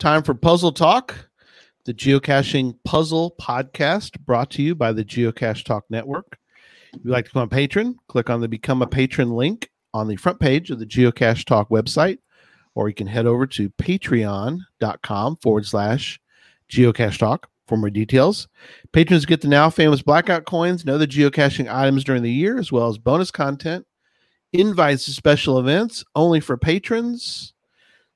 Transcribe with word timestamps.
Time 0.00 0.22
for 0.22 0.32
Puzzle 0.32 0.72
Talk, 0.72 1.28
the 1.84 1.92
geocaching 1.92 2.74
puzzle 2.86 3.34
podcast 3.38 4.18
brought 4.20 4.50
to 4.52 4.62
you 4.62 4.74
by 4.74 4.94
the 4.94 5.04
Geocache 5.04 5.62
Talk 5.62 5.84
Network. 5.90 6.38
If 6.94 7.04
you'd 7.04 7.12
like 7.12 7.26
to 7.26 7.30
become 7.32 7.42
a 7.42 7.48
patron, 7.48 7.98
click 8.08 8.30
on 8.30 8.40
the 8.40 8.48
Become 8.48 8.80
a 8.80 8.86
Patron 8.86 9.32
link 9.32 9.68
on 9.92 10.08
the 10.08 10.16
front 10.16 10.40
page 10.40 10.70
of 10.70 10.78
the 10.78 10.86
Geocache 10.86 11.44
Talk 11.44 11.68
website, 11.68 12.16
or 12.74 12.88
you 12.88 12.94
can 12.94 13.06
head 13.06 13.26
over 13.26 13.46
to 13.48 13.68
patreon.com 13.68 15.36
forward 15.36 15.66
slash 15.66 16.18
geocache 16.72 17.18
talk 17.18 17.50
for 17.68 17.76
more 17.76 17.90
details. 17.90 18.48
Patrons 18.94 19.26
get 19.26 19.42
the 19.42 19.48
now 19.48 19.68
famous 19.68 20.00
blackout 20.00 20.46
coins 20.46 20.80
and 20.80 20.88
other 20.88 21.06
geocaching 21.06 21.70
items 21.70 22.04
during 22.04 22.22
the 22.22 22.32
year, 22.32 22.58
as 22.58 22.72
well 22.72 22.88
as 22.88 22.96
bonus 22.96 23.30
content, 23.30 23.86
invites 24.54 25.04
to 25.04 25.10
special 25.10 25.58
events 25.58 26.02
only 26.16 26.40
for 26.40 26.56
patrons. 26.56 27.52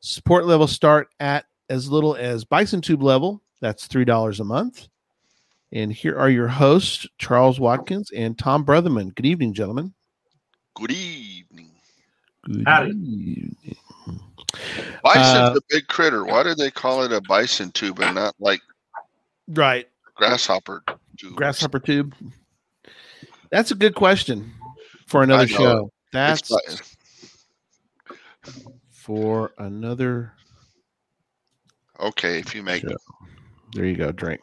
Support 0.00 0.46
levels 0.46 0.72
start 0.72 1.08
at 1.20 1.44
as 1.68 1.90
little 1.90 2.14
as 2.16 2.44
Bison 2.44 2.80
Tube 2.80 3.02
level. 3.02 3.42
That's 3.60 3.88
$3 3.88 4.40
a 4.40 4.44
month. 4.44 4.88
And 5.72 5.92
here 5.92 6.16
are 6.18 6.30
your 6.30 6.48
hosts, 6.48 7.06
Charles 7.18 7.58
Watkins 7.58 8.10
and 8.14 8.38
Tom 8.38 8.64
Brotherman. 8.64 9.14
Good 9.14 9.26
evening, 9.26 9.54
gentlemen. 9.54 9.92
Good 10.74 10.92
evening. 10.92 11.72
Good 12.44 12.64
Howdy. 12.66 12.90
evening. 12.90 13.56
Bison's 15.02 15.26
Uh, 15.26 15.54
a 15.56 15.60
big 15.68 15.86
critter. 15.88 16.24
Why 16.24 16.42
do 16.44 16.54
they 16.54 16.70
call 16.70 17.02
it 17.02 17.12
a 17.12 17.20
bison 17.22 17.72
tube 17.72 17.98
and 18.00 18.14
not 18.14 18.34
like 18.38 18.60
Right. 19.48 19.88
grasshopper 20.14 20.84
tube? 21.18 21.34
Grasshopper 21.34 21.80
tube. 21.80 22.14
That's 23.50 23.70
a 23.70 23.74
good 23.74 23.94
question 23.94 24.52
for 25.06 25.22
another 25.22 25.48
show. 25.48 25.90
That's 26.12 26.52
for 28.90 29.52
another 29.58 30.32
okay, 32.00 32.38
if 32.38 32.54
you 32.54 32.62
make 32.62 32.82
Sure. 32.82 32.96
There 33.72 33.84
you 33.84 33.96
go. 33.96 34.12
Drink. 34.12 34.40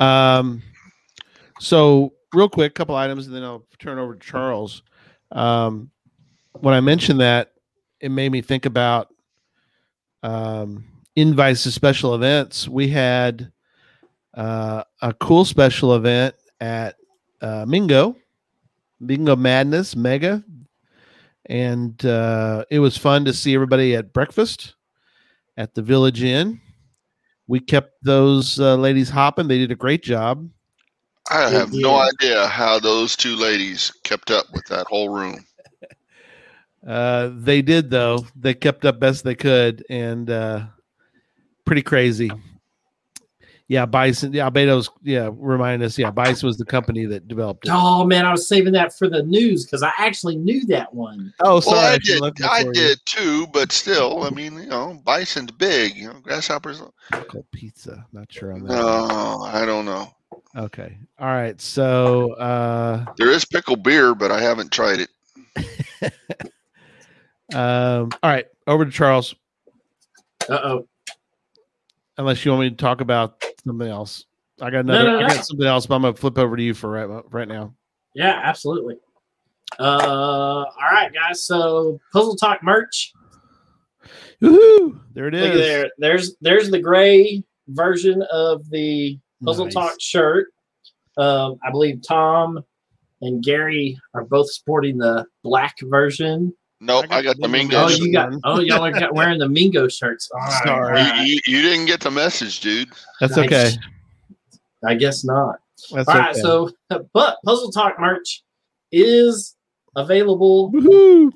Um, 0.00 0.62
so 1.60 2.12
real 2.34 2.48
quick, 2.48 2.74
couple 2.74 2.96
items, 2.96 3.26
and 3.26 3.34
then 3.34 3.44
I'll 3.44 3.66
turn 3.78 3.98
over 3.98 4.14
to 4.14 4.20
Charles. 4.20 4.82
Um, 5.32 5.90
when 6.60 6.74
I 6.74 6.80
mentioned 6.80 7.20
that, 7.20 7.52
it 8.00 8.10
made 8.10 8.32
me 8.32 8.42
think 8.42 8.66
about 8.66 9.08
um, 10.22 10.84
invites 11.16 11.62
to 11.64 11.72
special 11.72 12.14
events. 12.14 12.68
We 12.68 12.88
had 12.88 13.52
uh, 14.34 14.84
a 15.02 15.12
cool 15.14 15.44
special 15.44 15.94
event 15.94 16.34
at 16.60 16.96
uh, 17.40 17.64
Mingo, 17.66 18.16
Mingo 19.00 19.36
Madness 19.36 19.96
Mega, 19.96 20.42
and 21.46 22.04
uh, 22.04 22.64
it 22.70 22.78
was 22.78 22.96
fun 22.96 23.24
to 23.24 23.32
see 23.32 23.54
everybody 23.54 23.94
at 23.94 24.12
breakfast 24.12 24.74
at 25.56 25.74
the 25.74 25.82
Village 25.82 26.22
Inn. 26.22 26.60
We 27.48 27.60
kept 27.60 28.04
those 28.04 28.60
uh, 28.60 28.76
ladies 28.76 29.08
hopping. 29.10 29.48
They 29.48 29.58
did 29.58 29.72
a 29.72 29.76
great 29.76 30.02
job. 30.04 30.48
I 31.30 31.50
have 31.50 31.72
no 31.72 31.96
idea 31.96 32.46
how 32.46 32.78
those 32.78 33.16
two 33.16 33.36
ladies 33.36 33.92
kept 34.04 34.30
up 34.30 34.46
with 34.52 34.64
that 34.66 34.86
whole 34.86 35.08
room. 35.08 35.44
Uh, 36.86 37.32
they 37.34 37.60
did 37.60 37.90
though. 37.90 38.24
They 38.36 38.54
kept 38.54 38.84
up 38.84 39.00
best 39.00 39.24
they 39.24 39.34
could, 39.34 39.84
and 39.90 40.30
uh, 40.30 40.66
pretty 41.66 41.82
crazy. 41.82 42.30
Yeah, 43.68 43.84
Bison. 43.84 44.32
Yeah, 44.32 44.48
Albedo's. 44.48 44.88
Yeah, 45.02 45.28
remind 45.34 45.82
us. 45.82 45.98
Yeah, 45.98 46.10
Bison 46.10 46.46
was 46.46 46.56
the 46.56 46.64
company 46.64 47.04
that 47.04 47.28
developed 47.28 47.66
it. 47.66 47.70
Oh 47.72 48.04
man, 48.06 48.24
I 48.24 48.32
was 48.32 48.48
saving 48.48 48.72
that 48.72 48.96
for 48.96 49.10
the 49.10 49.22
news 49.22 49.66
because 49.66 49.82
I 49.82 49.92
actually 49.98 50.36
knew 50.36 50.64
that 50.66 50.92
one. 50.94 51.34
Oh, 51.40 51.60
sorry. 51.60 51.76
well, 51.76 51.86
I 51.86 51.98
should 52.02 52.34
did. 52.34 52.46
I 52.46 52.64
did 52.72 52.98
too, 53.04 53.46
but 53.48 53.70
still, 53.70 54.24
I 54.24 54.30
mean, 54.30 54.54
you 54.54 54.66
know, 54.66 54.98
bison's 55.04 55.50
big. 55.50 55.96
You 55.96 56.08
know, 56.08 56.20
grasshoppers. 56.20 56.82
Called 57.10 57.44
pizza. 57.52 58.06
Not 58.12 58.32
sure 58.32 58.54
on 58.54 58.64
that. 58.64 58.72
No, 58.72 59.42
I 59.42 59.66
don't 59.66 59.84
know. 59.84 60.14
Okay. 60.56 60.96
All 61.18 61.28
right. 61.28 61.60
So, 61.60 62.32
uh, 62.34 63.04
There 63.18 63.30
is 63.30 63.44
pickled 63.44 63.82
beer, 63.82 64.14
but 64.14 64.32
I 64.32 64.40
haven't 64.40 64.72
tried 64.72 65.00
it. 65.00 65.10
um, 67.54 68.10
all 68.22 68.30
right. 68.30 68.46
Over 68.66 68.86
to 68.86 68.90
Charles. 68.90 69.34
Uh 70.48 70.60
oh. 70.62 70.88
Unless 72.18 72.44
you 72.44 72.50
want 72.50 72.62
me 72.62 72.70
to 72.70 72.76
talk 72.76 73.00
about 73.00 73.42
something 73.64 73.88
else. 73.88 74.26
I 74.60 74.70
got 74.70 74.84
No, 74.86 74.94
another. 74.94 75.20
no, 75.20 75.26
I 75.26 75.28
got 75.34 75.46
something 75.46 75.66
else, 75.66 75.86
but 75.86 75.94
I'm 75.94 76.02
gonna 76.02 76.14
flip 76.16 76.36
over 76.36 76.56
to 76.56 76.62
you 76.62 76.74
for 76.74 76.90
right, 76.90 77.22
right 77.30 77.48
now. 77.48 77.74
Yeah, 78.14 78.40
absolutely. 78.42 78.96
Uh, 79.78 80.64
all 80.64 80.90
right, 80.90 81.12
guys. 81.12 81.44
So 81.44 82.00
Puzzle 82.12 82.34
Talk 82.36 82.62
merch. 82.62 83.12
Woohoo! 84.42 85.00
There 85.14 85.28
it 85.28 85.34
is. 85.34 85.58
There. 85.60 85.90
There's 85.98 86.36
there's 86.40 86.70
the 86.70 86.80
gray 86.80 87.44
version 87.68 88.22
of 88.32 88.68
the 88.70 89.18
Puzzle 89.44 89.66
Nice. 89.66 89.74
Talk 89.74 89.94
shirt. 90.00 90.48
Um, 91.16 91.58
I 91.64 91.70
believe 91.70 92.00
Tom 92.06 92.60
and 93.20 93.42
Gary 93.44 93.98
are 94.14 94.24
both 94.24 94.50
sporting 94.50 94.98
the 94.98 95.24
black 95.44 95.74
version. 95.82 96.52
Nope, 96.80 97.06
I 97.06 97.08
got 97.08 97.18
I 97.18 97.22
got 97.22 97.36
the 97.36 97.42
the 97.42 97.48
Mingo 97.48 97.84
Oh, 97.84 97.88
you 97.88 98.12
got 98.12 98.32
oh 98.44 98.60
y'all 98.60 98.84
are 98.84 98.92
got 98.92 99.14
wearing 99.14 99.38
the 99.38 99.48
Mingo 99.48 99.88
shirts. 99.88 100.30
All 100.32 100.40
right, 100.40 100.62
Sorry. 100.64 100.86
all 100.86 100.92
right. 100.92 101.26
You, 101.26 101.34
you, 101.34 101.40
you 101.56 101.62
didn't 101.62 101.86
get 101.86 102.00
the 102.00 102.10
message, 102.10 102.60
dude. 102.60 102.88
That's 103.20 103.36
Nice. 103.36 103.46
okay. 103.46 103.70
I 104.86 104.94
guess 104.94 105.24
not. 105.24 105.58
That's 105.92 106.08
All 106.08 106.16
okay. 106.16 106.24
right, 106.26 106.36
so 106.36 106.70
but 107.12 107.38
Puzzle 107.44 107.72
Talk 107.72 107.98
merch 107.98 108.42
is 108.92 109.56
available, 109.96 110.70
Woohoo! 110.72 111.32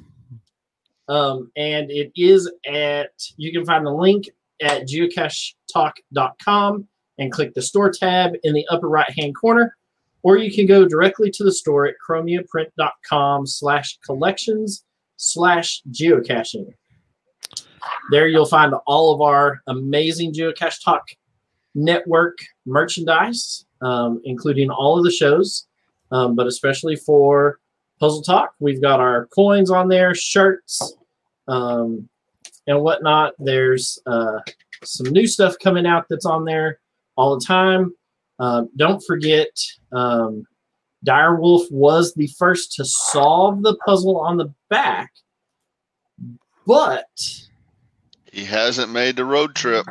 um, 1.08 1.50
and 1.56 1.90
it 1.90 2.12
is 2.14 2.50
at. 2.66 3.10
You 3.36 3.52
can 3.52 3.64
find 3.64 3.84
the 3.84 3.92
link 3.92 4.28
at 4.62 4.82
geocachetalk.com 4.86 6.86
and 7.18 7.32
click 7.32 7.52
the 7.54 7.62
store 7.62 7.90
tab 7.90 8.32
in 8.44 8.54
the 8.54 8.66
upper 8.68 8.88
right 8.88 9.10
hand 9.18 9.34
corner, 9.34 9.76
or 10.22 10.38
you 10.38 10.54
can 10.54 10.66
go 10.66 10.86
directly 10.86 11.32
to 11.32 11.42
the 11.42 11.52
store 11.52 11.86
at 11.86 11.96
chromiaprint.com 12.08 13.46
slash 13.46 13.98
collections 14.06 14.84
slash 15.22 15.82
geocaching. 15.90 16.66
There 18.10 18.26
you'll 18.26 18.46
find 18.46 18.74
all 18.86 19.14
of 19.14 19.20
our 19.20 19.60
amazing 19.68 20.32
Geocache 20.34 20.82
Talk 20.84 21.08
network 21.74 22.38
merchandise, 22.66 23.64
um, 23.80 24.20
including 24.24 24.70
all 24.70 24.98
of 24.98 25.04
the 25.04 25.10
shows, 25.10 25.66
um, 26.10 26.34
but 26.34 26.46
especially 26.46 26.96
for 26.96 27.60
Puzzle 28.00 28.22
Talk. 28.22 28.54
We've 28.58 28.82
got 28.82 28.98
our 29.00 29.26
coins 29.26 29.70
on 29.70 29.88
there, 29.88 30.14
shirts, 30.14 30.96
um, 31.46 32.08
and 32.66 32.80
whatnot. 32.80 33.34
There's 33.38 34.00
uh, 34.06 34.40
some 34.82 35.12
new 35.12 35.28
stuff 35.28 35.54
coming 35.62 35.86
out 35.86 36.06
that's 36.10 36.26
on 36.26 36.44
there 36.44 36.80
all 37.16 37.38
the 37.38 37.44
time. 37.44 37.92
Uh, 38.40 38.64
don't 38.76 39.02
forget, 39.06 39.48
um, 39.92 40.44
Direwolf 41.06 41.70
was 41.70 42.14
the 42.14 42.28
first 42.38 42.72
to 42.74 42.84
solve 42.84 43.62
the 43.62 43.76
puzzle 43.86 44.18
on 44.20 44.36
the 44.36 44.52
back, 44.70 45.10
but 46.66 47.06
He 48.32 48.44
hasn't 48.44 48.92
made 48.92 49.16
the 49.16 49.24
road 49.24 49.54
trip. 49.54 49.86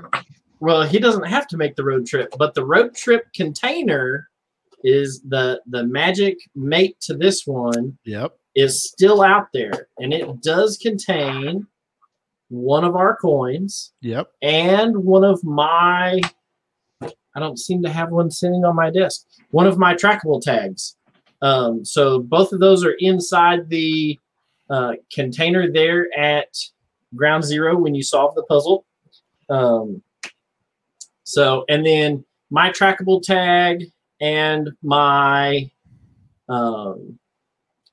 well, 0.60 0.84
he 0.84 1.00
doesn't 1.00 1.26
have 1.28 1.48
to 1.50 1.58
make 1.58 1.76
the 1.76 1.84
road 1.84 2.06
trip, 2.06 2.34
but 2.38 2.54
the 2.54 2.66
road 2.66 2.96
trip 2.96 3.26
container 3.36 4.30
is 4.84 5.22
the 5.28 5.62
the 5.68 5.84
magic 5.86 6.38
mate 6.56 7.00
to 7.02 7.14
this 7.16 7.46
one 7.46 7.98
Yep. 8.06 8.36
is 8.56 8.84
still 8.84 9.22
out 9.22 9.48
there, 9.54 9.88
and 10.00 10.12
it 10.14 10.42
does 10.42 10.78
contain 10.78 11.68
one 12.50 12.84
of 12.84 12.96
our 12.96 13.16
coins 13.18 13.94
Yep. 14.02 14.32
and 14.42 14.98
one 15.04 15.24
of 15.24 15.44
my. 15.44 16.20
I 17.34 17.40
don't 17.40 17.58
seem 17.60 17.82
to 17.84 17.90
have 17.90 18.10
one 18.12 18.30
sitting 18.32 18.66
on 18.66 18.76
my 18.76 18.90
desk. 18.90 19.26
One 19.52 19.66
of 19.68 19.78
my 19.78 19.94
trackable 19.94 20.42
tags. 20.42 20.98
Um, 21.42 21.84
so 21.84 22.20
both 22.20 22.54
of 22.54 22.60
those 22.60 22.86
are 22.86 22.96
inside 23.00 23.70
the 23.70 24.20
uh, 24.70 24.94
container 25.12 25.72
there 25.72 26.08
at 26.18 26.56
ground 27.16 27.44
zero 27.44 27.78
when 27.78 27.96
you 27.96 28.04
solve 28.04 28.36
the 28.36 28.44
puzzle. 28.44 28.86
Um, 29.50 30.02
so, 31.24 31.66
and 31.68 31.86
then 31.86 32.26
my 32.50 32.70
trackable 32.70 33.22
tag 33.22 33.86
and 34.20 34.70
my 34.84 35.72
um, 36.48 37.18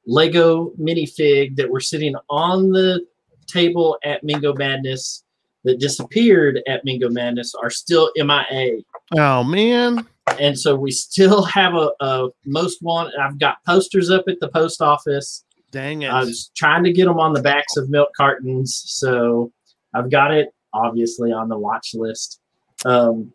Lego 0.06 0.72
minifig 0.80 1.56
that 1.56 1.70
were 1.70 1.80
sitting 1.80 2.14
on 2.28 2.70
the 2.70 3.04
table 3.46 3.98
at 4.04 4.24
Mingo 4.24 4.54
Madness 4.54 5.24
that 5.64 5.80
disappeared 5.80 6.62
at 6.66 6.84
Mingo 6.84 7.08
Madness 7.08 7.54
are 7.54 7.70
still 7.70 8.10
MIA. 8.16 8.78
Oh 9.16 9.42
man. 9.44 10.06
And 10.40 10.58
so 10.58 10.76
we 10.76 10.90
still 10.90 11.42
have 11.58 11.74
a, 11.74 11.90
a 12.00 12.28
most 12.44 12.82
wanted. 12.82 13.14
I've 13.20 13.38
got 13.38 13.58
posters 13.66 14.10
up 14.10 14.24
at 14.28 14.40
the 14.40 14.48
post 14.48 14.80
office. 14.80 15.44
Dang 15.70 16.02
it. 16.02 16.08
I 16.10 16.20
was 16.20 16.50
trying 16.56 16.84
to 16.84 16.92
get 16.92 17.04
them 17.04 17.20
on 17.20 17.34
the 17.34 17.42
backs 17.42 17.76
of 17.76 17.90
milk 17.90 18.08
cartons, 18.16 18.82
so 18.86 19.52
I've 19.94 20.10
got 20.10 20.32
it 20.32 20.48
obviously 20.72 21.32
on 21.32 21.48
the 21.48 21.58
watch 21.58 21.90
list. 21.94 22.40
Um, 22.84 23.32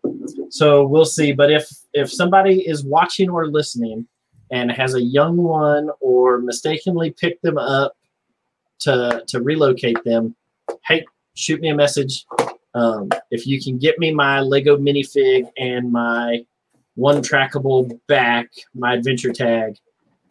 so 0.50 0.86
we'll 0.86 1.06
see. 1.06 1.32
But 1.32 1.52
if 1.52 1.70
if 1.94 2.12
somebody 2.12 2.68
is 2.68 2.84
watching 2.84 3.30
or 3.30 3.48
listening 3.48 4.08
and 4.52 4.72
has 4.72 4.96
a 4.96 5.02
young 5.02 5.38
one 5.38 5.90
or 6.00 6.40
mistakenly 6.40 7.12
picked 7.12 7.44
them 7.44 7.58
up 7.58 7.94
to 8.80 9.24
to 9.28 9.42
relocate 9.42 10.04
them, 10.04 10.36
hey, 10.88 11.06
shoot 11.36 11.62
me 11.62 11.70
a 11.70 11.76
message. 11.76 12.26
Um, 12.76 13.10
if 13.30 13.46
you 13.46 13.62
can 13.62 13.78
get 13.78 14.00
me 14.00 14.12
my 14.12 14.40
Lego 14.40 14.78
minifig 14.78 15.48
and 15.58 15.92
my 15.92 16.44
one 16.96 17.22
trackable 17.22 18.00
back, 18.08 18.50
my 18.76 18.94
adventure 18.94 19.34
tag, 19.34 19.78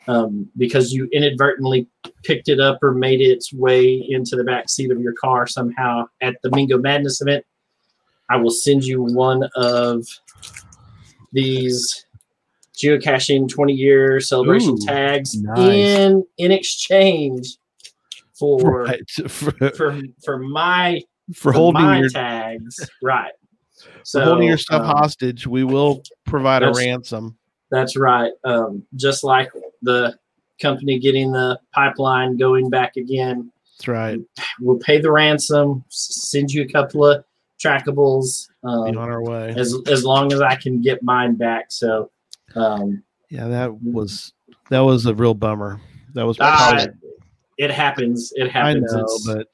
um, 0.08 0.48
because 0.56 0.92
you 0.92 1.08
inadvertently 1.12 1.88
picked 2.24 2.48
it 2.48 2.60
up 2.60 2.78
or 2.82 2.92
made 2.92 3.20
its 3.20 3.52
way 3.52 3.94
into 4.08 4.36
the 4.36 4.44
back 4.44 4.68
seat 4.68 4.90
of 4.90 5.00
your 5.00 5.12
car 5.12 5.46
somehow 5.46 6.06
at 6.20 6.36
the 6.42 6.50
Mingo 6.50 6.78
Madness 6.78 7.20
event, 7.20 7.44
I 8.28 8.36
will 8.36 8.50
send 8.50 8.84
you 8.84 9.02
one 9.02 9.48
of 9.54 10.06
these 11.32 12.06
geocaching 12.74 13.48
20 13.48 13.72
year 13.72 14.20
celebration 14.20 14.72
Ooh, 14.72 14.86
tags 14.86 15.40
nice. 15.40 15.68
in 15.68 16.24
in 16.38 16.50
exchange 16.50 17.58
for 18.34 18.58
Right. 18.84 19.10
For, 19.10 19.52
for 19.52 20.00
for 20.24 20.38
my 20.38 21.02
for 21.34 21.34
for 21.34 21.52
holding 21.52 21.82
my 21.82 21.98
your 21.98 22.08
tags 22.08 22.80
right 23.02 23.32
so 24.04 24.24
holding 24.24 24.48
your 24.48 24.58
stuff 24.58 24.82
um, 24.82 24.86
hostage, 24.96 25.46
we 25.46 25.64
will 25.64 26.02
provide 26.24 26.62
a 26.62 26.72
ransom. 26.72 27.36
that's 27.70 27.96
right 27.96 28.32
um, 28.44 28.82
just 28.96 29.24
like 29.24 29.50
the 29.82 30.16
company 30.60 30.98
getting 30.98 31.32
the 31.32 31.58
pipeline 31.72 32.36
going 32.36 32.70
back 32.70 32.96
again 32.96 33.50
That's 33.78 33.88
right. 33.88 34.20
we'll 34.60 34.78
pay 34.78 35.00
the 35.00 35.10
ransom 35.10 35.84
send 35.88 36.50
you 36.52 36.62
a 36.62 36.68
couple 36.68 37.04
of 37.04 37.24
trackables 37.62 38.48
um, 38.64 38.96
on 38.96 38.96
our 38.98 39.22
way. 39.22 39.54
as 39.56 39.74
as 39.86 40.04
long 40.04 40.32
as 40.32 40.40
i 40.40 40.54
can 40.56 40.80
get 40.80 41.02
mine 41.02 41.34
back 41.36 41.66
so 41.70 42.10
um, 42.54 43.02
Yeah, 43.30 43.48
that 43.48 43.82
was 43.82 44.32
that 44.68 44.80
was 44.80 45.06
a 45.06 45.14
real 45.14 45.32
bummer. 45.34 45.80
That 46.14 46.26
was 46.26 46.36
ah, 46.40 46.84
it 47.56 47.70
happens 47.70 48.32
it 48.36 48.48
I 48.48 48.48
happens 48.50 48.92
know, 48.92 49.06
but 49.34 49.48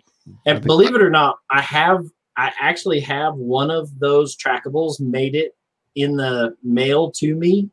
And 0.47 0.65
believe 0.65 0.95
it 0.95 1.03
or 1.03 1.11
not, 1.11 1.39
I 1.51 1.61
have 1.61 2.05
I 2.39 2.53
actually 2.61 3.01
have 3.01 3.35
one 3.35 3.71
of 3.71 3.99
those 3.99 4.37
trackables 4.37 5.01
made 5.01 5.35
it 5.35 5.53
in 5.97 6.17
the 6.17 6.55
mail 6.63 7.11
to 7.17 7.35
me 7.35 7.69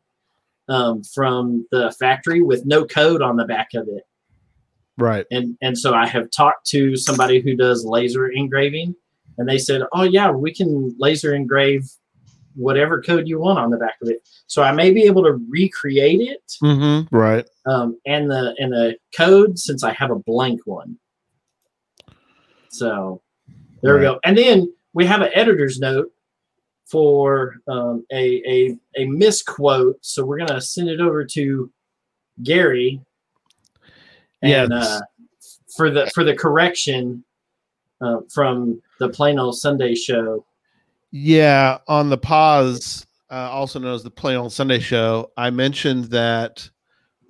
um, 0.68 1.02
from 1.04 1.66
the 1.70 1.94
factory 1.98 2.42
with 2.42 2.66
no 2.66 2.84
code 2.84 3.22
on 3.22 3.36
the 3.36 3.44
back 3.44 3.68
of 3.74 3.86
it. 3.88 4.02
right. 4.98 5.24
And 5.30 5.56
and 5.62 5.78
so 5.78 5.94
I 5.94 6.06
have 6.08 6.30
talked 6.32 6.66
to 6.70 6.96
somebody 6.96 7.40
who 7.40 7.54
does 7.56 7.84
laser 7.84 8.26
engraving, 8.28 8.96
and 9.38 9.48
they 9.48 9.58
said, 9.58 9.82
"Oh 9.92 10.02
yeah, 10.02 10.30
we 10.32 10.52
can 10.52 10.94
laser 10.98 11.32
engrave 11.34 11.84
whatever 12.56 13.00
code 13.02 13.28
you 13.28 13.38
want 13.38 13.58
on 13.60 13.70
the 13.70 13.76
back 13.76 13.96
of 14.02 14.08
it." 14.08 14.26
So 14.48 14.62
I 14.64 14.72
may 14.72 14.90
be 14.90 15.04
able 15.04 15.22
to 15.22 15.38
recreate 15.48 16.20
it 16.20 16.42
Mm-hmm. 16.62 17.14
Right. 17.14 17.46
um, 17.66 17.98
and 18.04 18.28
the 18.30 18.54
and 18.58 18.72
the 18.72 18.96
code 19.16 19.58
since 19.60 19.84
I 19.84 19.92
have 19.92 20.10
a 20.10 20.18
blank 20.18 20.62
one. 20.66 20.98
So 22.70 23.22
there 23.82 23.94
we 23.96 24.00
go. 24.00 24.18
And 24.24 24.36
then 24.36 24.72
we 24.94 25.04
have 25.06 25.22
an 25.22 25.30
editor's 25.34 25.78
note 25.78 26.12
for 26.86 27.56
um, 27.68 28.06
a, 28.12 28.42
a 28.46 28.78
a 28.96 29.06
misquote. 29.06 29.98
So 30.02 30.24
we're 30.24 30.38
gonna 30.38 30.60
send 30.60 30.88
it 30.88 31.00
over 31.00 31.24
to 31.24 31.70
Gary. 32.42 33.00
And 34.42 34.70
Yes. 34.70 34.86
uh, 34.86 35.00
for 35.76 35.90
the 35.90 36.10
for 36.14 36.24
the 36.24 36.34
correction 36.34 37.24
uh, 38.00 38.20
from 38.32 38.80
the 38.98 39.08
Plain 39.08 39.38
Old 39.38 39.58
Sunday 39.58 39.94
show. 39.94 40.44
Yeah, 41.10 41.78
on 41.88 42.10
the 42.10 42.18
pause, 42.18 43.06
uh, 43.30 43.48
also 43.50 43.78
known 43.78 43.94
as 43.94 44.02
the 44.02 44.10
Plain 44.10 44.36
Old 44.36 44.52
Sunday 44.52 44.78
show, 44.78 45.30
I 45.36 45.50
mentioned 45.50 46.06
that 46.06 46.68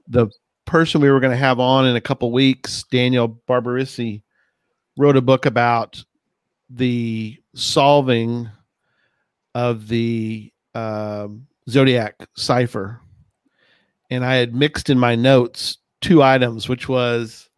the 0.08 0.28
person 0.64 1.00
we 1.00 1.10
were 1.10 1.20
going 1.20 1.31
to 1.31 1.37
have 1.37 1.60
on 1.60 1.87
in 1.87 1.94
a 1.96 2.00
couple 2.00 2.32
weeks, 2.32 2.84
Daniel 2.90 3.40
Barbarisi, 3.48 4.22
wrote 4.96 5.16
a 5.16 5.22
book 5.22 5.46
about 5.46 6.02
the 6.70 7.38
solving 7.54 8.48
of 9.54 9.88
the 9.88 10.52
um, 10.74 11.46
Zodiac 11.68 12.14
cipher, 12.36 13.00
and 14.10 14.24
I 14.24 14.36
had 14.36 14.54
mixed 14.54 14.90
in 14.90 14.98
my 14.98 15.14
notes 15.14 15.78
two 16.00 16.22
items, 16.22 16.68
which 16.68 16.88
was, 16.88 17.48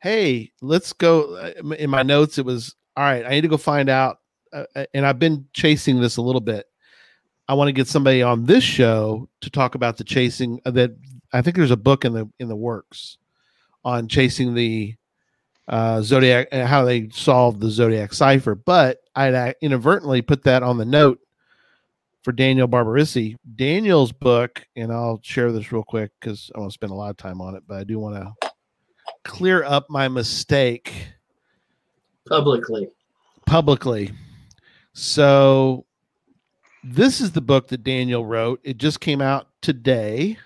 "Hey, 0.00 0.52
let's 0.60 0.92
go." 0.92 1.36
uh, 1.36 1.74
In 1.78 1.90
my 1.90 2.02
notes, 2.02 2.38
it 2.38 2.44
was, 2.44 2.74
"All 2.96 3.04
right, 3.04 3.24
I 3.24 3.30
need 3.30 3.42
to 3.42 3.48
go 3.48 3.56
find 3.56 3.88
out." 3.88 4.18
uh, 4.52 4.84
and 4.94 5.04
I've 5.04 5.18
been 5.18 5.46
chasing 5.52 6.00
this 6.00 6.16
a 6.16 6.22
little 6.22 6.40
bit. 6.40 6.66
I 7.48 7.54
want 7.54 7.68
to 7.68 7.72
get 7.72 7.86
somebody 7.88 8.22
on 8.22 8.46
this 8.46 8.64
show 8.64 9.28
to 9.40 9.50
talk 9.50 9.74
about 9.74 9.96
the 9.96 10.04
chasing 10.04 10.60
uh, 10.64 10.70
that 10.72 10.92
I 11.32 11.42
think 11.42 11.56
there's 11.56 11.70
a 11.70 11.76
book 11.76 12.04
in 12.04 12.12
the 12.12 12.28
in 12.38 12.48
the 12.48 12.56
works 12.56 13.18
on 13.84 14.08
chasing 14.08 14.54
the 14.54 14.94
uh, 15.68 16.02
zodiac 16.02 16.48
and 16.52 16.68
how 16.68 16.84
they 16.84 17.08
solved 17.10 17.60
the 17.60 17.70
zodiac 17.70 18.12
cipher. 18.12 18.54
But 18.54 18.98
I 19.14 19.54
inadvertently 19.60 20.22
put 20.22 20.44
that 20.44 20.62
on 20.62 20.78
the 20.78 20.84
note 20.84 21.20
for 22.22 22.32
Daniel 22.32 22.68
Barbarisi. 22.68 23.36
Daniel's 23.54 24.12
book, 24.12 24.66
and 24.76 24.92
I'll 24.92 25.20
share 25.22 25.52
this 25.52 25.72
real 25.72 25.84
quick 25.84 26.10
because 26.20 26.50
I 26.54 26.58
want 26.58 26.70
to 26.70 26.74
spend 26.74 26.92
a 26.92 26.96
lot 26.96 27.10
of 27.10 27.16
time 27.16 27.40
on 27.40 27.54
it, 27.54 27.62
but 27.66 27.78
I 27.78 27.84
do 27.84 27.98
want 27.98 28.16
to 28.16 28.50
clear 29.24 29.64
up 29.64 29.86
my 29.88 30.08
mistake 30.08 30.92
Publicly, 32.28 32.88
publicly. 33.46 34.12
So 34.92 35.86
this 36.82 37.20
is 37.20 37.30
the 37.30 37.40
book 37.40 37.68
that 37.68 37.84
Daniel 37.84 38.26
wrote. 38.26 38.60
It 38.64 38.78
just 38.78 39.00
came 39.00 39.20
out 39.20 39.48
today 39.62 40.36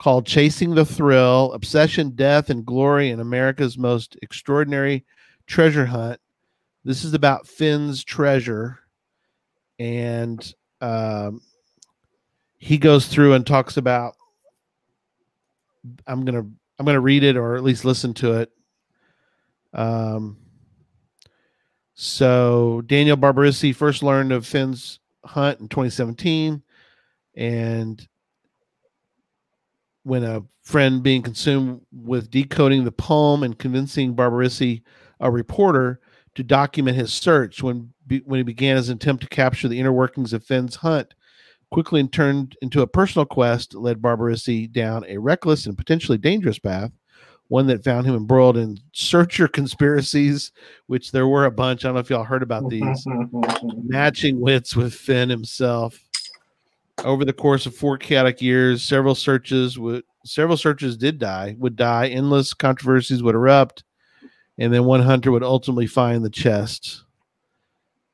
called 0.00 0.26
Chasing 0.26 0.74
the 0.74 0.84
Thrill 0.84 1.52
Obsession, 1.52 2.10
Death, 2.10 2.48
and 2.48 2.64
Glory 2.64 3.10
in 3.10 3.20
America's 3.20 3.76
Most 3.76 4.16
Extraordinary 4.22 5.04
Treasure 5.46 5.84
Hunt. 5.84 6.18
This 6.84 7.04
is 7.04 7.12
about 7.12 7.46
Fenn's 7.46 8.02
treasure. 8.02 8.78
And 9.78 10.54
um, 10.80 11.42
he 12.56 12.78
goes 12.78 13.08
through 13.08 13.34
and 13.34 13.46
talks 13.46 13.76
about 13.76 14.14
I'm 16.06 16.24
gonna 16.24 16.46
I'm 16.78 16.86
gonna 16.86 17.00
read 17.00 17.22
it 17.22 17.36
or 17.36 17.56
at 17.56 17.62
least 17.62 17.84
listen 17.84 18.14
to 18.14 18.40
it. 18.40 18.50
Um 19.72 20.38
so 21.94 22.82
Daniel 22.86 23.16
Barbarisi 23.16 23.74
first 23.74 24.02
learned 24.02 24.32
of 24.32 24.46
Fenn's 24.46 25.00
hunt 25.24 25.60
in 25.60 25.68
2017, 25.68 26.62
and 27.34 28.08
when 30.02 30.24
a 30.24 30.42
friend 30.62 31.02
being 31.02 31.22
consumed 31.22 31.80
with 31.92 32.30
decoding 32.30 32.84
the 32.84 32.92
poem 32.92 33.42
and 33.42 33.58
convincing 33.58 34.14
Barbarisi, 34.14 34.82
a 35.20 35.30
reporter, 35.30 36.00
to 36.34 36.42
document 36.42 36.96
his 36.96 37.12
search 37.12 37.62
when 37.62 37.92
be, 38.06 38.18
when 38.24 38.38
he 38.38 38.44
began 38.44 38.76
his 38.76 38.88
attempt 38.88 39.22
to 39.22 39.28
capture 39.28 39.68
the 39.68 39.78
inner 39.78 39.92
workings 39.92 40.32
of 40.32 40.44
Fenn's 40.44 40.76
hunt, 40.76 41.14
quickly 41.70 42.06
turned 42.08 42.56
into 42.62 42.82
a 42.82 42.86
personal 42.86 43.26
quest 43.26 43.72
that 43.72 43.80
led 43.80 44.00
Barbarisi 44.00 44.70
down 44.70 45.04
a 45.08 45.18
reckless 45.18 45.66
and 45.66 45.76
potentially 45.76 46.18
dangerous 46.18 46.58
path 46.58 46.92
one 47.50 47.66
that 47.66 47.82
found 47.82 48.06
him 48.06 48.14
embroiled 48.14 48.56
in 48.56 48.78
searcher 48.92 49.48
conspiracies, 49.48 50.52
which 50.86 51.10
there 51.10 51.26
were 51.26 51.46
a 51.46 51.50
bunch. 51.50 51.84
I 51.84 51.88
don't 51.88 51.94
know 51.94 52.00
if 52.00 52.08
y'all 52.08 52.22
heard 52.22 52.44
about 52.44 52.68
these. 52.70 53.04
Matching 53.82 54.40
wits 54.40 54.76
with 54.76 54.94
Fenn 54.94 55.28
himself. 55.28 56.00
Over 57.04 57.24
the 57.24 57.32
course 57.32 57.66
of 57.66 57.74
four 57.74 57.96
chaotic 57.96 58.42
years, 58.42 58.82
several 58.82 59.14
searches 59.14 59.78
would 59.78 60.04
several 60.24 60.56
searches 60.56 60.96
did 60.96 61.18
die, 61.18 61.56
would 61.58 61.76
die, 61.76 62.08
endless 62.08 62.52
controversies 62.52 63.22
would 63.22 63.34
erupt, 63.34 63.84
and 64.58 64.72
then 64.72 64.84
one 64.84 65.00
hunter 65.00 65.32
would 65.32 65.42
ultimately 65.42 65.86
find 65.86 66.24
the 66.24 66.30
chest. 66.30 67.04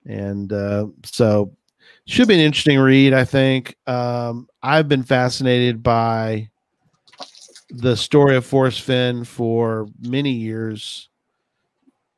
And 0.07 0.52
uh, 0.52 0.87
so 1.05 1.52
should 2.07 2.28
be 2.28 2.35
an 2.35 2.40
interesting 2.40 2.78
read, 2.78 3.12
I 3.12 3.25
think. 3.25 3.76
Um, 3.87 4.49
I've 4.62 4.88
been 4.88 5.02
fascinated 5.02 5.83
by 5.83 6.49
the 7.71 7.97
story 7.97 8.37
of 8.37 8.47
Forrest 8.47 8.83
Fenn 8.83 9.25
for 9.25 9.88
many 10.00 10.31
years 10.31 11.09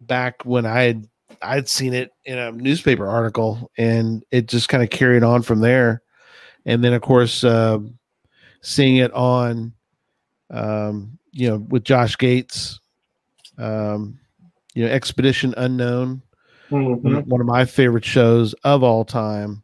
back 0.02 0.44
when 0.44 0.66
I 0.66 0.82
had 0.82 1.08
I'd 1.40 1.68
seen 1.68 1.94
it 1.94 2.10
in 2.24 2.36
a 2.36 2.52
newspaper 2.52 3.06
article 3.06 3.70
and 3.78 4.24
it 4.30 4.48
just 4.48 4.68
kind 4.68 4.82
of 4.82 4.90
carried 4.90 5.22
on 5.22 5.42
from 5.42 5.60
there. 5.60 6.02
And 6.68 6.84
then 6.84 6.92
of 6.92 7.02
course 7.02 7.42
uh, 7.42 7.78
seeing 8.60 8.96
it 8.98 9.12
on 9.12 9.72
um, 10.50 11.18
you 11.32 11.48
know 11.48 11.56
with 11.68 11.82
Josh 11.82 12.16
Gates 12.16 12.78
um, 13.58 14.18
you 14.74 14.84
know 14.84 14.90
Expedition 14.90 15.54
Unknown 15.56 16.22
Mhm. 16.70 17.26
one 17.26 17.40
of 17.40 17.46
my 17.46 17.64
favorite 17.64 18.04
shows 18.04 18.52
of 18.62 18.82
all 18.84 19.04
time. 19.04 19.62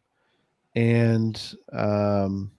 And 0.75 1.39
um 1.71 2.51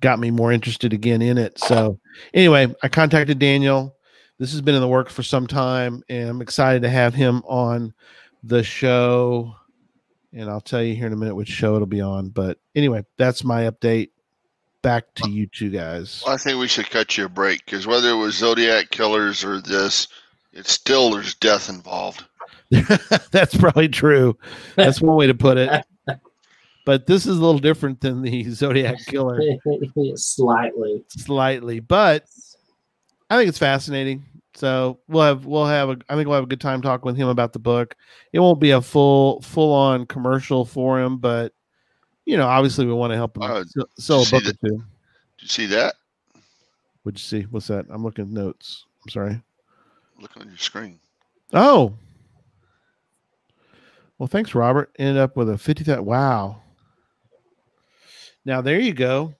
got 0.00 0.18
me 0.20 0.30
more 0.30 0.52
interested 0.52 0.92
again 0.92 1.22
in 1.22 1.38
it. 1.38 1.58
So 1.58 1.98
anyway 2.34 2.72
i 2.82 2.88
contacted 2.88 3.38
daniel. 3.38 3.96
This 4.38 4.52
has 4.52 4.60
been 4.60 4.74
in 4.76 4.80
the 4.82 4.86
works 4.88 5.12
for 5.12 5.22
some 5.24 5.46
time 5.48 6.02
and 6.08 6.28
i'm 6.28 6.42
excited 6.42 6.82
to 6.82 6.90
have 6.90 7.14
him 7.14 7.42
on 7.46 7.92
the 8.44 8.62
show 8.62 9.56
and 10.32 10.48
i'll 10.50 10.60
tell 10.60 10.82
you 10.82 10.94
here 10.94 11.06
in 11.06 11.12
a 11.12 11.16
minute 11.16 11.34
which 11.34 11.48
show 11.48 11.74
it'll 11.74 11.86
be 11.86 12.00
on 12.00 12.28
but 12.28 12.58
anyway 12.74 13.04
that's 13.16 13.44
my 13.44 13.62
update 13.62 14.10
back 14.82 15.12
to 15.14 15.28
you 15.28 15.46
two 15.46 15.70
guys 15.70 16.22
Well, 16.24 16.34
I 16.34 16.38
think 16.38 16.58
we 16.60 16.68
should 16.68 16.88
cut 16.90 17.16
you 17.18 17.24
a 17.24 17.28
break 17.28 17.64
because 17.64 17.86
whether 17.86 18.10
it 18.10 18.16
was 18.16 18.36
Zodiac 18.36 18.90
killers 18.90 19.42
or 19.44 19.60
this, 19.60 20.06
it's 20.52 20.70
still 20.70 21.10
there's 21.10 21.34
death 21.34 21.68
involved. 21.68 22.24
That's 23.32 23.56
probably 23.56 23.88
true. 23.88 24.38
That's 24.76 25.00
one 25.00 25.16
way 25.16 25.26
to 25.26 25.34
put 25.34 25.58
it. 25.58 25.84
But 26.84 27.06
this 27.06 27.26
is 27.26 27.36
a 27.36 27.40
little 27.44 27.58
different 27.58 28.00
than 28.00 28.22
the 28.22 28.44
Zodiac 28.50 29.04
Killer, 29.06 29.38
Slightly. 30.14 31.04
slightly. 31.08 31.80
But 31.80 32.24
I 33.28 33.36
think 33.36 33.48
it's 33.50 33.58
fascinating. 33.58 34.24
So 34.58 34.98
we'll 35.06 35.22
have 35.22 35.46
we'll 35.46 35.66
have 35.66 35.88
a 35.88 35.98
I 36.08 36.16
think 36.16 36.26
we'll 36.26 36.34
have 36.34 36.42
a 36.42 36.48
good 36.48 36.60
time 36.60 36.82
talking 36.82 37.06
with 37.06 37.16
him 37.16 37.28
about 37.28 37.52
the 37.52 37.60
book. 37.60 37.94
It 38.32 38.40
won't 38.40 38.58
be 38.58 38.72
a 38.72 38.80
full 38.82 39.40
full 39.42 39.72
on 39.72 40.04
commercial 40.06 40.64
for 40.64 41.00
him, 41.00 41.18
but 41.18 41.52
you 42.26 42.36
know, 42.36 42.48
obviously 42.48 42.84
we 42.84 42.92
want 42.92 43.12
to 43.12 43.16
help 43.16 43.36
him 43.36 43.44
Uh, 43.44 43.64
sell- 43.64 43.88
sell 43.98 44.22
a 44.22 44.42
book 44.42 44.48
or 44.52 44.68
two. 44.68 44.76
Did 45.38 45.42
you 45.42 45.48
see 45.48 45.66
that? 45.66 45.94
What'd 47.04 47.20
you 47.20 47.22
see? 47.22 47.42
What's 47.42 47.68
that? 47.68 47.86
I'm 47.88 48.02
looking 48.02 48.24
at 48.24 48.30
notes. 48.32 48.84
I'm 49.04 49.10
sorry. 49.10 49.40
Look 50.20 50.36
on 50.36 50.48
your 50.48 50.58
screen. 50.58 50.98
Oh. 51.52 51.94
Well, 54.18 54.26
thanks, 54.26 54.56
Robert. 54.56 54.90
Ended 54.98 55.18
up 55.18 55.36
with 55.36 55.48
a 55.48 55.56
50,000. 55.56 56.04
Wow. 56.04 56.62
Now 58.44 58.60
there 58.60 58.80
you 58.80 58.92
go. 58.92 59.36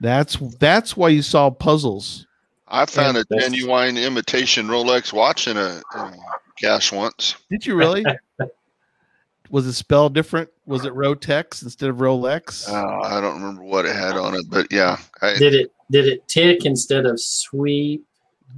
That's 0.00 0.36
that's 0.60 0.96
why 0.98 1.08
you 1.08 1.22
solve 1.22 1.58
puzzles. 1.58 2.26
I 2.70 2.86
found 2.86 3.16
a 3.16 3.24
that's- 3.28 3.44
genuine 3.50 3.96
imitation 3.96 4.66
Rolex 4.68 5.12
watch 5.12 5.48
in 5.48 5.56
a, 5.56 5.82
in 5.94 6.00
a 6.00 6.16
cache 6.60 6.92
once. 6.92 7.36
Did 7.50 7.64
you 7.66 7.74
really? 7.76 8.04
Was 9.50 9.66
it 9.66 9.72
spelled 9.72 10.12
different? 10.14 10.50
Was 10.66 10.84
it 10.84 10.92
Rotex 10.92 11.62
instead 11.62 11.88
of 11.88 11.96
Rolex? 11.96 12.68
Uh, 12.68 13.00
I 13.02 13.18
don't 13.22 13.40
remember 13.40 13.62
what 13.62 13.86
it 13.86 13.96
had 13.96 14.14
on 14.16 14.34
it, 14.34 14.44
but 14.50 14.66
yeah, 14.70 14.98
I, 15.22 15.38
Did 15.38 15.54
it 15.54 15.72
did 15.90 16.06
it 16.06 16.28
tick 16.28 16.66
instead 16.66 17.06
of 17.06 17.18
sweep? 17.18 18.04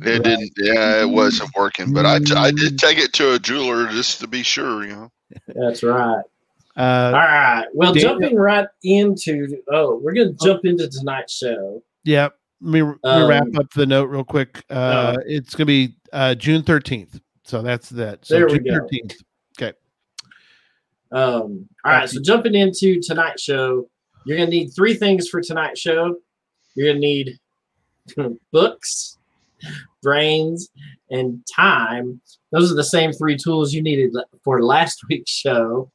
it 0.02 0.24
didn't. 0.24 0.52
Yeah, 0.56 1.00
it 1.02 1.08
wasn't 1.08 1.50
working. 1.56 1.92
But 1.92 2.06
I, 2.06 2.18
t- 2.18 2.34
I 2.34 2.50
did 2.50 2.76
take 2.78 2.98
it 2.98 3.12
to 3.14 3.34
a 3.34 3.38
jeweler 3.38 3.86
just 3.88 4.18
to 4.20 4.26
be 4.26 4.42
sure. 4.42 4.84
You 4.84 4.92
know, 4.94 5.12
That's 5.46 5.84
right. 5.84 6.22
Uh, 6.76 6.80
All 6.80 7.12
right. 7.12 7.66
Well, 7.72 7.92
Daniel- 7.94 8.18
jumping 8.18 8.36
right 8.36 8.66
into 8.82 9.62
oh, 9.70 9.96
we're 10.02 10.12
gonna 10.14 10.32
jump 10.42 10.64
into 10.64 10.88
tonight's 10.88 11.36
show. 11.36 11.84
yeah. 12.02 12.30
Let 12.60 12.72
me, 12.72 12.82
let 12.82 13.20
me 13.22 13.26
wrap 13.28 13.42
Um, 13.44 13.56
up 13.58 13.70
the 13.72 13.86
note 13.86 14.10
real 14.10 14.24
quick. 14.24 14.62
Uh, 14.70 14.74
uh, 14.74 15.16
it's 15.26 15.54
going 15.54 15.66
to 15.66 15.88
be 15.88 15.94
uh, 16.12 16.34
June 16.34 16.62
13th. 16.62 17.20
So 17.44 17.62
that's 17.62 17.88
that. 17.90 18.24
So 18.26 18.34
There 18.34 18.46
we 18.46 18.58
June 18.58 18.64
go. 18.64 18.86
13th. 18.86 19.16
Um, 21.12 21.68
all 21.84 21.92
right, 21.92 22.08
so 22.08 22.20
jumping 22.22 22.54
into 22.54 23.00
tonight's 23.02 23.42
show, 23.42 23.90
you're 24.24 24.38
gonna 24.38 24.48
need 24.50 24.68
three 24.68 24.94
things 24.94 25.28
for 25.28 25.40
tonight's 25.40 25.80
show. 25.80 26.14
You're 26.76 26.88
gonna 26.90 27.00
need 27.00 27.36
books, 28.52 29.18
brains, 30.04 30.70
and 31.10 31.44
time. 31.52 32.20
Those 32.52 32.70
are 32.70 32.76
the 32.76 32.84
same 32.84 33.12
three 33.12 33.36
tools 33.36 33.72
you 33.74 33.82
needed 33.82 34.14
for 34.44 34.62
last 34.62 35.00
week's 35.10 35.32
show. 35.32 35.90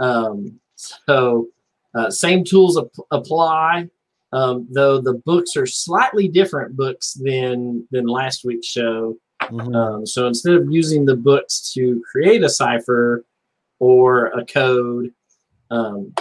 Um, 0.00 0.58
so 0.76 1.48
uh, 1.94 2.10
same 2.10 2.42
tools 2.42 2.78
ap- 2.78 2.86
apply, 3.10 3.90
um, 4.36 4.68
though 4.70 5.00
the 5.00 5.14
books 5.24 5.56
are 5.56 5.66
slightly 5.66 6.28
different 6.28 6.76
books 6.76 7.14
than 7.14 7.88
than 7.90 8.06
last 8.06 8.44
week's 8.44 8.66
show. 8.66 9.16
Mhm. 9.42 9.74
Um, 9.74 10.06
so 10.06 10.26
instead 10.26 10.54
of 10.54 10.70
using 10.70 11.06
the 11.06 11.16
books 11.16 11.72
to 11.72 12.02
create 12.10 12.42
a 12.42 12.50
cipher 12.50 13.24
or 13.78 14.26
a 14.26 14.44
code, 14.44 15.12
um, 15.70 16.14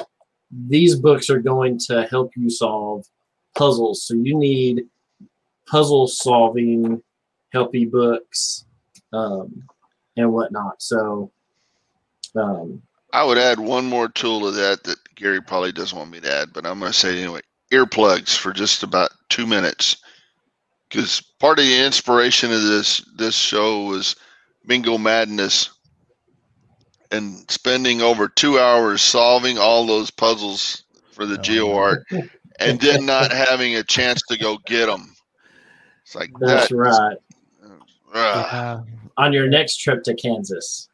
these 0.49 0.95
books 0.95 1.29
are 1.29 1.39
going 1.39 1.77
to 1.87 2.03
help 2.07 2.31
you 2.37 2.49
solve 2.49 3.05
puzzles. 3.53 4.03
So 4.03 4.13
you 4.13 4.37
need 4.37 4.87
puzzle 5.67 6.07
solving 6.07 7.03
helpy 7.53 7.89
books 7.89 8.65
um, 9.11 9.67
and 10.15 10.31
whatnot. 10.31 10.81
So 10.81 11.31
um, 12.35 12.81
I 13.11 13.25
would 13.25 13.37
add 13.37 13.59
one 13.59 13.85
more 13.85 14.07
tool 14.07 14.39
to 14.41 14.51
that 14.51 14.83
that 14.85 14.99
Gary 15.15 15.41
probably 15.41 15.73
doesn't 15.73 15.97
want 15.97 16.11
me 16.11 16.21
to 16.21 16.31
add, 16.31 16.53
but 16.53 16.65
I'm 16.65 16.79
going 16.79 16.91
to 16.91 16.97
say 16.97 17.17
it 17.17 17.23
anyway. 17.23 17.41
Earplugs 17.71 18.37
for 18.37 18.53
just 18.53 18.83
about 18.83 19.09
two 19.29 19.47
minutes, 19.47 19.97
because 20.89 21.21
part 21.39 21.59
of 21.59 21.65
the 21.65 21.83
inspiration 21.85 22.51
of 22.51 22.61
this 22.61 22.99
this 23.15 23.35
show 23.35 23.85
was 23.85 24.15
Mingo 24.65 24.97
Madness, 24.97 25.71
and 27.11 27.49
spending 27.49 28.01
over 28.01 28.27
two 28.27 28.59
hours 28.59 29.01
solving 29.01 29.57
all 29.57 29.85
those 29.85 30.11
puzzles 30.11 30.83
for 31.11 31.25
the 31.25 31.39
Oh, 31.39 31.41
Geo 31.41 31.75
art, 31.75 32.05
and 32.59 32.79
then 32.79 33.05
not 33.05 33.31
having 33.31 33.75
a 33.75 33.83
chance 33.83 34.21
to 34.29 34.37
go 34.37 34.57
get 34.65 34.85
them. 34.85 35.15
It's 36.03 36.15
like 36.15 36.31
that's 36.39 36.69
that. 36.69 36.75
right. 36.75 37.17
Ugh. 37.63 37.73
Yeah. 38.13 38.81
On 39.17 39.33
your 39.33 39.47
next 39.47 39.77
trip 39.77 40.03
to 40.03 40.13
Kansas. 40.13 40.87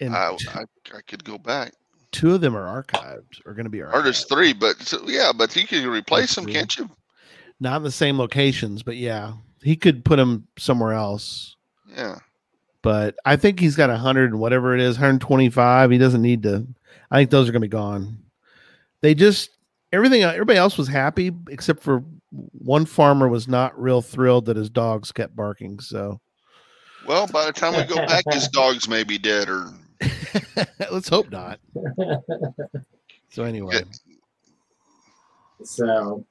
I 0.00 0.06
I, 0.06 0.36
t- 0.36 0.48
I, 0.52 0.64
I 0.96 1.00
could 1.06 1.24
go 1.24 1.38
back. 1.38 1.72
Two 2.14 2.34
of 2.34 2.40
them 2.40 2.56
are 2.56 2.82
archived, 2.82 3.44
are 3.44 3.52
going 3.52 3.64
to 3.64 3.70
be 3.70 3.78
archived. 3.78 3.92
Artist 3.92 4.28
three, 4.28 4.52
but 4.52 4.80
so, 4.80 5.06
yeah, 5.06 5.32
but 5.36 5.54
you 5.54 5.66
can 5.66 5.86
replace 5.86 6.34
them, 6.34 6.44
true. 6.44 6.54
can't 6.54 6.78
you? 6.78 6.88
Not 7.60 7.78
in 7.78 7.82
the 7.82 7.90
same 7.90 8.18
locations, 8.18 8.82
but 8.82 8.96
yeah, 8.96 9.32
he 9.62 9.76
could 9.76 10.04
put 10.04 10.16
them 10.16 10.46
somewhere 10.56 10.92
else. 10.92 11.56
Yeah. 11.94 12.18
But 12.82 13.16
I 13.24 13.36
think 13.36 13.58
he's 13.58 13.76
got 13.76 13.90
a 13.90 13.96
hundred 13.96 14.30
and 14.30 14.38
whatever 14.38 14.74
it 14.74 14.80
is, 14.80 14.96
125. 14.96 15.90
He 15.90 15.98
doesn't 15.98 16.22
need 16.22 16.42
to. 16.44 16.66
I 17.10 17.18
think 17.18 17.30
those 17.30 17.48
are 17.48 17.52
going 17.52 17.62
to 17.62 17.68
be 17.68 17.70
gone. 17.70 18.18
They 19.00 19.14
just 19.14 19.50
everything. 19.92 20.22
Everybody 20.22 20.58
else 20.58 20.78
was 20.78 20.88
happy 20.88 21.32
except 21.48 21.82
for 21.82 22.04
one 22.30 22.86
farmer 22.86 23.28
was 23.28 23.48
not 23.48 23.80
real 23.80 24.02
thrilled 24.02 24.46
that 24.46 24.56
his 24.56 24.70
dogs 24.70 25.12
kept 25.12 25.34
barking. 25.34 25.80
So 25.80 26.20
Well, 27.06 27.26
by 27.26 27.46
the 27.46 27.52
time 27.52 27.76
we 27.76 27.84
go 27.84 27.96
back, 28.06 28.24
his 28.30 28.48
dog's 28.52 28.88
may 28.88 29.04
be 29.04 29.18
dead 29.18 29.48
or 29.48 29.68
let's 30.90 31.08
hope 31.08 31.30
not. 31.30 31.60
So 33.30 33.42
anyway, 33.42 33.82
So, 35.64 36.24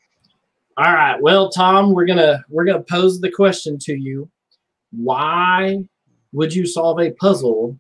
all 0.78 0.94
right. 0.94 1.22
Well, 1.22 1.50
Tom, 1.50 1.92
we're 1.92 2.06
gonna 2.06 2.46
we're 2.48 2.64
gonna 2.64 2.82
pose 2.84 3.20
the 3.20 3.30
question 3.30 3.78
to 3.80 3.94
you: 3.94 4.30
Why 4.92 5.84
would 6.32 6.54
you 6.54 6.66
solve 6.66 7.02
a 7.02 7.12
puzzle 7.12 7.78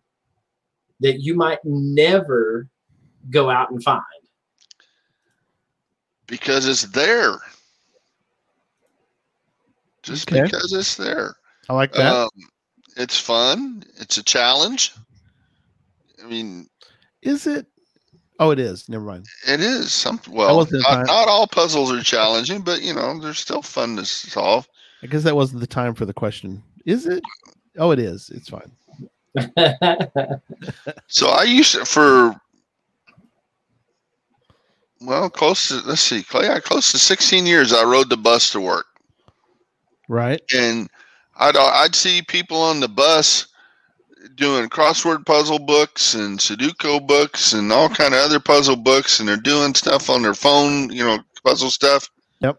that 0.99 1.21
you 1.21 1.35
might 1.35 1.59
never 1.63 2.67
go 3.29 3.49
out 3.49 3.71
and 3.71 3.81
find? 3.81 4.03
because 6.27 6.67
it's 6.67 6.83
there. 6.83 7.37
Just 10.01 10.29
Okay. 10.29 10.41
because 10.41 10.73
it's 10.73 10.95
there. 10.95 11.35
I 11.69 11.73
like 11.73 11.93
that. 11.93 12.13
Um, 12.13 12.29
it's 12.97 13.17
fun. 13.17 13.83
It's 14.01 14.17
a 14.17 14.23
challenge. 14.23 14.93
I 16.23 16.27
mean, 16.27 16.67
Is 17.21 17.47
it? 17.47 17.65
Oh, 18.39 18.51
it 18.51 18.59
is. 18.59 18.89
Never 18.89 19.03
mind. 19.05 19.25
it 19.47 19.59
is 19.59 19.93
some. 19.93 20.19
Well, 20.29 20.57
wasn't 20.57 20.83
not, 20.83 21.09
all 21.09 21.47
puzzles 21.47 21.91
are 21.91 22.01
challenging, 22.01 22.61
but 22.61 22.81
you 22.81 22.93
know, 22.93 23.19
they're 23.19 23.33
still 23.33 23.61
fun 23.61 23.95
to 23.97 24.05
solve. 24.05 24.67
I 25.03 25.07
guess 25.07 25.23
that 25.23 25.35
wasn't 25.35 25.61
the 25.61 25.67
time 25.67 25.93
for 25.93 26.05
the 26.05 26.13
question. 26.13 26.63
Is 26.85 27.05
it? 27.05 27.23
Oh, 27.77 27.91
it 27.91 27.99
is. 27.99 28.29
It's 28.29 28.49
fine. 28.49 28.71
So 31.07 31.27
I 31.29 31.43
used 31.43 31.73
to 31.73 31.85
for 31.85 32.35
well, 35.01 35.29
close 35.29 35.67
to 35.69 35.81
let's 35.87 36.01
see, 36.01 36.23
yeah, 36.33 36.59
close 36.59 36.91
to 36.91 36.97
16 36.97 37.45
years. 37.45 37.73
I 37.73 37.83
rode 37.83 38.09
the 38.09 38.17
bus 38.17 38.51
to 38.51 38.61
work. 38.61 38.85
Right. 40.09 40.41
and 40.55 40.89
I'd 41.37 41.57
I'd 41.57 41.95
see 41.95 42.21
people 42.21 42.57
on 42.61 42.79
the 42.79 42.87
bus 42.87 43.47
doing 44.35 44.69
crossword 44.69 45.25
puzzle 45.25 45.59
books 45.59 46.13
and 46.13 46.39
Sudoku 46.39 47.05
books 47.05 47.53
and 47.53 47.71
all 47.71 47.89
kind 47.89 48.13
of 48.13 48.19
other 48.21 48.39
puzzle 48.39 48.75
books, 48.75 49.19
and 49.19 49.27
they're 49.27 49.37
doing 49.37 49.75
stuff 49.75 50.09
on 50.09 50.21
their 50.21 50.33
phone, 50.33 50.91
you 50.91 51.03
know, 51.03 51.19
puzzle 51.43 51.69
stuff. 51.69 52.09
Yep. 52.39 52.57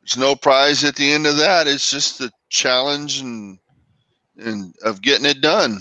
There's 0.00 0.18
no 0.18 0.34
prize 0.36 0.84
at 0.84 0.96
the 0.96 1.12
end 1.12 1.26
of 1.26 1.36
that. 1.38 1.66
It's 1.66 1.90
just 1.90 2.18
the 2.18 2.30
challenge 2.48 3.20
and 3.20 3.58
and 4.36 4.74
of 4.84 5.02
getting 5.02 5.26
it 5.26 5.40
done. 5.40 5.80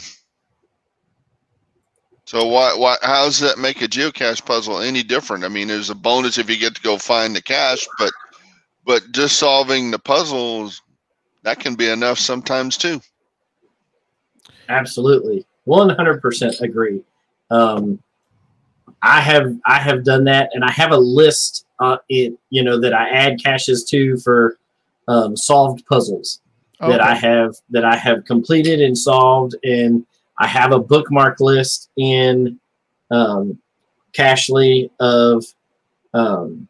So 2.25 2.45
why 2.47 2.75
why 2.75 2.97
how 3.01 3.25
does 3.25 3.39
that 3.39 3.57
make 3.57 3.81
a 3.81 3.87
geocache 3.87 4.45
puzzle 4.45 4.79
any 4.79 5.03
different? 5.03 5.43
I 5.43 5.49
mean, 5.49 5.67
there's 5.69 5.89
a 5.89 5.95
bonus 5.95 6.37
if 6.37 6.49
you 6.49 6.57
get 6.57 6.75
to 6.75 6.81
go 6.81 6.97
find 6.97 7.35
the 7.35 7.41
cache, 7.41 7.87
but 7.97 8.11
but 8.85 9.11
just 9.11 9.37
solving 9.37 9.91
the 9.91 9.99
puzzles 9.99 10.81
that 11.43 11.59
can 11.59 11.75
be 11.75 11.87
enough 11.89 12.19
sometimes 12.19 12.77
too. 12.77 12.99
Absolutely, 14.69 15.45
one 15.65 15.89
hundred 15.89 16.21
percent 16.21 16.59
agree. 16.61 17.01
Um, 17.49 18.01
I 19.01 19.21
have 19.21 19.55
I 19.65 19.79
have 19.79 20.03
done 20.03 20.23
that, 20.25 20.49
and 20.53 20.63
I 20.63 20.71
have 20.71 20.91
a 20.91 20.97
list. 20.97 21.65
Uh, 21.79 21.97
it 22.09 22.33
you 22.49 22.63
know 22.63 22.79
that 22.79 22.93
I 22.93 23.09
add 23.09 23.41
caches 23.43 23.83
to 23.85 24.17
for 24.17 24.57
um, 25.07 25.35
solved 25.37 25.85
puzzles. 25.87 26.41
that 26.79 27.01
I 27.01 27.15
have 27.15 27.55
that 27.71 27.85
I 27.85 27.95
have 27.95 28.25
completed 28.25 28.81
and 28.81 28.97
solved, 28.97 29.55
and 29.63 30.05
I 30.39 30.47
have 30.47 30.71
a 30.71 30.79
bookmark 30.79 31.39
list 31.39 31.89
in 31.97 32.59
um, 33.09 33.59
Cachly 34.13 34.89
of 34.99 35.45
um, 36.13 36.67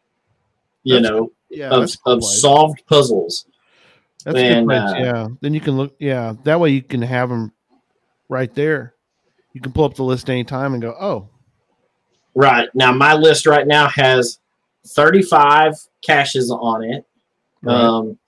you 0.82 0.94
That's- 0.94 1.10
know 1.10 1.32
yeah, 1.50 1.70
of, 1.70 1.90
cool, 2.04 2.12
of 2.14 2.24
solved 2.24 2.82
puzzles. 2.86 3.46
That's 4.24 4.36
And, 4.38 4.68
good 4.68 4.74
place. 4.80 4.92
uh, 4.92 4.98
yeah. 4.98 5.28
Then 5.40 5.54
you 5.54 5.60
can 5.60 5.76
look. 5.78 5.94
Yeah. 5.98 6.34
That 6.44 6.60
way 6.60 6.70
you 6.70 6.82
can 6.82 7.00
have 7.00 7.30
them 7.30 7.52
right 8.28 8.52
there. 8.54 8.94
You 9.52 9.60
can 9.60 9.72
pull 9.72 9.84
up 9.84 9.94
the 9.94 10.04
list 10.04 10.28
anytime 10.30 10.72
and 10.74 10.82
go, 10.82 10.94
oh, 10.98 11.28
Right. 12.34 12.68
Now 12.72 12.92
my 12.92 13.14
list 13.14 13.46
right 13.46 13.66
now 13.66 13.88
has 13.88 14.38
35 14.86 15.74
caches 16.06 16.50
on 16.52 16.84
it. 16.84 17.04
right. 17.62 17.74
Um 17.74 18.18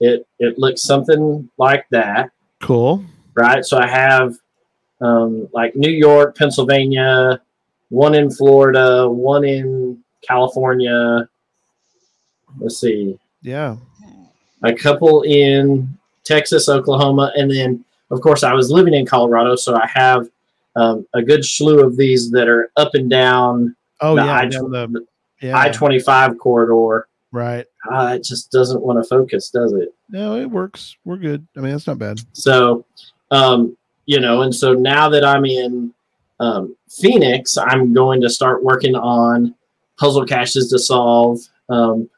it 0.00 0.26
it 0.40 0.58
looks 0.58 0.82
something 0.82 1.48
like 1.58 1.86
that, 1.90 2.30
cool. 2.60 3.04
right? 3.34 3.64
So 3.64 3.78
I 3.78 3.86
have 3.86 4.34
um 5.00 5.48
like 5.52 5.76
New 5.76 5.90
York, 5.92 6.36
Pennsylvania, 6.36 7.40
one 7.90 8.16
in 8.16 8.30
Florida, 8.32 9.08
one 9.08 9.44
in 9.44 10.02
California. 10.26 11.28
Let's 12.58 12.80
see. 12.80 13.16
Yeah. 13.42 13.76
A 14.64 14.74
couple 14.74 15.22
in 15.22 15.96
Texas, 16.24 16.68
Oklahoma, 16.68 17.32
and 17.36 17.48
then 17.50 17.84
of 18.12 18.20
course 18.20 18.44
I 18.44 18.52
was 18.52 18.70
living 18.70 18.94
in 18.94 19.04
Colorado, 19.06 19.56
so 19.56 19.74
I 19.74 19.86
have 19.92 20.28
um, 20.76 21.06
a 21.14 21.22
good 21.22 21.44
slew 21.44 21.80
of 21.84 21.96
these 21.96 22.30
that 22.30 22.48
are 22.48 22.70
up 22.76 22.94
and 22.94 23.10
down 23.10 23.74
Oh, 24.00 24.14
the 24.16 24.24
yeah. 24.24 24.32
I- 24.34 24.46
the, 24.46 25.06
yeah. 25.40 25.58
I 25.58 25.68
twenty 25.70 25.98
five 25.98 26.38
corridor. 26.38 27.08
right. 27.32 27.66
Uh, 27.90 28.12
it 28.14 28.22
just 28.24 28.52
doesn't 28.52 28.80
want 28.80 29.02
to 29.02 29.08
focus, 29.08 29.50
does 29.50 29.72
it? 29.72 29.92
No, 30.08 30.36
it 30.36 30.46
works. 30.48 30.96
We're 31.04 31.16
good. 31.16 31.44
I 31.56 31.60
mean, 31.60 31.72
that's 31.72 31.86
not 31.88 31.98
bad. 31.98 32.20
So, 32.32 32.84
um, 33.32 33.76
you 34.06 34.20
know, 34.20 34.42
and 34.42 34.54
so 34.54 34.72
now 34.72 35.08
that 35.08 35.24
I'm 35.24 35.44
in 35.44 35.92
um, 36.38 36.76
Phoenix, 36.88 37.56
I'm 37.58 37.92
going 37.92 38.20
to 38.20 38.30
start 38.30 38.62
working 38.62 38.94
on 38.94 39.54
puzzle 39.98 40.24
caches 40.26 40.68
to 40.70 40.78
solve. 40.78 41.40
Um, 41.68 42.08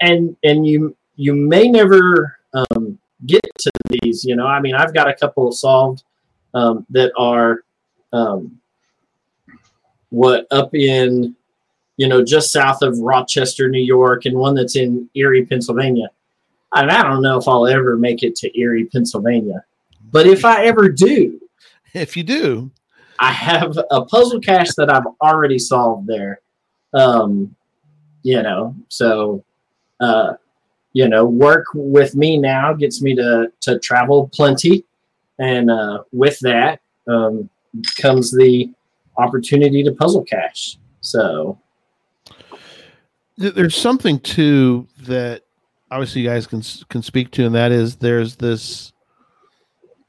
and 0.00 0.36
and 0.44 0.66
you 0.66 0.96
you 1.16 1.34
may 1.34 1.68
never 1.68 2.38
um, 2.54 2.98
get 3.26 3.42
to 3.58 3.70
these. 3.90 4.24
You 4.24 4.36
know, 4.36 4.46
I 4.46 4.60
mean, 4.60 4.74
I've 4.74 4.94
got 4.94 5.08
a 5.08 5.14
couple 5.14 5.50
solved 5.52 6.04
um, 6.54 6.86
that 6.90 7.12
are 7.16 7.64
um, 8.12 8.58
what 10.10 10.46
up 10.50 10.74
in 10.74 11.34
you 11.96 12.08
know 12.08 12.24
just 12.24 12.52
south 12.52 12.82
of 12.82 12.98
Rochester, 12.98 13.68
New 13.68 13.82
York, 13.82 14.26
and 14.26 14.36
one 14.36 14.54
that's 14.54 14.76
in 14.76 15.08
Erie, 15.14 15.46
Pennsylvania. 15.46 16.08
And 16.74 16.90
I 16.90 17.02
don't 17.02 17.22
know 17.22 17.38
if 17.38 17.48
I'll 17.48 17.66
ever 17.66 17.96
make 17.96 18.22
it 18.22 18.36
to 18.36 18.60
Erie, 18.60 18.84
Pennsylvania. 18.84 19.64
But 20.10 20.26
if 20.26 20.44
I 20.44 20.66
ever 20.66 20.88
do, 20.88 21.40
If 21.94 22.16
you 22.16 22.22
do, 22.22 22.70
I 23.18 23.32
have 23.32 23.78
a 23.90 24.04
puzzle 24.04 24.40
cache 24.40 24.74
that 24.76 24.90
I've 24.90 25.06
already 25.20 25.58
solved 25.58 26.06
there. 26.06 26.40
Um, 26.94 27.54
you 28.22 28.42
know, 28.42 28.74
so 28.88 29.44
uh, 30.00 30.34
you 30.92 31.08
know, 31.08 31.24
work 31.24 31.66
with 31.74 32.14
me 32.14 32.38
now 32.38 32.72
gets 32.72 33.02
me 33.02 33.14
to 33.14 33.52
to 33.60 33.78
travel 33.78 34.28
plenty, 34.32 34.84
and 35.38 35.70
uh, 35.70 36.02
with 36.12 36.38
that 36.40 36.80
um, 37.06 37.48
comes 38.00 38.30
the 38.30 38.70
opportunity 39.16 39.82
to 39.82 39.92
puzzle 39.92 40.24
cache. 40.24 40.78
So 41.00 41.58
there's 43.36 43.76
something 43.76 44.18
too 44.20 44.88
that 45.02 45.42
obviously 45.90 46.22
you 46.22 46.28
guys 46.28 46.46
can 46.46 46.62
can 46.88 47.02
speak 47.02 47.30
to, 47.32 47.46
and 47.46 47.54
that 47.54 47.72
is 47.72 47.96
there's 47.96 48.36
this 48.36 48.92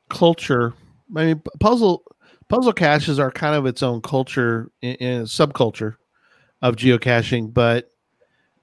culture. 0.09 0.73
I 1.15 1.25
mean, 1.25 1.41
puzzle 1.59 2.03
puzzle 2.47 2.73
caches 2.73 3.19
are 3.19 3.31
kind 3.31 3.55
of 3.55 3.65
its 3.65 3.83
own 3.83 4.01
culture 4.01 4.71
in 4.81 5.23
subculture 5.23 5.95
of 6.61 6.75
geocaching, 6.75 7.53
but 7.53 7.89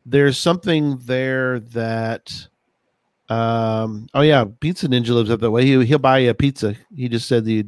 there's 0.07 0.39
something 0.39 0.99
there 0.99 1.61
that. 1.61 2.49
Um. 3.29 4.09
Oh 4.15 4.21
yeah, 4.21 4.45
Pizza 4.61 4.87
Ninja 4.87 5.11
lives 5.11 5.31
up 5.31 5.41
that 5.41 5.51
way. 5.51 5.67
He 5.67 5.85
he'll 5.85 5.99
buy 5.99 6.19
you 6.19 6.31
a 6.31 6.35
pizza. 6.35 6.77
He 6.95 7.09
just 7.09 7.27
said 7.27 7.45
the 7.45 7.67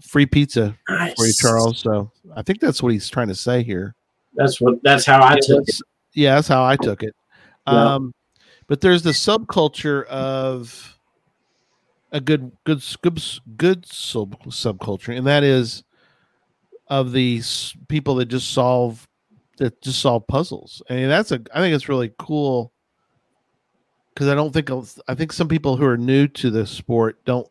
free 0.00 0.26
pizza 0.26 0.74
for 0.86 1.26
you. 1.26 1.32
Charles. 1.34 1.80
So 1.80 2.10
I 2.34 2.42
think 2.42 2.60
that's 2.60 2.82
what 2.82 2.92
he's 2.92 3.10
trying 3.10 3.28
to 3.28 3.34
say 3.34 3.62
here. 3.62 3.94
That's 4.34 4.60
what 4.60 4.82
that's 4.82 5.04
how 5.04 5.22
I 5.22 5.38
took 5.40 5.68
it. 5.68 5.76
Yeah, 6.14 6.36
that's 6.36 6.48
how 6.48 6.64
I 6.64 6.76
took 6.76 7.02
it. 7.02 7.14
Yeah. 7.66 7.94
Um, 7.94 8.14
but 8.66 8.80
there's 8.80 9.02
the 9.02 9.10
subculture 9.10 10.04
of 10.06 10.98
a 12.12 12.20
good, 12.20 12.52
good, 12.64 12.82
good, 13.02 13.20
good 13.56 13.86
sub 13.86 14.42
subculture, 14.44 15.16
and 15.16 15.26
that 15.26 15.42
is 15.42 15.84
of 16.88 17.12
the 17.12 17.42
people 17.88 18.14
that 18.16 18.26
just 18.26 18.52
solve 18.52 19.08
that 19.58 19.80
just 19.82 20.00
solve 20.00 20.26
puzzles. 20.26 20.82
I 20.88 20.94
mean, 20.94 21.08
that's 21.08 21.32
a. 21.32 21.40
I 21.52 21.60
think 21.60 21.74
it's 21.74 21.88
really 21.88 22.12
cool 22.18 22.72
because 24.14 24.28
I 24.28 24.34
don't 24.34 24.52
think 24.52 24.70
I 25.08 25.14
think 25.14 25.32
some 25.32 25.48
people 25.48 25.76
who 25.76 25.84
are 25.84 25.96
new 25.96 26.28
to 26.28 26.50
the 26.50 26.66
sport 26.66 27.24
don't 27.24 27.48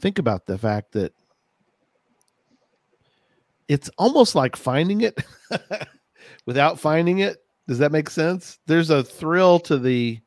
think 0.00 0.18
about 0.18 0.46
the 0.46 0.58
fact 0.58 0.92
that 0.92 1.12
it's 3.68 3.90
almost 3.96 4.34
like 4.34 4.56
finding 4.56 5.00
it 5.00 5.22
without 6.46 6.78
finding 6.78 7.20
it. 7.20 7.38
Does 7.66 7.78
that 7.78 7.92
make 7.92 8.10
sense? 8.10 8.58
There's 8.66 8.90
a 8.90 9.02
thrill 9.02 9.58
to 9.60 9.78
the 9.78 10.20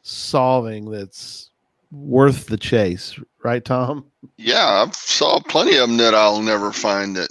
solving 0.00 0.90
that's 0.90 1.50
worth 1.90 2.46
the 2.46 2.56
chase, 2.56 3.18
right, 3.44 3.62
Tom? 3.62 4.06
Yeah, 4.38 4.82
I've 4.82 4.94
saw 4.94 5.40
plenty 5.40 5.76
of 5.76 5.88
them 5.88 5.98
that 5.98 6.14
I'll 6.14 6.40
never 6.40 6.72
find 6.72 7.14
that 7.16 7.28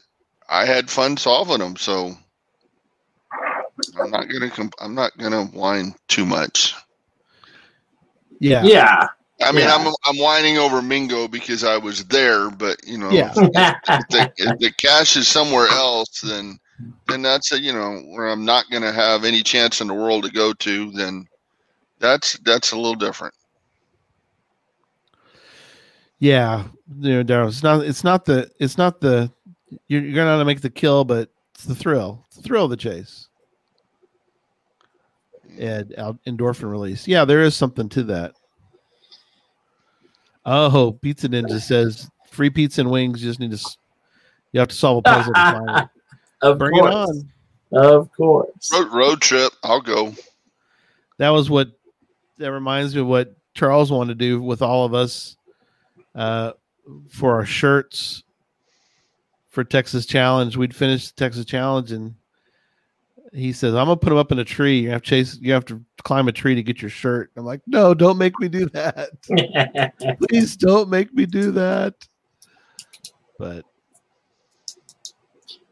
I 0.48 0.66
had 0.66 0.92
fun 0.92 1.18
solving 1.18 1.58
them. 1.58 1.76
So 1.76 2.16
I'm 4.00 4.12
not 4.12 4.30
gonna 4.30 4.50
comp- 4.50 4.76
I'm 4.80 4.96
not 4.96 5.18
gonna 5.18 5.46
whine 5.46 5.94
too 6.08 6.26
much. 6.26 6.74
Yeah. 8.40 8.64
Yeah. 8.64 9.08
I 9.44 9.52
mean, 9.52 9.62
Yeah. 9.66 9.76
I'm 9.76 9.94
I'm 10.06 10.18
whining 10.18 10.58
over 10.58 10.82
Mingo 10.82 11.28
because 11.28 11.64
I 11.64 11.78
was 11.78 12.06
there, 12.06 12.50
but 12.52 12.78
you 12.86 12.98
know, 12.98 13.10
Yeah. 13.10 13.32
if, 13.36 14.08
the, 14.10 14.32
if 14.38 14.60
the 14.60 14.72
cache 14.78 15.18
is 15.18 15.28
somewhere 15.28 15.68
else, 15.68 16.22
then 16.22 16.60
then 17.08 17.22
that's 17.22 17.52
a 17.52 17.60
you 17.60 17.74
know 17.74 18.00
where 18.10 18.28
I'm 18.28 18.46
not 18.46 18.66
gonna 18.72 18.92
have 18.92 19.24
any 19.26 19.42
chance 19.44 19.82
in 19.82 19.88
the 19.88 19.94
world 19.94 20.24
to 20.26 20.32
go 20.32 20.54
to. 20.54 20.92
Then 20.92 21.28
that's 22.00 22.38
that's 22.40 22.72
a 22.72 22.76
little 22.76 22.96
different. 22.96 23.34
Yeah. 26.20 26.66
You 27.00 27.16
know, 27.16 27.24
Daryl, 27.24 27.48
it's 27.48 27.64
not 27.64 27.84
it's 27.86 28.04
not 28.04 28.26
the 28.26 28.50
it's 28.60 28.78
not 28.78 29.02
the 29.02 29.32
you're, 29.88 30.02
you're 30.02 30.16
gonna 30.16 30.46
make 30.46 30.62
the 30.62 30.70
kill, 30.70 31.04
but 31.04 31.30
it's 31.56 31.66
the 31.66 31.76
thrill. 31.76 32.24
It's 32.28 32.38
the 32.38 32.44
thrill 32.44 32.66
of 32.66 32.70
the 32.72 32.78
chase. 32.78 33.28
And 35.60 35.94
out 35.98 36.18
endorphin 36.26 36.70
release. 36.72 37.08
Yeah, 37.08 37.26
there 37.26 37.42
is 37.42 37.56
something 37.56 37.90
to 37.90 38.04
that. 38.04 38.34
Oh, 40.46 40.98
Pizza 41.02 41.30
Ninja 41.30 41.60
says 41.62 42.10
free 42.30 42.50
pizza 42.50 42.82
and 42.82 42.90
wings. 42.92 43.24
You 43.24 43.30
just 43.30 43.40
need 43.40 43.52
to 43.52 43.78
you 44.54 44.60
have 44.60 44.70
to 44.70 44.76
solve 44.76 45.00
a 45.00 45.02
puzzle 45.04 45.34
to 45.34 45.40
find 45.40 45.90
of 46.42 46.58
Bring 46.58 46.74
course. 46.74 46.92
it 46.92 47.76
on. 47.76 47.86
Of 47.86 48.12
course. 48.14 48.70
Road, 48.74 48.88
road 48.92 49.22
trip, 49.22 49.54
I'll 49.64 49.82
go. 49.82 50.14
that 51.18 51.30
was 51.30 51.50
what 51.50 51.70
that 52.38 52.52
reminds 52.52 52.96
me 52.96 53.02
of 53.02 53.08
what 53.08 53.34
Charles 53.54 53.92
wanted 53.92 54.18
to 54.20 54.26
do 54.26 54.42
with 54.42 54.62
all 54.62 54.86
of 54.86 54.94
us 54.94 55.36
uh, 56.16 56.54
for 57.10 57.36
our 57.36 57.46
shirts 57.46 58.24
for 59.50 59.64
Texas 59.64 60.06
Challenge. 60.06 60.58
We'd 60.58 60.76
finish 60.76 61.12
the 61.12 61.16
Texas 61.16 61.46
Challenge, 61.46 61.92
and 61.92 62.16
he 63.34 63.54
says, 63.54 63.74
"I'm 63.74 63.86
gonna 63.86 63.98
put 63.98 64.10
them 64.10 64.18
up 64.18 64.32
in 64.32 64.40
a 64.40 64.46
tree. 64.46 64.80
You 64.80 64.90
have 64.92 65.02
to 65.04 65.10
chase. 65.10 65.38
You 65.42 65.54
have 65.54 65.66
to 65.66 65.82
climb 66.04 66.28
a 66.28 66.32
tree 66.32 66.56
to 66.56 66.64
get 66.64 66.82
your 66.82 66.90
shirt." 66.90 67.32
I'm 67.36 67.46
like, 67.46 67.62
"No, 67.68 67.94
don't 67.94 68.18
make 68.18 68.38
me 68.40 68.50
do 68.50 68.68
that. 68.70 69.12
Please 70.30 70.56
don't 70.56 70.90
make 70.90 71.14
me 71.14 71.26
do 71.26 71.52
that." 71.52 71.96
But 73.40 73.66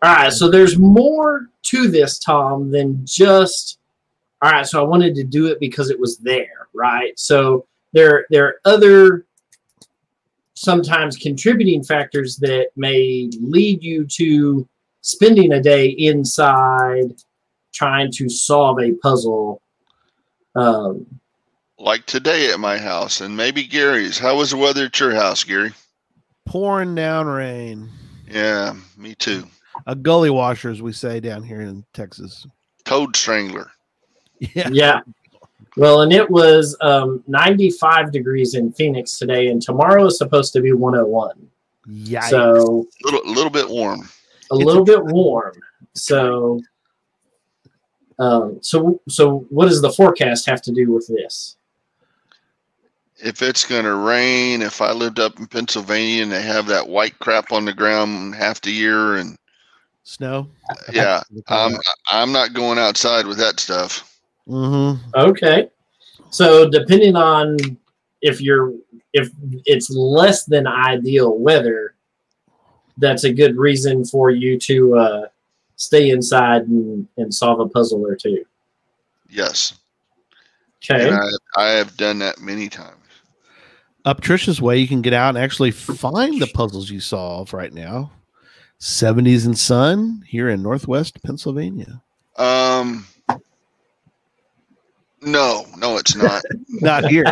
All 0.02 0.16
right, 0.16 0.34
so 0.34 0.50
there's 0.50 0.78
more 0.78 1.50
to 1.64 1.88
this, 1.90 2.20
Tom, 2.20 2.72
than 2.72 3.06
just. 3.06 3.78
All 4.42 4.52
right, 4.52 4.66
so 4.66 4.84
I 4.84 4.88
wanted 4.88 5.16
to 5.16 5.26
do 5.26 5.48
it 5.48 5.60
because 5.60 5.90
it 5.90 6.00
was 6.00 6.18
there, 6.18 6.70
right? 6.74 7.18
So 7.20 7.68
there, 7.92 8.26
there 8.30 8.46
are 8.46 8.62
other 8.64 9.26
sometimes 10.54 11.18
contributing 11.18 11.84
factors 11.84 12.38
that 12.38 12.70
may 12.78 13.30
lead 13.42 13.84
you 13.84 14.06
to 14.06 14.68
spending 15.02 15.54
a 15.54 15.62
day 15.62 15.88
inside 15.88 17.14
trying 17.74 18.12
to 18.14 18.30
solve 18.30 18.80
a 18.80 18.94
puzzle. 18.94 19.62
Um, 20.56 21.06
Like 21.78 22.06
today 22.06 22.52
at 22.52 22.60
my 22.60 22.78
house, 22.78 23.22
and 23.22 23.36
maybe 23.38 23.64
Gary's. 23.64 24.18
How 24.20 24.36
was 24.38 24.52
the 24.52 24.58
weather 24.58 24.86
at 24.86 25.00
your 25.00 25.14
house, 25.16 25.44
Gary? 25.44 25.72
pouring 26.46 26.96
down 26.96 27.28
rain, 27.28 27.88
Yeah, 28.28 28.74
me 28.98 29.14
too. 29.14 29.44
a 29.86 29.96
gully 29.96 30.32
washer, 30.32 30.72
as 30.72 30.82
we 30.82 30.92
say 30.92 31.20
down 31.20 31.44
here 31.44 31.62
in 31.62 31.86
Texas. 31.94 32.48
Toad 32.86 33.16
strangler. 33.16 33.70
Yeah, 34.56 34.70
yeah. 34.72 35.00
Well, 35.78 36.02
and 36.02 36.12
it 36.12 36.28
was 36.30 36.76
um, 36.82 37.24
95 37.28 38.12
degrees 38.12 38.56
in 38.56 38.72
Phoenix 38.74 39.20
today, 39.20 39.48
and 39.50 39.62
tomorrow 39.62 40.08
is 40.08 40.18
supposed 40.18 40.52
to 40.54 40.62
be 40.62 40.72
101. 40.74 41.48
Yeah. 41.88 42.22
So 42.22 42.88
a 43.06 43.06
little 43.12 43.32
little 43.32 43.52
bit 43.52 43.70
warm. 43.70 44.00
a 44.52 44.56
It's 44.56 44.66
little 44.66 44.82
a- 44.82 44.86
bit 44.86 45.06
warm. 45.06 45.54
So, 45.94 46.62
um, 48.20 48.60
so 48.62 49.02
so 49.08 49.46
what 49.50 49.68
does 49.68 49.82
the 49.82 49.92
forecast 49.92 50.46
have 50.46 50.62
to 50.64 50.72
do 50.72 50.92
with 50.92 51.08
this? 51.08 51.58
if 53.22 53.42
it's 53.42 53.66
going 53.66 53.84
to 53.84 53.96
rain, 53.96 54.62
if 54.62 54.82
I 54.82 54.92
lived 54.92 55.20
up 55.20 55.40
in 55.40 55.48
Pennsylvania 55.48 56.24
and 56.24 56.32
they 56.32 56.42
have 56.42 56.68
that 56.68 56.88
white 56.88 57.18
crap 57.20 57.52
on 57.52 57.66
the 57.66 57.74
ground 57.74 58.36
half 58.36 58.62
the 58.62 58.72
year, 58.72 59.16
and 59.16 59.38
Snow. 60.04 60.48
yeah, 60.92 61.22
I'm 61.48 61.74
I'm 62.10 62.32
not 62.32 62.54
going 62.54 62.80
outside 62.80 63.26
with 63.26 63.38
that 63.38 63.60
stuff. 63.60 64.18
Mm-hmm. 64.48 65.10
Okay. 65.16 65.70
So 66.30 66.70
depending 66.70 67.16
on 67.16 67.58
if 68.22 68.42
you're 68.42 68.74
if 69.14 69.32
it's 69.66 69.90
less 69.90 70.46
than 70.46 70.68
ideal 70.68 71.38
weather, 71.38 71.96
that's 72.98 73.24
a 73.24 73.34
good 73.34 73.58
reason 73.58 74.06
for 74.06 74.30
you 74.30 74.58
to 74.60 74.96
uh, 74.96 75.26
stay 75.80 76.10
inside 76.10 76.64
and, 76.64 77.08
and 77.18 77.34
solve 77.34 77.60
a 77.62 77.68
puzzle 77.68 78.06
or 78.06 78.16
two. 78.16 78.44
Yes, 79.30 79.74
Okay. 80.84 81.10
I 81.12 81.30
I 81.58 81.70
have 81.72 81.96
done 81.98 82.20
that 82.20 82.40
many 82.42 82.68
times. 82.70 82.96
Up 84.06 84.22
Trisha's 84.22 84.62
way, 84.62 84.78
you 84.78 84.88
can 84.88 85.02
get 85.02 85.14
out 85.14 85.30
and 85.30 85.38
actually 85.38 85.72
find 85.72 86.42
the 86.42 86.48
puzzles 86.54 86.90
you 86.90 87.00
solve 87.00 87.54
right 87.54 87.74
now. 87.74 88.12
70s 88.80 89.46
and 89.46 89.58
Sun 89.58 90.24
here 90.26 90.48
in 90.50 90.64
Northwest 90.64 91.22
Pennsylvania. 91.22 92.02
Um, 92.38 93.06
no, 95.22 95.66
no, 95.78 95.98
it's 95.98 96.16
not. 96.16 96.42
Not 96.82 97.06
here. 97.10 97.26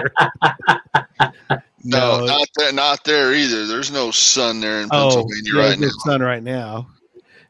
No, 1.85 2.25
not 2.25 2.47
there, 2.57 2.73
not 2.73 3.03
there 3.05 3.33
either. 3.33 3.65
There's 3.65 3.91
no 3.91 4.11
sun 4.11 4.59
there 4.59 4.81
in 4.81 4.89
Oh, 4.91 5.23
Pennsylvania 5.23 5.51
yeah, 5.55 5.69
right 5.69 5.79
now. 5.79 5.87
sun 6.03 6.21
right 6.21 6.43
now. 6.43 6.87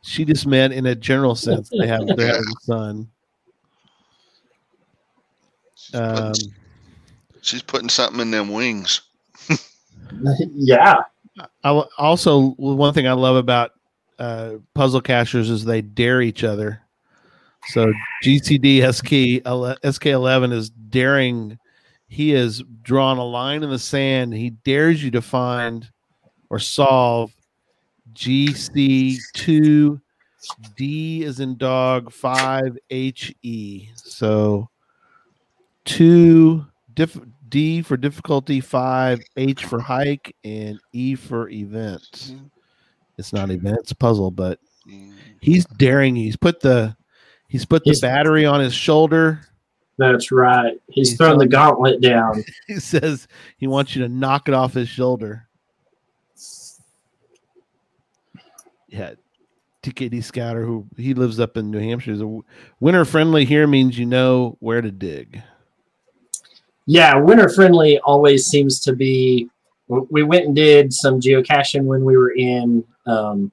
She 0.07 0.23
just 0.23 0.47
meant 0.47 0.73
in 0.73 0.85
a 0.85 0.95
general 0.95 1.35
sense 1.47 1.69
they 1.69 1.85
have 1.85 2.07
they 2.07 2.27
have 2.27 2.37
the 2.37 2.55
sun. 2.61 3.09
Um, 5.93 6.33
She's 7.41 7.61
putting 7.61 7.89
something 7.89 8.21
in 8.21 8.31
them 8.31 8.49
wings. 8.49 9.01
yeah. 10.53 11.01
I 11.63 11.83
also 11.97 12.51
one 12.51 12.93
thing 12.93 13.07
I 13.07 13.11
love 13.13 13.35
about 13.35 13.71
uh, 14.17 14.55
puzzle 14.73 15.01
cachers 15.01 15.49
is 15.49 15.65
they 15.65 15.81
dare 15.81 16.21
each 16.21 16.43
other. 16.43 16.81
So 17.67 17.91
GCD 18.23 18.81
SK 18.93 19.43
SK11 19.43 20.53
is 20.53 20.69
daring. 20.69 21.59
He 22.07 22.29
has 22.29 22.63
drawn 22.81 23.17
a 23.17 23.25
line 23.25 23.61
in 23.61 23.69
the 23.69 23.79
sand. 23.79 24.33
He 24.33 24.51
dares 24.51 25.03
you 25.03 25.11
to 25.11 25.21
find 25.21 25.89
or 26.49 26.59
solve 26.59 27.33
GC2 28.13 30.01
D 30.75 31.23
is 31.23 31.39
in 31.39 31.57
dog 31.57 32.11
five 32.11 32.77
HE. 32.89 33.89
So 33.95 34.69
two 35.85 36.65
diff, 36.93 37.17
D 37.49 37.81
for 37.81 37.97
difficulty, 37.97 38.59
five 38.59 39.21
H 39.35 39.65
for 39.65 39.79
hike, 39.79 40.35
and 40.43 40.79
E 40.93 41.15
for 41.15 41.49
event. 41.49 42.01
Mm-hmm. 42.11 42.45
It's 43.17 43.33
not 43.33 43.49
event, 43.49 43.79
it's 43.79 43.93
puzzle, 43.93 44.31
but 44.31 44.59
mm-hmm. 44.87 45.11
he's 45.41 45.65
daring. 45.65 46.15
He's 46.15 46.35
put 46.35 46.59
the 46.59 46.95
he's 47.47 47.65
put 47.65 47.83
the 47.83 47.91
He's- 47.91 48.01
battery 48.01 48.45
on 48.45 48.59
his 48.59 48.73
shoulder. 48.73 49.41
That's 49.99 50.31
right. 50.31 50.79
He's, 50.91 51.09
He's 51.09 51.17
throwing 51.17 51.39
the 51.39 51.47
gauntlet 51.47 52.01
down. 52.01 52.43
He 52.67 52.75
says 52.79 53.27
he 53.57 53.65
wants 53.65 53.95
you 53.95 54.03
to 54.03 54.09
knock 54.09 54.47
it 54.47 54.53
off 54.53 54.73
his 54.73 54.87
shoulder. 54.87 55.46
Yeah. 58.87 59.13
TKD 59.83 60.23
Scouter, 60.23 60.65
who 60.65 60.85
he 60.97 61.13
lives 61.13 61.39
up 61.39 61.55
in 61.55 61.69
New 61.71 61.79
Hampshire, 61.79 62.11
is 62.11 62.21
a 62.21 62.39
winter 62.79 63.05
friendly 63.05 63.45
here 63.45 63.67
means 63.67 63.97
you 63.97 64.05
know 64.05 64.57
where 64.59 64.81
to 64.81 64.91
dig. 64.91 65.41
Yeah, 66.85 67.15
winter 67.17 67.47
friendly 67.49 67.99
always 67.99 68.45
seems 68.45 68.79
to 68.81 68.93
be. 68.93 69.49
We 69.87 70.23
went 70.23 70.45
and 70.47 70.55
did 70.55 70.93
some 70.93 71.21
geocaching 71.21 71.83
when 71.83 72.03
we 72.03 72.17
were 72.17 72.31
in. 72.31 72.83
Um, 73.05 73.51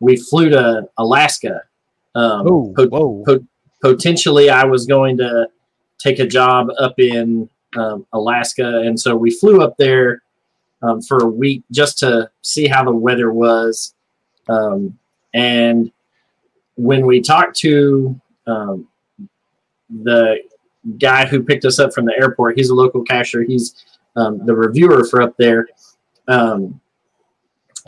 we 0.00 0.16
flew 0.16 0.48
to 0.50 0.88
Alaska. 0.98 1.62
Um, 2.14 2.46
Oh, 2.48 2.72
po- 2.76 2.88
whoa. 2.88 3.22
po- 3.24 3.46
potentially, 3.82 4.50
I 4.50 4.64
was 4.64 4.86
going 4.86 5.16
to 5.18 5.48
take 5.98 6.18
a 6.18 6.26
job 6.26 6.68
up 6.80 6.98
in 6.98 7.48
um, 7.76 8.06
Alaska, 8.12 8.80
and 8.80 8.98
so 8.98 9.14
we 9.14 9.30
flew 9.30 9.62
up 9.62 9.76
there 9.76 10.22
um, 10.82 11.00
for 11.02 11.18
a 11.22 11.28
week 11.28 11.62
just 11.70 11.98
to 11.98 12.30
see 12.42 12.66
how 12.66 12.82
the 12.84 12.92
weather 12.92 13.32
was. 13.32 13.94
Um, 14.48 14.98
and 15.34 15.90
when 16.76 17.06
we 17.06 17.20
talked 17.20 17.56
to 17.58 18.20
um, 18.46 18.88
the 19.88 20.38
guy 20.98 21.26
who 21.26 21.42
picked 21.42 21.64
us 21.64 21.78
up 21.78 21.92
from 21.92 22.06
the 22.06 22.16
airport. 22.18 22.56
He's 22.56 22.70
a 22.70 22.74
local 22.74 23.02
cashier. 23.02 23.42
He's 23.42 23.84
um, 24.14 24.44
the 24.46 24.54
reviewer 24.54 25.04
for 25.04 25.22
up 25.22 25.36
there. 25.36 25.68
Um, 26.28 26.80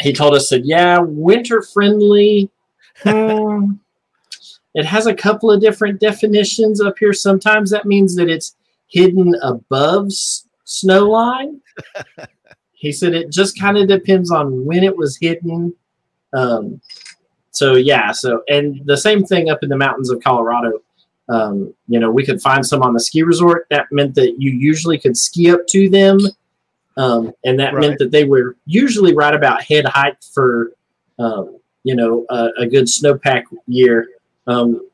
he 0.00 0.12
told 0.12 0.34
us 0.34 0.48
that 0.50 0.64
yeah, 0.64 0.98
winter 0.98 1.62
friendly. 1.62 2.50
hmm, 3.02 3.72
it 4.74 4.84
has 4.84 5.06
a 5.06 5.14
couple 5.14 5.50
of 5.50 5.60
different 5.60 6.00
definitions 6.00 6.80
up 6.80 6.98
here. 6.98 7.12
Sometimes 7.12 7.70
that 7.70 7.86
means 7.86 8.14
that 8.16 8.28
it's 8.28 8.56
hidden 8.88 9.34
above 9.42 10.06
s- 10.06 10.46
snow 10.64 11.08
line. 11.08 11.60
he 12.72 12.92
said 12.92 13.14
it 13.14 13.30
just 13.30 13.58
kind 13.58 13.76
of 13.76 13.88
depends 13.88 14.30
on 14.30 14.64
when 14.64 14.84
it 14.84 14.96
was 14.96 15.16
hidden. 15.16 15.74
Um, 16.32 16.80
so 17.50 17.74
yeah, 17.74 18.12
so 18.12 18.42
and 18.48 18.80
the 18.84 18.96
same 18.96 19.24
thing 19.24 19.50
up 19.50 19.62
in 19.62 19.68
the 19.68 19.76
mountains 19.76 20.10
of 20.10 20.22
Colorado 20.22 20.80
um, 21.28 21.74
you 21.88 22.00
know, 22.00 22.10
we 22.10 22.24
could 22.24 22.40
find 22.40 22.64
some 22.64 22.82
on 22.82 22.94
the 22.94 23.00
ski 23.00 23.22
resort. 23.22 23.66
That 23.70 23.86
meant 23.92 24.14
that 24.14 24.40
you 24.40 24.50
usually 24.50 24.98
could 24.98 25.16
ski 25.16 25.50
up 25.50 25.66
to 25.68 25.88
them. 25.88 26.18
Um, 26.96 27.32
and 27.44 27.60
that 27.60 27.74
Right. 27.74 27.80
meant 27.82 27.98
that 27.98 28.10
they 28.10 28.24
were 28.24 28.56
usually 28.64 29.14
right 29.14 29.34
about 29.34 29.62
head 29.62 29.84
height 29.84 30.16
for, 30.32 30.72
um, 31.18 31.58
you 31.84 31.94
know, 31.94 32.24
a, 32.30 32.48
a 32.60 32.66
good 32.66 32.86
snowpack 32.86 33.44
year. 33.66 34.08
Um, 34.46 34.88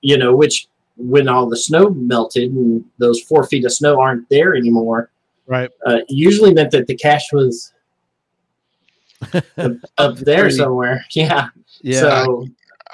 you 0.00 0.16
know, 0.16 0.34
which 0.36 0.68
when 0.96 1.28
all 1.28 1.48
the 1.48 1.56
snow 1.56 1.90
melted 1.90 2.52
and 2.52 2.84
those 2.98 3.20
four 3.20 3.44
feet 3.44 3.64
of 3.64 3.72
snow 3.72 4.00
aren't 4.00 4.28
there 4.28 4.54
anymore, 4.54 5.10
Right. 5.46 5.70
uh, 5.84 5.98
usually 6.08 6.54
meant 6.54 6.70
that 6.70 6.86
the 6.86 6.94
cache 6.94 7.32
was 7.32 7.72
up, 9.58 9.72
up 9.98 10.16
there 10.18 10.50
somewhere. 10.50 11.04
Yeah. 11.12 11.48
Yeah. 11.82 12.00
So, 12.00 12.46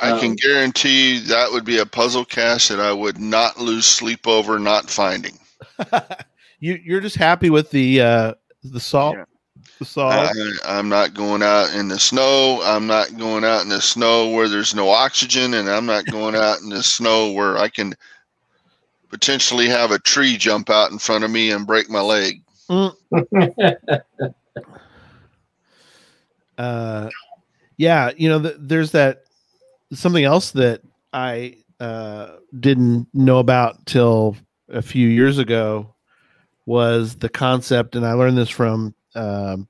I 0.03 0.19
can 0.19 0.31
Um, 0.31 0.37
guarantee 0.37 1.14
you 1.14 1.21
that 1.27 1.51
would 1.53 1.64
be 1.64 1.79
a 1.79 1.87
puzzle 1.87 2.25
cache 2.25 2.69
that 2.69 2.81
I 2.81 2.93
would 2.93 3.19
not 3.19 3.59
lose 3.59 3.87
sleep 3.87 4.27
over 4.27 4.59
not 4.59 4.88
finding. 4.88 5.38
you 6.61 6.81
you're 6.83 7.01
just 7.01 7.16
happy 7.16 7.51
with 7.51 7.71
the 7.71 8.01
uh 8.01 8.35
the 8.64 8.81
salt 8.81 9.16
Yeah. 9.16 9.25
the 9.79 9.85
salt. 9.85 10.12
I, 10.12 10.31
I'm 10.64 10.88
not 10.88 11.14
going 11.14 11.43
out 11.43 11.75
in 11.75 11.88
the 11.88 11.99
snow. 11.99 12.61
I'm 12.62 12.87
not 12.87 13.16
going 13.19 13.45
out 13.45 13.62
in 13.62 13.69
the 13.69 13.81
snow 13.81 14.31
where 14.31 14.49
there's 14.49 14.75
no 14.75 14.88
oxygen, 14.88 15.55
and 15.55 15.69
I'm 15.69 15.87
not 15.87 16.07
going 16.07 16.35
out 16.35 16.61
in 16.61 16.71
the 16.71 16.83
snow 16.83 17.33
where 17.33 17.59
I 17.59 17.69
can 17.69 17.95
potentially 19.11 19.69
have 19.69 19.90
a 19.90 19.99
tree 19.99 20.37
jump 20.37 20.71
out 20.71 20.90
in 20.93 20.99
front 20.99 21.25
of 21.25 21.31
me 21.31 21.51
and 21.51 21.66
break 21.66 21.90
my 21.90 22.01
leg. 22.01 22.43
Uh 26.61 27.09
yeah 27.79 28.11
you 28.16 28.29
know 28.29 28.40
th- 28.42 28.57
there's 28.59 28.90
that 28.92 29.23
something 29.92 30.25
else 30.25 30.51
that 30.51 30.83
i 31.12 31.57
uh 31.81 32.37
didn't 32.59 33.07
know 33.14 33.38
about 33.38 33.85
till 33.87 34.37
a 34.68 34.83
few 34.83 35.09
years 35.09 35.38
ago 35.38 35.94
was 36.66 37.14
the 37.16 37.29
concept 37.29 37.96
and 37.96 38.05
i 38.07 38.12
learned 38.12 38.37
this 38.37 38.51
from 38.51 38.94
um 39.14 39.66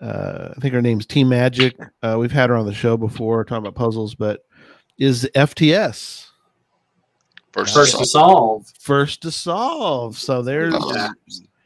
uh, 0.00 0.54
I 0.56 0.60
think 0.60 0.74
her 0.74 0.80
name's 0.80 1.06
Team 1.06 1.28
Magic. 1.28 1.74
Uh, 2.04 2.14
we've 2.20 2.30
had 2.30 2.50
her 2.50 2.56
on 2.56 2.66
the 2.66 2.72
show 2.72 2.96
before 2.96 3.44
talking 3.44 3.66
about 3.66 3.74
puzzles, 3.74 4.14
but 4.14 4.44
is 4.96 5.28
FTS 5.34 6.26
First, 7.52 7.74
first 7.74 7.98
to 7.98 8.06
solve. 8.06 8.64
first 8.78 9.22
to 9.22 9.32
solve? 9.32 10.16
So 10.16 10.40
there's 10.42 10.72
Yeah. 10.94 11.08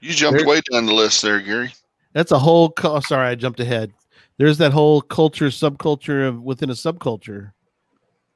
you 0.00 0.14
jumped 0.14 0.38
There- 0.38 0.48
way 0.48 0.62
down 0.72 0.86
the 0.86 0.94
list 0.94 1.20
there, 1.20 1.40
Gary. 1.40 1.74
that's 2.14 2.32
a 2.32 2.38
whole. 2.38 2.70
cu- 2.70 3.02
sorry, 3.02 3.28
I 3.28 3.34
jumped 3.34 3.60
ahead. 3.60 3.92
There's 4.38 4.58
that 4.58 4.72
whole 4.72 5.00
culture, 5.00 5.46
subculture 5.46 6.26
of 6.26 6.42
within 6.42 6.70
a 6.70 6.74
subculture, 6.74 7.52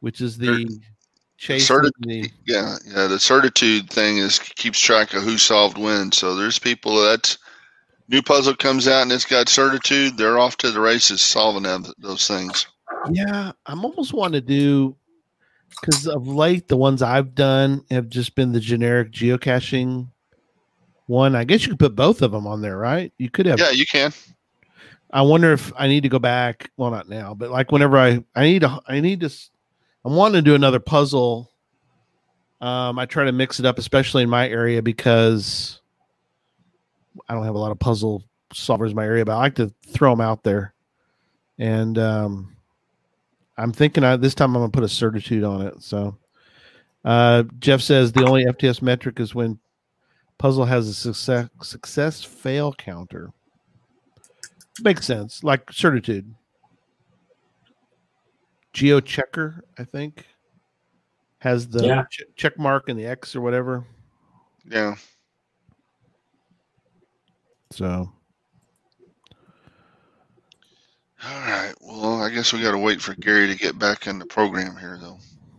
which 0.00 0.20
is 0.20 0.36
the 0.38 0.68
chase. 1.38 1.68
Certi- 1.68 1.90
the, 2.00 2.30
Yeah, 2.46 2.76
yeah. 2.86 3.06
The 3.06 3.18
certitude 3.18 3.90
thing 3.90 4.18
is 4.18 4.38
keeps 4.38 4.78
track 4.78 5.14
of 5.14 5.22
who 5.22 5.38
solved 5.38 5.78
when. 5.78 6.12
So 6.12 6.34
there's 6.34 6.58
people 6.58 6.96
that 7.02 7.36
new 8.08 8.22
puzzle 8.22 8.54
comes 8.54 8.88
out 8.88 9.02
and 9.02 9.12
it's 9.12 9.24
got 9.24 9.48
certitude. 9.48 10.16
They're 10.16 10.38
off 10.38 10.56
to 10.58 10.70
the 10.70 10.80
races 10.80 11.22
solving 11.22 11.64
them, 11.64 11.86
those 11.98 12.26
things. 12.28 12.66
yeah, 13.10 13.52
I'm 13.66 13.84
almost 13.84 14.12
wanting 14.12 14.40
to 14.40 14.46
do 14.46 14.96
because 15.80 16.06
of 16.06 16.26
late 16.26 16.68
the 16.68 16.76
ones 16.76 17.02
I've 17.02 17.34
done 17.34 17.84
have 17.90 18.08
just 18.08 18.34
been 18.34 18.52
the 18.52 18.60
generic 18.60 19.12
geocaching 19.12 20.08
one. 21.06 21.34
I 21.34 21.44
guess 21.44 21.62
you 21.62 21.70
could 21.70 21.78
put 21.78 21.96
both 21.96 22.22
of 22.22 22.32
them 22.32 22.46
on 22.46 22.62
there, 22.62 22.76
right? 22.76 23.12
You 23.18 23.30
could 23.30 23.46
have. 23.46 23.58
Yeah, 23.58 23.70
you 23.70 23.86
can. 23.86 24.12
I 25.16 25.22
wonder 25.22 25.54
if 25.54 25.72
I 25.78 25.88
need 25.88 26.02
to 26.02 26.10
go 26.10 26.18
back. 26.18 26.70
Well, 26.76 26.90
not 26.90 27.08
now, 27.08 27.32
but 27.32 27.50
like 27.50 27.72
whenever 27.72 27.96
I 27.96 28.22
I 28.34 28.44
need 28.44 28.60
to 28.60 28.82
I 28.86 29.00
need 29.00 29.20
to. 29.20 29.30
I'm 30.04 30.14
wanting 30.14 30.34
to 30.34 30.42
do 30.42 30.54
another 30.54 30.78
puzzle. 30.78 31.50
Um, 32.60 32.98
I 32.98 33.06
try 33.06 33.24
to 33.24 33.32
mix 33.32 33.58
it 33.58 33.64
up, 33.64 33.78
especially 33.78 34.24
in 34.24 34.28
my 34.28 34.46
area, 34.46 34.82
because 34.82 35.80
I 37.26 37.32
don't 37.32 37.44
have 37.44 37.54
a 37.54 37.58
lot 37.58 37.72
of 37.72 37.78
puzzle 37.78 38.24
solvers 38.52 38.90
in 38.90 38.96
my 38.96 39.06
area, 39.06 39.24
but 39.24 39.32
I 39.32 39.38
like 39.38 39.54
to 39.54 39.72
throw 39.86 40.10
them 40.10 40.20
out 40.20 40.42
there. 40.42 40.74
And 41.58 41.98
um, 41.98 42.54
I'm 43.56 43.72
thinking 43.72 44.04
I, 44.04 44.16
this 44.16 44.34
time 44.34 44.54
I'm 44.54 44.60
gonna 44.60 44.70
put 44.70 44.84
a 44.84 44.88
certitude 44.88 45.44
on 45.44 45.62
it. 45.62 45.82
So 45.82 46.18
uh, 47.06 47.44
Jeff 47.58 47.80
says 47.80 48.12
the 48.12 48.26
only 48.26 48.44
FTS 48.44 48.82
metric 48.82 49.18
is 49.18 49.34
when 49.34 49.58
puzzle 50.36 50.66
has 50.66 50.88
a 50.88 50.94
success 50.94 51.48
success 51.62 52.22
fail 52.22 52.74
counter. 52.74 53.32
Makes 54.82 55.06
sense, 55.06 55.42
like 55.42 55.72
certitude. 55.72 56.34
Geo 58.72 59.00
checker, 59.00 59.64
I 59.78 59.84
think, 59.84 60.26
has 61.38 61.68
the 61.68 61.84
Yeah. 61.86 62.02
ch- 62.10 62.24
check 62.36 62.58
mark 62.58 62.88
and 62.88 62.98
the 62.98 63.06
X 63.06 63.34
or 63.34 63.40
whatever. 63.40 63.86
Yeah. 64.68 64.96
So 67.72 68.12
All 71.24 71.40
right. 71.40 71.74
Well, 71.80 72.22
I 72.22 72.28
guess 72.30 72.52
we 72.52 72.60
got 72.60 72.72
to 72.72 72.78
wait 72.78 73.00
for 73.00 73.14
Gary 73.14 73.46
to 73.48 73.56
get 73.56 73.78
back 73.78 74.06
in 74.06 74.18
the 74.18 74.26
program 74.26 74.76
here, 74.76 74.98
though. 75.00 75.18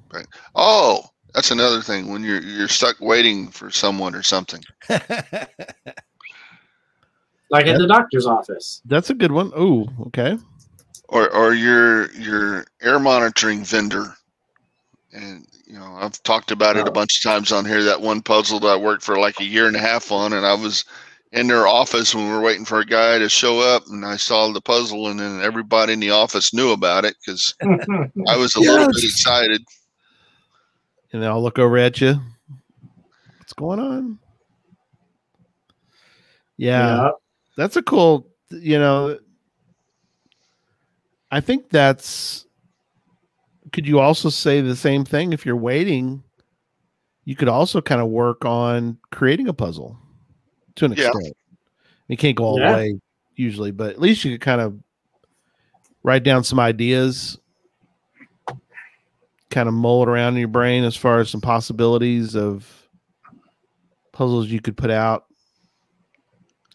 But 0.10 0.28
oh, 0.56 1.04
that's 1.34 1.50
another 1.52 1.82
thing 1.82 2.10
when 2.12 2.24
you're 2.24 2.42
you're 2.42 2.68
stuck 2.68 2.98
waiting 3.02 3.50
for 3.50 3.72
someone 3.72 4.14
or 4.16 4.22
something. 4.24 4.64
Like 7.50 7.68
at 7.68 7.78
the 7.78 7.88
doctor's 7.88 8.26
office. 8.26 8.82
that's 8.86 9.10
a 9.10 9.14
good 9.14 9.32
one. 9.32 9.52
Oh, 9.56 9.88
okay. 10.08 10.38
or 11.10 11.34
or 11.34 11.54
your 11.54 12.12
your 12.14 12.66
air 12.82 13.00
monitoring 13.00 13.64
vendor 13.64 14.14
and 15.14 15.48
you 15.66 15.80
know 15.80 15.96
i've 16.02 16.22
talked 16.24 16.52
about 16.52 16.76
it 16.76 16.86
a 16.86 16.90
Oh. 16.90 16.94
bunch 16.94 17.18
of 17.20 17.24
times 17.32 17.54
on 17.54 17.64
here 17.64 17.82
that 17.84 18.02
one 18.02 18.22
puzzle 18.22 18.60
that 18.60 18.68
i 18.68 18.76
worked 18.76 19.04
for 19.04 19.18
like 19.18 19.40
a 19.40 19.46
year 19.46 19.68
and 19.68 19.76
a 19.78 19.80
half 19.80 20.12
on 20.12 20.34
and 20.34 20.46
i 20.46 20.54
was 20.54 20.84
in 21.32 21.48
their 21.48 21.66
office 21.66 22.14
when 22.14 22.26
we 22.26 22.32
were 22.32 22.42
waiting 22.42 22.66
for 22.66 22.80
a 22.82 22.86
guy 22.86 23.18
to 23.18 23.30
show 23.30 23.60
up 23.62 23.84
and 23.88 24.06
i 24.06 24.18
saw 24.18 24.52
the 24.52 24.60
puzzle 24.60 25.08
and 25.08 25.18
then 25.18 25.42
everybody 25.42 25.94
in 25.94 26.02
the 26.02 26.10
office 26.12 26.54
knew 26.54 26.72
about 26.74 27.06
it 27.06 27.16
because 27.26 27.56
i 28.28 28.36
was 28.36 28.54
a 28.56 28.60
little 28.60 28.88
bit 28.88 29.02
excited 29.04 29.64
And 31.14 31.24
they 31.24 31.28
I'll 31.28 31.42
look 31.42 31.58
over 31.58 31.78
at 31.78 32.02
you. 32.02 32.20
What's 33.40 33.54
going 33.54 33.80
on? 33.80 34.20
Yeah, 36.58 36.96
Yeah. 37.06 37.12
That's 37.58 37.76
a 37.76 37.82
cool, 37.82 38.30
you 38.52 38.80
know, 38.80 39.20
I 41.30 41.42
think 41.42 41.70
that's 41.70 42.46
could 43.74 43.86
you 43.86 44.00
also 44.00 44.30
say 44.30 44.62
the 44.62 44.76
same 44.78 45.04
thing 45.04 45.34
if 45.34 45.46
you're 45.46 45.58
waiting? 45.58 46.24
You 47.26 47.36
could 47.36 47.50
also 47.50 47.82
kind 47.82 48.00
of 48.00 48.08
work 48.08 48.46
on 48.46 48.98
creating 49.12 49.50
a 49.50 49.54
puzzle 49.54 50.00
to 50.76 50.86
an 50.86 50.94
Yeah. 50.94 51.10
extent. 51.10 51.36
You 52.08 52.16
can't 52.16 52.38
go 52.38 52.46
all 52.46 52.60
Yeah. 52.60 52.68
the 52.68 52.74
way 52.74 53.00
usually, 53.36 53.72
but 53.72 53.90
at 53.90 54.00
least 54.00 54.24
you 54.24 54.32
could 54.32 54.42
kind 54.42 54.62
of 54.62 54.80
write 56.04 56.24
down 56.24 56.46
some 56.46 56.60
ideas, 56.60 57.38
kind 59.50 59.68
of 59.68 59.74
mull 59.74 60.04
it 60.04 60.10
around 60.10 60.36
in 60.36 60.40
your 60.40 60.48
brain 60.48 60.86
as 60.86 60.96
far 60.96 61.20
as 61.20 61.30
some 61.30 61.42
possibilities 61.42 62.36
of 62.36 62.66
puzzles 64.14 64.48
you 64.48 64.62
could 64.62 64.78
put 64.78 64.90
out. 64.90 65.26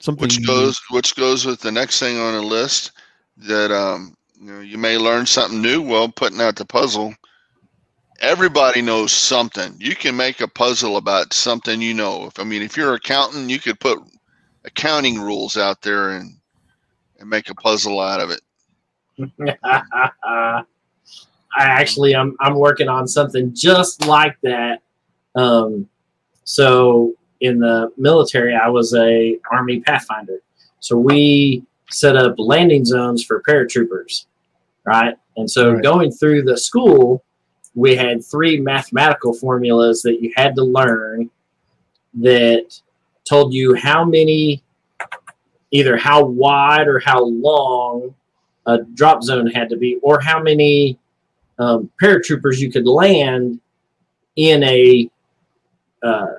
Something 0.02 0.22
which 0.22 0.40
you- 0.40 0.46
goes 0.48 0.80
which 0.90 1.14
goes 1.14 1.46
with 1.46 1.60
the 1.60 1.70
next 1.70 2.00
thing 2.00 2.18
on 2.18 2.34
the 2.34 2.42
list 2.42 2.90
that 3.36 3.70
um 3.70 4.16
you 4.34 4.52
know 4.52 4.58
you 4.58 4.76
may 4.76 4.98
learn 4.98 5.26
something 5.26 5.62
new 5.62 5.80
while 5.80 6.08
putting 6.08 6.40
out 6.40 6.56
the 6.56 6.64
puzzle. 6.64 7.14
Everybody 8.18 8.82
knows 8.82 9.12
something. 9.12 9.76
You 9.78 9.94
can 9.94 10.16
make 10.16 10.40
a 10.40 10.48
puzzle 10.48 10.96
about 10.96 11.32
something 11.32 11.80
you 11.80 11.94
know 11.94 12.26
if 12.26 12.40
i 12.40 12.42
mean 12.42 12.62
if 12.62 12.76
you're 12.76 12.90
an 12.90 12.96
accountant 12.96 13.48
you 13.48 13.60
could 13.60 13.78
put 13.78 14.00
accounting 14.64 15.20
rules 15.20 15.56
out 15.56 15.80
there 15.82 16.10
and 16.10 16.36
and 17.20 17.30
make 17.30 17.48
a 17.48 17.54
puzzle 17.54 18.00
out 18.00 18.20
of 18.20 18.30
it. 18.30 18.40
I 19.64 20.64
actually 21.54 22.16
I'm 22.16 22.36
I'm 22.40 22.56
working 22.56 22.88
on 22.88 23.06
something 23.06 23.54
just 23.54 24.04
like 24.06 24.36
that. 24.42 24.82
Um, 25.36 25.88
so 26.42 27.14
in 27.42 27.58
the 27.58 27.92
military, 27.96 28.54
I 28.54 28.68
was 28.68 28.94
a 28.94 29.38
Army 29.50 29.80
Pathfinder. 29.80 30.40
So 30.78 30.96
we 30.96 31.64
set 31.90 32.16
up 32.16 32.36
landing 32.38 32.84
zones 32.84 33.24
for 33.24 33.42
paratroopers, 33.42 34.26
right? 34.86 35.16
And 35.36 35.50
so 35.50 35.72
Right. 35.72 35.82
going 35.82 36.12
through 36.12 36.42
the 36.42 36.56
school, 36.56 37.22
we 37.74 37.96
had 37.96 38.24
three 38.24 38.60
mathematical 38.60 39.34
formulas 39.34 40.02
that 40.02 40.22
you 40.22 40.32
had 40.36 40.54
to 40.54 40.62
learn 40.62 41.30
that 42.14 42.80
told 43.28 43.52
you 43.52 43.74
how 43.74 44.04
many, 44.04 44.62
either 45.72 45.96
how 45.96 46.24
wide 46.24 46.86
or 46.86 47.00
how 47.00 47.24
long 47.24 48.14
a 48.66 48.78
drop 48.94 49.22
zone 49.24 49.48
had 49.48 49.68
to 49.70 49.76
be, 49.76 49.98
or 50.02 50.20
how 50.20 50.40
many 50.40 50.96
um, 51.58 51.90
paratroopers 52.00 52.58
you 52.58 52.70
could 52.70 52.86
land 52.86 53.58
in 54.36 54.62
a 54.62 55.10
uh, 56.04 56.34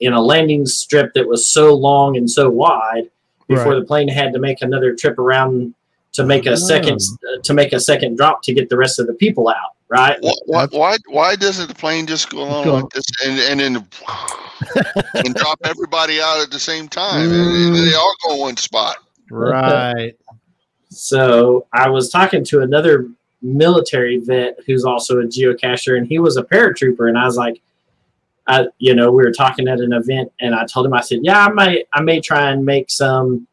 in 0.00 0.12
a 0.12 0.20
landing 0.20 0.66
strip 0.66 1.14
that 1.14 1.26
was 1.28 1.48
so 1.48 1.74
long 1.74 2.16
and 2.16 2.30
so 2.30 2.50
wide 2.50 3.10
before 3.48 3.72
Right. 3.72 3.80
the 3.80 3.86
plane 3.86 4.08
had 4.08 4.32
to 4.32 4.38
make 4.38 4.62
another 4.62 4.94
trip 4.94 5.18
around 5.18 5.74
to 6.12 6.24
make 6.24 6.46
a 6.46 6.56
second 6.56 7.00
uh, 7.28 7.42
to 7.42 7.54
make 7.54 7.72
a 7.72 7.80
second 7.80 8.16
drop 8.16 8.42
to 8.44 8.54
get 8.54 8.68
the 8.68 8.76
rest 8.76 8.98
of 8.98 9.06
the 9.06 9.14
people 9.14 9.48
out. 9.48 9.72
Right? 9.88 10.18
why, 10.22 10.32
why, 10.46 10.66
why, 10.70 10.96
why 11.08 11.36
doesn't 11.36 11.68
the 11.68 11.74
plane 11.74 12.06
just 12.06 12.30
go 12.30 12.42
along 12.42 12.64
Go. 12.64 12.74
like 12.74 12.88
this 12.90 13.04
and, 13.24 13.38
and 13.38 13.60
then 13.60 13.86
and 15.26 15.34
drop 15.34 15.60
everybody 15.64 16.20
out 16.20 16.40
at 16.40 16.50
the 16.50 16.58
same 16.58 16.88
time 16.88 17.30
and 17.30 17.76
they 17.76 17.94
all 17.94 18.14
go 18.26 18.36
one 18.36 18.56
spot 18.56 18.96
right. 19.30 20.14
So 20.90 21.66
I 21.72 21.88
was 21.88 22.10
talking 22.10 22.44
to 22.44 22.62
another 22.62 23.08
military 23.42 24.18
vet 24.18 24.58
who's 24.66 24.84
also 24.84 25.20
a 25.20 25.24
geocacher, 25.24 25.98
and 25.98 26.06
he 26.06 26.18
was 26.18 26.36
a 26.36 26.42
paratrooper. 26.42 27.08
And 27.08 27.18
I 27.18 27.24
was 27.24 27.36
like, 27.36 27.60
I, 28.46 28.66
you 28.78 28.94
know, 28.94 29.10
we 29.10 29.24
were 29.24 29.32
talking 29.32 29.68
at 29.68 29.80
an 29.80 29.92
event, 29.92 30.30
and 30.40 30.54
I 30.54 30.66
told 30.66 30.86
him, 30.86 30.92
I 30.94 31.00
said, 31.00 31.20
yeah, 31.22 31.46
I 31.46 31.48
might, 31.50 31.86
I 31.94 32.02
may 32.02 32.20
try 32.20 32.50
and 32.50 32.64
make 32.64 32.90
some, 32.90 33.46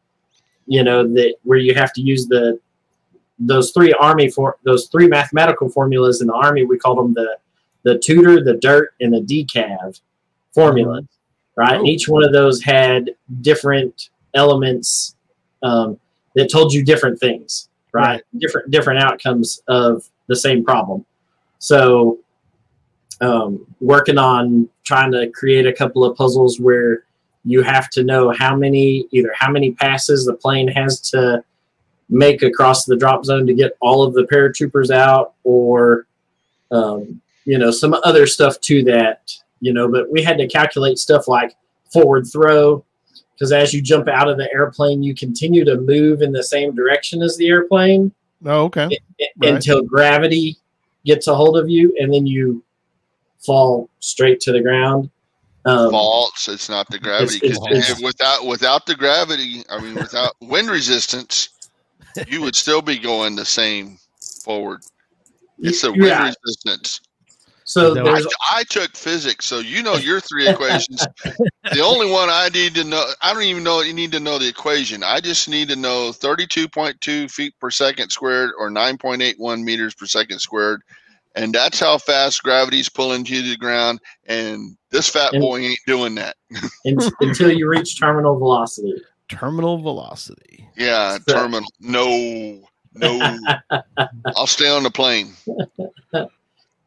you 0.66 0.84
know, 0.84 1.06
that 1.14 1.36
where 1.44 1.58
you 1.58 1.74
have 1.74 1.92
to 1.94 2.00
use 2.02 2.26
the 2.26 2.58
those 3.38 3.72
three 3.72 3.92
army 3.94 4.30
for 4.30 4.58
those 4.64 4.86
three 4.88 5.08
mathematical 5.08 5.68
formulas 5.68 6.20
in 6.20 6.28
the 6.28 6.34
army. 6.34 6.64
We 6.64 6.78
call 6.78 6.94
them 6.94 7.14
the 7.14 7.38
the 7.84 7.98
tutor, 7.98 8.44
the 8.44 8.54
dirt, 8.54 8.94
and 9.00 9.12
the 9.12 9.20
decav 9.20 10.00
formulas, 10.54 11.06
right? 11.56 11.76
And 11.76 11.82
Oh. 11.86 11.90
each 11.90 12.08
one 12.08 12.22
of 12.24 12.32
those 12.32 12.62
had 12.62 13.10
different 13.40 14.10
elements 14.34 15.16
um, 15.62 15.98
that 16.36 16.50
told 16.50 16.72
you 16.72 16.84
different 16.84 17.18
things, 17.18 17.68
right? 17.92 18.02
Right. 18.04 18.22
Different 18.38 18.70
different 18.70 19.02
outcomes 19.02 19.62
of 19.68 20.08
the 20.28 20.36
same 20.36 20.64
problem. 20.64 21.04
So, 21.58 22.18
um, 23.22 23.64
working 23.80 24.18
on 24.18 24.68
trying 24.84 25.12
to 25.12 25.30
create 25.30 25.66
a 25.66 25.72
couple 25.72 26.04
of 26.04 26.16
puzzles 26.16 26.60
where 26.60 27.04
you 27.44 27.62
have 27.62 27.88
to 27.90 28.04
know 28.04 28.30
how 28.32 28.54
many 28.54 29.06
either 29.12 29.32
how 29.38 29.50
many 29.50 29.72
passes 29.72 30.26
the 30.26 30.34
plane 30.34 30.68
has 30.68 31.00
to 31.00 31.42
make 32.08 32.42
across 32.42 32.84
the 32.84 32.96
drop 32.96 33.24
zone 33.24 33.46
to 33.46 33.54
get 33.54 33.76
all 33.80 34.02
of 34.02 34.12
the 34.12 34.24
paratroopers 34.24 34.90
out, 34.90 35.34
or 35.44 36.06
um, 36.70 37.20
you 37.44 37.58
know 37.58 37.70
some 37.70 37.94
other 38.04 38.26
stuff 38.26 38.60
to 38.60 38.82
that. 38.84 39.32
You 39.60 39.72
know, 39.72 39.88
but 39.88 40.10
we 40.10 40.22
had 40.22 40.38
to 40.38 40.48
calculate 40.48 40.98
stuff 40.98 41.28
like 41.28 41.54
forward 41.92 42.26
throw, 42.26 42.84
because 43.34 43.52
as 43.52 43.72
you 43.72 43.80
jump 43.80 44.08
out 44.08 44.28
of 44.28 44.36
the 44.36 44.52
airplane, 44.52 45.02
you 45.02 45.14
continue 45.14 45.64
to 45.64 45.76
move 45.80 46.20
in 46.22 46.32
the 46.32 46.42
same 46.42 46.74
direction 46.74 47.22
as 47.22 47.36
the 47.36 47.48
airplane 47.48 48.12
Oh, 48.44 48.64
okay. 48.64 48.86
i- 49.20 49.26
Right. 49.38 49.54
until 49.54 49.82
gravity 49.82 50.56
gets 51.04 51.28
a 51.28 51.34
hold 51.34 51.56
of 51.56 51.68
you, 51.68 51.94
and 52.00 52.12
then 52.12 52.26
you 52.26 52.62
fall 53.44 53.88
straight 54.00 54.40
to 54.40 54.52
the 54.52 54.60
ground. 54.60 55.10
Um, 55.64 55.90
faults. 55.90 56.48
It's 56.48 56.68
not 56.68 56.88
the 56.90 56.98
gravity. 56.98 57.38
it's- 57.42 57.58
'cause 57.58 57.68
it's- 57.70 58.00
without 58.02 58.46
without 58.46 58.86
the 58.86 58.96
gravity, 58.96 59.64
I 59.68 59.80
mean, 59.80 59.94
without 59.94 60.34
wind 60.40 60.68
resistance, 60.70 61.50
you 62.26 62.40
would 62.40 62.56
still 62.56 62.82
be 62.82 62.98
going 62.98 63.36
the 63.36 63.44
same 63.44 63.98
forward. 64.44 64.80
It's 65.60 65.82
the 65.82 65.92
wind 65.92 66.04
yeah. 66.06 66.32
resistance. 66.44 67.00
So 67.64 67.96
I, 68.06 68.22
I 68.50 68.64
took 68.64 68.96
physics, 68.96 69.46
so 69.46 69.60
you 69.60 69.82
know 69.82 69.94
your 69.94 70.20
three 70.20 70.48
equations. 70.48 71.06
The 71.72 71.80
only 71.80 72.10
one 72.10 72.28
I 72.28 72.48
need 72.52 72.74
to 72.74 72.84
know, 72.84 73.02
I 73.22 73.32
don't 73.32 73.44
even 73.44 73.62
know 73.62 73.80
you 73.80 73.94
need 73.94 74.12
to 74.12 74.20
know 74.20 74.38
the 74.38 74.48
equation. 74.48 75.02
I 75.04 75.20
just 75.20 75.48
need 75.48 75.68
to 75.68 75.76
know 75.76 76.12
32.2 76.12 77.30
feet 77.30 77.54
per 77.60 77.70
second 77.70 78.10
squared 78.10 78.50
or 78.58 78.68
9.81 78.68 79.62
meters 79.62 79.94
per 79.94 80.06
second 80.06 80.40
squared. 80.40 80.82
And 81.34 81.54
that's 81.54 81.80
how 81.80 81.98
fast 81.98 82.42
gravity's 82.42 82.88
pulling 82.88 83.24
you 83.24 83.42
to 83.42 83.48
the 83.50 83.56
ground. 83.56 84.00
And 84.26 84.76
this 84.90 85.08
fat 85.08 85.32
And- 85.32 85.40
boy 85.40 85.60
ain't 85.60 85.78
doing 85.86 86.14
that. 86.16 86.36
until 87.20 87.50
you 87.50 87.68
reach 87.68 87.98
terminal 87.98 88.38
velocity. 88.38 88.94
Terminal 89.28 89.78
velocity. 89.78 90.68
Yeah, 90.76 91.18
So- 91.26 91.34
terminal. 91.34 91.68
No, 91.80 92.62
no. 92.94 93.38
I'll 94.36 94.46
stay 94.46 94.68
on 94.68 94.82
the 94.82 94.90
plane. 94.90 95.32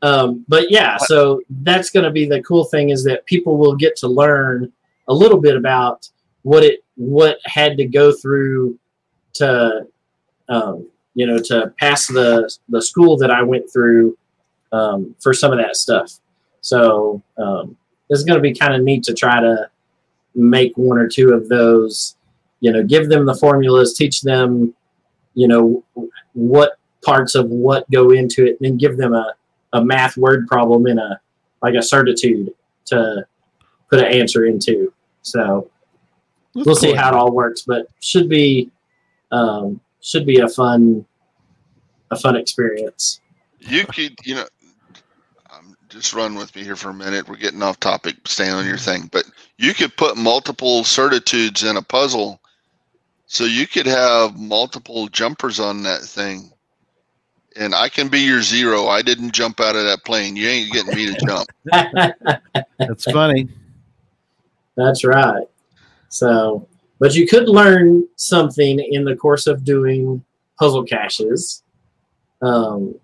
Um, 0.01 0.45
but 0.47 0.69
yeah, 0.69 0.97
so 0.97 1.41
that's 1.49 1.89
going 1.89 2.03
to 2.03 2.11
be 2.11 2.27
the 2.27 2.43
cool 2.43 2.65
thing 2.65 2.89
is 2.89 3.03
that 3.05 3.25
people 3.25 3.57
will 3.57 3.75
get 3.75 3.95
to 3.97 4.07
learn 4.07 4.71
a 5.07 5.13
little 5.13 5.39
bit 5.39 5.55
about 5.55 6.07
what 6.43 6.63
it 6.63 6.83
what 6.95 7.39
had 7.45 7.75
to 7.77 7.85
go 7.85 8.11
through 8.11 8.77
to 9.33 9.87
um, 10.47 10.87
you 11.15 11.25
know 11.25 11.39
to 11.39 11.73
pass 11.79 12.05
the 12.07 12.53
the 12.69 12.83
school 12.83 13.17
that 13.17 13.31
I 13.31 13.41
went 13.41 13.71
through 13.71 14.15
um, 14.75 15.15
for 15.21 15.33
some 15.33 15.51
of 15.51 15.57
that 15.59 15.75
stuff. 15.75 16.11
So 16.61 17.21
um, 17.37 17.77
it's 18.09 18.23
going 18.23 18.37
to 18.37 18.41
be 18.41 18.53
kind 18.53 18.73
of 18.73 18.81
neat 18.81 19.03
to 19.03 19.13
try 19.13 19.39
to 19.39 19.69
make 20.33 20.73
one 20.75 20.97
or 20.97 21.07
two 21.07 21.33
of 21.33 21.47
those. 21.47 22.15
You 22.59 22.71
know, 22.71 22.83
give 22.83 23.09
them 23.09 23.25
the 23.25 23.35
formulas, 23.35 23.93
teach 23.93 24.21
them, 24.21 24.73
you 25.33 25.47
know, 25.47 25.83
what 26.33 26.73
parts 27.03 27.35
of 27.35 27.49
what 27.49 27.89
go 27.91 28.11
into 28.11 28.45
it, 28.45 28.57
and 28.59 28.59
then 28.61 28.77
give 28.77 28.97
them 28.97 29.13
a, 29.13 29.33
a 29.73 29.83
math 29.83 30.17
word 30.17 30.47
problem 30.47 30.87
in 30.87 30.97
a 30.97 31.19
like 31.61 31.75
a 31.75 31.81
certitude 31.81 32.53
to 32.85 33.25
put 33.89 33.99
an 33.99 34.05
answer 34.05 34.45
into. 34.45 34.93
So 35.21 35.69
That's 36.53 36.65
we'll 36.65 36.75
see 36.75 36.93
how 36.93 37.09
it 37.09 37.15
all 37.15 37.31
works, 37.31 37.61
but 37.61 37.87
should 37.99 38.29
be 38.29 38.71
um, 39.31 39.79
should 40.01 40.25
be 40.25 40.39
a 40.39 40.47
fun 40.47 41.05
a 42.11 42.15
fun 42.17 42.35
experience. 42.35 43.21
You 43.59 43.85
could, 43.85 44.15
you 44.23 44.35
know, 44.35 44.45
just 45.95 46.13
run 46.13 46.35
with 46.35 46.53
me 46.57 46.63
here 46.63 46.75
for 46.75 46.89
a 46.89 46.93
minute. 46.93 47.29
We're 47.29 47.37
getting 47.37 47.63
off 47.63 47.79
topic. 47.79 48.17
Stay 48.25 48.49
on 48.49 48.65
your 48.65 48.77
thing, 48.77 49.09
but 49.13 49.23
you 49.57 49.73
could 49.73 49.95
put 49.95 50.17
multiple 50.17 50.83
certitudes 50.83 51.63
in 51.63 51.77
a 51.77 51.81
puzzle, 51.81 52.41
so 53.27 53.45
you 53.45 53.65
could 53.65 53.85
have 53.85 54.37
multiple 54.37 55.07
jumpers 55.07 55.57
on 55.57 55.83
that 55.83 56.01
thing. 56.01 56.51
And 57.55 57.73
I 57.73 57.87
can 57.87 58.09
be 58.09 58.19
your 58.19 58.41
zero. 58.41 58.87
I 58.87 59.01
didn't 59.01 59.31
jump 59.31 59.61
out 59.61 59.77
of 59.77 59.85
that 59.85 60.03
plane. 60.03 60.35
You 60.35 60.49
ain't 60.49 60.73
getting 60.73 60.93
me 60.93 61.05
to 61.13 61.25
jump. 61.25 61.47
That's 62.77 63.05
funny. 63.05 63.47
That's 64.75 65.05
right. 65.05 65.47
So, 66.09 66.67
but 66.99 67.15
you 67.15 67.25
could 67.25 67.47
learn 67.47 68.05
something 68.17 68.79
in 68.79 69.05
the 69.05 69.15
course 69.15 69.47
of 69.47 69.63
doing 69.63 70.21
puzzle 70.59 70.83
caches. 70.83 71.63
Um, 72.41 72.95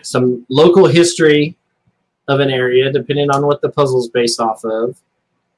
some 0.00 0.46
local 0.48 0.86
history 0.86 1.58
of 2.32 2.40
an 2.40 2.50
area, 2.50 2.90
depending 2.90 3.30
on 3.30 3.46
what 3.46 3.60
the 3.60 3.68
puzzle's 3.68 4.08
based 4.08 4.40
off 4.40 4.64
of. 4.64 4.96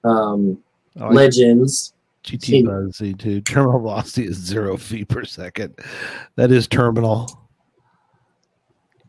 Um, 0.05 0.63
I 1.01 1.05
like 1.07 1.15
legends. 1.15 1.95
GT 2.25 2.65
Buzz 2.65 2.99
Z2. 2.99 3.45
Terminal 3.45 3.81
velocity 3.81 4.27
is 4.27 4.37
zero 4.37 4.77
feet 4.77 5.09
per 5.09 5.25
second. 5.25 5.79
That 6.37 6.51
is 6.51 6.67
terminal. 6.67 7.29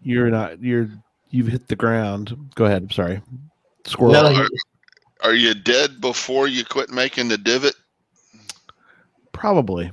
You're 0.04 0.30
not. 0.30 0.62
You're. 0.62 0.90
You've 1.30 1.48
hit 1.48 1.68
the 1.68 1.76
ground. 1.76 2.38
Go 2.56 2.66
ahead. 2.66 2.84
I'm 2.84 2.92
sorry. 2.92 3.22
Squirrel. 3.86 4.14
No, 4.14 4.26
Are, 4.26 4.48
are 5.24 5.34
you 5.34 5.54
dead 5.54 6.00
before 6.00 6.48
you 6.48 6.64
quit 6.64 6.92
making 6.92 7.28
the 7.28 7.38
divot? 7.38 7.76
Probably. 9.34 9.92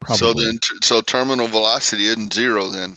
Probably. 0.00 0.18
So 0.18 0.32
then, 0.32 0.58
so 0.82 1.00
terminal 1.00 1.48
velocity 1.48 2.04
isn't 2.04 2.32
zero 2.32 2.68
then. 2.68 2.96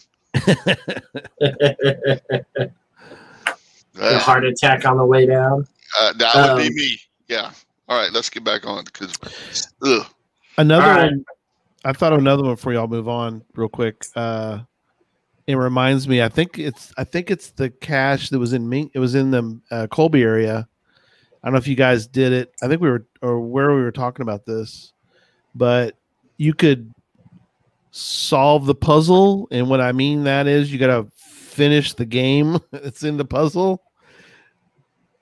A 3.99 4.19
heart 4.19 4.45
attack 4.45 4.86
on 4.86 4.97
the 4.97 5.06
way 5.06 5.25
down. 5.25 5.67
uh, 5.99 6.13
that 6.13 6.36
would 6.36 6.49
Um, 6.51 6.58
be 6.58 6.69
me. 6.69 6.97
Yeah. 7.27 7.51
All 7.88 7.97
right, 7.99 8.12
let's 8.13 8.30
get 8.30 8.43
back 8.43 8.65
on 8.65 8.86
because, 8.86 9.13
another 10.58 10.84
All 10.86 10.89
right. 10.97 11.12
one. 11.12 11.25
I 11.84 11.93
thought 11.93 12.13
of 12.13 12.19
another 12.19 12.43
one 12.43 12.54
before 12.54 12.73
y'all 12.73 12.88
move 12.88 13.10
on 13.10 13.43
real 13.56 13.67
quick. 13.67 14.06
Uh, 14.15 14.60
it 15.47 15.56
reminds 15.56 16.08
me. 16.08 16.21
I 16.21 16.30
think 16.30 16.60
it's. 16.60 16.93
I 16.97 17.04
think 17.04 17.32
it's 17.32 17.51
the 17.51 17.69
cache 17.69 18.30
that 18.30 18.39
was 18.39 18.54
in 18.54 18.69
Mink. 18.69 18.91
It 18.93 18.99
was 18.99 19.15
in 19.15 19.32
the 19.32 19.60
uh, 19.71 19.88
Colby 19.88 20.21
area. 20.21 20.67
I 21.43 21.47
don't 21.47 21.54
know 21.54 21.58
if 21.58 21.67
you 21.67 21.75
guys 21.75 22.06
did 22.08 22.32
it. 22.34 22.54
I 22.62 22.67
think 22.67 22.82
we 22.82 22.89
were 22.89 23.08
or 23.21 23.39
where 23.41 23.73
we 23.73 23.82
were 23.82 23.91
talking 23.91 24.21
about 24.21 24.45
this, 24.45 24.93
but 25.56 25.95
you 26.38 26.54
could 26.54 26.93
solve 27.91 28.65
the 28.65 28.75
puzzle, 28.75 29.47
and 29.51 29.69
what 29.69 29.82
I 29.82 29.91
mean 29.91 30.23
that 30.23 30.47
is 30.47 30.71
you 30.71 30.80
got 30.80 30.88
to 30.88 31.08
finish 31.15 31.93
the 31.93 32.06
game 32.06 32.58
that's 32.71 33.04
in 33.04 33.17
the 33.17 33.25
puzzle. 33.25 33.84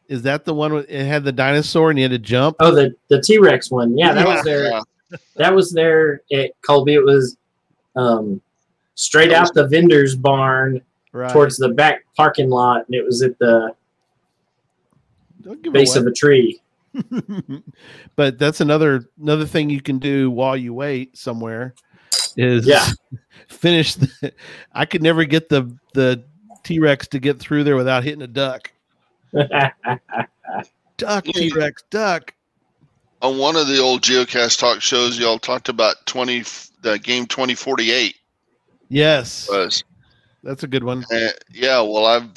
Is 0.07 0.23
that 0.23 0.45
the 0.45 0.53
one? 0.53 0.73
It 0.87 1.05
had 1.05 1.23
the 1.23 1.31
dinosaur 1.31 1.89
and 1.89 1.99
you 1.99 2.03
had 2.03 2.11
to 2.11 2.17
jump. 2.19 2.55
Oh, 2.59 2.73
the 2.73 2.95
the 3.09 3.21
T 3.21 3.37
Rex 3.37 3.69
one. 3.69 3.97
Yeah, 3.97 4.13
that 4.13 4.27
was 4.27 4.43
there. 4.43 4.65
Yeah. 4.65 4.81
that 5.35 5.53
was 5.53 5.71
there 5.71 6.21
at 6.31 6.51
Colby. 6.61 6.95
It 6.95 7.03
was 7.03 7.37
um, 7.95 8.41
straight 8.95 9.31
out 9.31 9.53
the 9.53 9.67
vendor's 9.67 10.15
barn 10.15 10.81
Right. 11.11 11.31
towards 11.33 11.57
the 11.57 11.69
back 11.69 12.03
parking 12.15 12.51
lot, 12.51 12.85
and 12.85 12.93
it 12.93 13.03
was 13.03 13.23
at 13.23 13.37
the 13.39 13.73
Don't 15.41 15.61
give 15.63 15.71
it 15.71 15.73
base 15.73 15.95
away. 15.95 16.01
of 16.01 16.07
a 16.07 16.11
tree. 16.11 16.61
but 18.15 18.37
that's 18.37 18.61
another 18.61 19.05
another 19.21 19.45
thing 19.45 19.69
you 19.71 19.81
can 19.81 19.97
do 19.99 20.29
while 20.29 20.55
you 20.57 20.73
wait 20.73 21.17
somewhere 21.17 21.73
is 22.37 22.65
Yeah. 22.67 22.85
finish 23.47 23.95
the 23.95 24.33
I 24.73 24.85
could 24.85 25.01
never 25.03 25.23
get 25.25 25.49
the 25.49 25.75
the 25.93 26.23
T-Rex 26.63 27.07
to 27.09 27.19
get 27.19 27.39
through 27.39 27.63
there 27.63 27.75
without 27.75 28.03
hitting 28.03 28.21
a 28.21 28.27
duck. 28.27 28.71
Duck 30.97 31.23
T-Rex 31.25 31.83
duck. 31.89 32.33
On 33.21 33.37
one 33.37 33.55
of 33.55 33.67
the 33.67 33.79
old 33.79 34.01
Geocast 34.01 34.59
talk 34.59 34.81
shows, 34.81 35.17
y'all 35.19 35.39
talked 35.39 35.69
about 35.69 36.05
twenty 36.05 36.43
the 36.81 36.97
game 36.99 37.25
twenty 37.25 37.55
forty 37.55 37.91
eight 37.91 38.15
Yes. 38.89 39.47
was. 39.49 39.83
That's 40.43 40.63
a 40.63 40.67
good 40.67 40.83
one. 40.83 41.05
Uh, 41.13 41.29
yeah, 41.51 41.81
well, 41.81 42.05
I've 42.05 42.29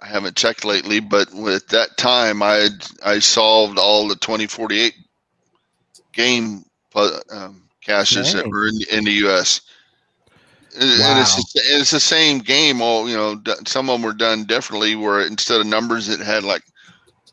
I 0.00 0.06
haven't 0.06 0.36
checked 0.36 0.64
lately, 0.64 1.00
but 1.00 1.32
with 1.32 1.66
that 1.68 1.96
time, 1.96 2.42
I 2.42 2.68
I 3.04 3.18
solved 3.20 3.78
all 3.78 4.06
the 4.08 4.16
twenty 4.16 4.46
forty 4.46 4.80
eight 4.80 4.94
game 6.12 6.64
pu- 6.90 7.20
um, 7.30 7.62
caches 7.80 8.32
that 8.34 8.46
were 8.48 8.68
in, 8.68 8.78
in 8.92 9.04
the 9.04 9.12
U.S. 9.24 9.60
And, 10.74 10.82
and 10.84 11.18
it's 11.18 11.52
the- 11.52 11.60
and 11.72 11.80
it's 11.80 11.90
the 11.90 12.00
same 12.00 12.38
game. 12.38 12.80
All 12.80 13.08
you 13.08 13.16
know, 13.16 13.40
some 13.66 13.88
of 13.90 13.94
them 13.94 14.02
were 14.02 14.12
done 14.12 14.44
differently. 14.44 14.94
Where 14.96 15.26
instead 15.26 15.60
of 15.60 15.66
numbers, 15.66 16.08
it 16.08 16.20
had 16.20 16.44
like 16.44 16.62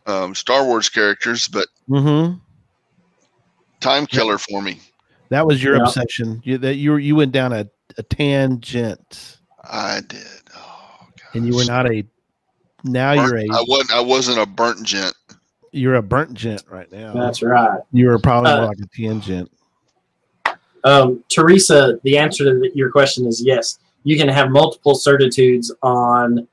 um, 0.08 0.34
Star 0.34 0.66
Wars 0.66 0.90
characters, 0.90 1.48
but 1.48 1.68
Mm-hmm. 1.90 2.38
time 3.80 4.06
killer 4.08 4.38
for 4.38 4.62
me. 4.62 4.80
That 5.30 5.46
was 5.46 5.64
your 5.64 5.76
Yeah. 5.76 5.84
obsession. 5.84 6.42
You 6.44 6.58
that 6.60 6.76
you 6.76 6.96
you 6.98 7.16
went 7.16 7.32
down 7.32 7.54
a, 7.54 7.68
a 7.98 8.04
tangent 8.04 9.38
I 9.70 10.02
did. 10.08 10.26
Oh, 10.56 11.08
and 11.34 11.46
you 11.46 11.56
were 11.56 11.66
not 11.66 11.92
a 11.92 12.04
now 12.84 13.14
Burnt- 13.16 13.28
you're 13.30 13.38
a 13.56 13.60
I 13.60 13.64
wasn't. 13.68 13.92
I 13.92 14.00
wasn't 14.02 14.40
a 14.40 14.46
burnt 14.46 14.84
gent. 14.84 15.14
you're 15.72 15.96
a 15.96 16.02
burnt 16.02 16.34
gent 16.34 16.64
right 16.70 16.90
now. 16.92 17.14
That's 17.14 17.44
right. 17.44 17.82
you 17.92 18.08
were 18.08 18.18
probably 18.20 18.52
more 18.52 18.64
Uh, 18.64 18.68
like 18.68 18.78
a 18.80 18.88
tangent. 18.96 19.52
Um, 20.84 21.24
Teresa, 21.30 22.00
the 22.04 22.18
answer 22.18 22.44
to 22.46 22.60
the, 22.60 22.72
your 22.74 22.92
question 22.92 23.26
is 23.28 23.42
yes. 23.44 23.80
You 24.04 24.18
can 24.18 24.28
have 24.30 24.50
multiple 24.52 24.96
certitudes 24.96 25.74
on 25.84 26.48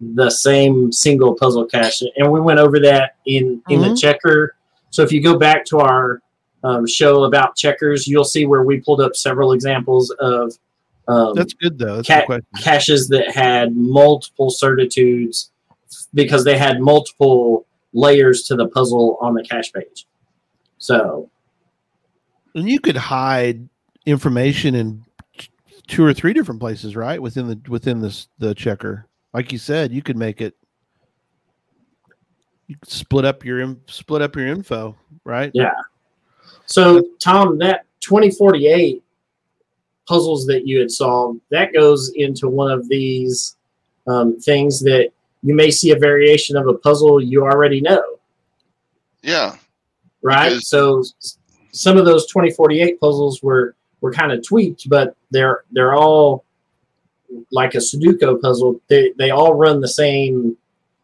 the 0.00 0.30
same 0.30 0.90
single 0.92 1.34
puzzle 1.34 1.64
cache, 1.66 2.02
and 2.16 2.30
we 2.30 2.40
went 2.40 2.58
over 2.58 2.78
that 2.80 3.16
in 3.26 3.62
in 3.68 3.80
the 3.80 3.88
Mhm. 3.88 4.00
checker. 4.00 4.54
So 4.90 5.02
if 5.02 5.10
you 5.12 5.22
go 5.22 5.38
back 5.38 5.64
to 5.66 5.78
our 5.78 6.20
um, 6.64 6.86
show 6.86 7.24
about 7.24 7.56
checkers, 7.56 8.06
you'll 8.06 8.24
see 8.24 8.46
where 8.46 8.62
we 8.62 8.80
pulled 8.80 9.00
up 9.00 9.16
several 9.16 9.52
examples 9.52 10.10
of 10.20 10.52
um, 11.08 11.34
That's 11.34 11.54
good 11.54 11.76
though. 11.78 11.96
That's 11.96 12.08
a 12.08 12.12
Cat- 12.12 12.26
good 12.28 12.44
question. 12.52 12.62
caches 12.62 13.08
that 13.08 13.32
had 13.32 13.74
multiple 13.76 14.48
certitudes 14.50 15.50
because 16.14 16.44
they 16.44 16.56
had 16.56 16.80
multiple 16.80 17.66
layers 17.92 18.42
to 18.44 18.54
the 18.54 18.68
puzzle 18.68 19.18
on 19.20 19.34
the 19.34 19.42
cache 19.42 19.72
page. 19.72 20.06
So 20.78 21.28
And 22.54 22.68
you 22.68 22.80
could 22.80 22.96
hide 22.96 23.68
information 24.06 24.74
in 24.74 25.04
two 25.88 26.04
or 26.04 26.12
three 26.12 26.32
different 26.32 26.60
places, 26.60 26.94
right? 26.96 27.20
Within 27.20 27.46
the 27.48 27.60
within 27.70 28.00
this 28.00 28.28
the 28.38 28.54
checker. 28.54 29.06
Like 29.32 29.52
you 29.52 29.58
said, 29.58 29.92
you 29.92 30.02
could 30.02 30.16
make 30.16 30.40
it 30.40 30.54
you 32.66 32.76
could 32.76 32.90
split 32.90 33.24
up 33.24 33.44
your 33.44 33.76
split 33.86 34.22
up 34.22 34.36
your 34.36 34.46
info, 34.46 34.96
right? 35.24 35.50
Yeah. 35.54 35.72
So, 36.66 37.02
Tom, 37.18 37.58
that 37.58 37.86
2048 38.00 39.02
puzzles 40.06 40.46
that 40.46 40.66
you 40.66 40.78
had 40.78 40.90
solved, 40.90 41.40
that 41.50 41.72
goes 41.72 42.10
into 42.14 42.48
one 42.48 42.70
of 42.70 42.88
these 42.88 43.56
um, 44.06 44.38
things 44.40 44.80
that 44.80 45.10
you 45.42 45.54
may 45.54 45.70
see 45.70 45.90
a 45.90 45.98
variation 45.98 46.56
of 46.56 46.66
a 46.68 46.74
puzzle 46.74 47.20
you 47.20 47.42
already 47.44 47.80
know, 47.80 48.02
Yeah. 49.22 49.56
right? 50.22 50.50
Because- 50.50 50.68
so, 50.68 51.00
s- 51.00 51.38
some 51.72 51.96
of 51.96 52.04
those 52.04 52.26
2048 52.26 53.00
puzzles 53.00 53.42
were 53.42 53.74
were 54.00 54.12
kind 54.12 54.32
of 54.32 54.46
tweaked, 54.46 54.88
but 54.88 55.16
they're 55.30 55.64
they're 55.72 55.94
all 55.94 56.44
like 57.50 57.74
a 57.74 57.78
Sudoku 57.78 58.40
puzzle. 58.40 58.80
They 58.88 59.12
they 59.18 59.30
all 59.30 59.54
run 59.54 59.80
the 59.80 59.88
same 59.88 60.56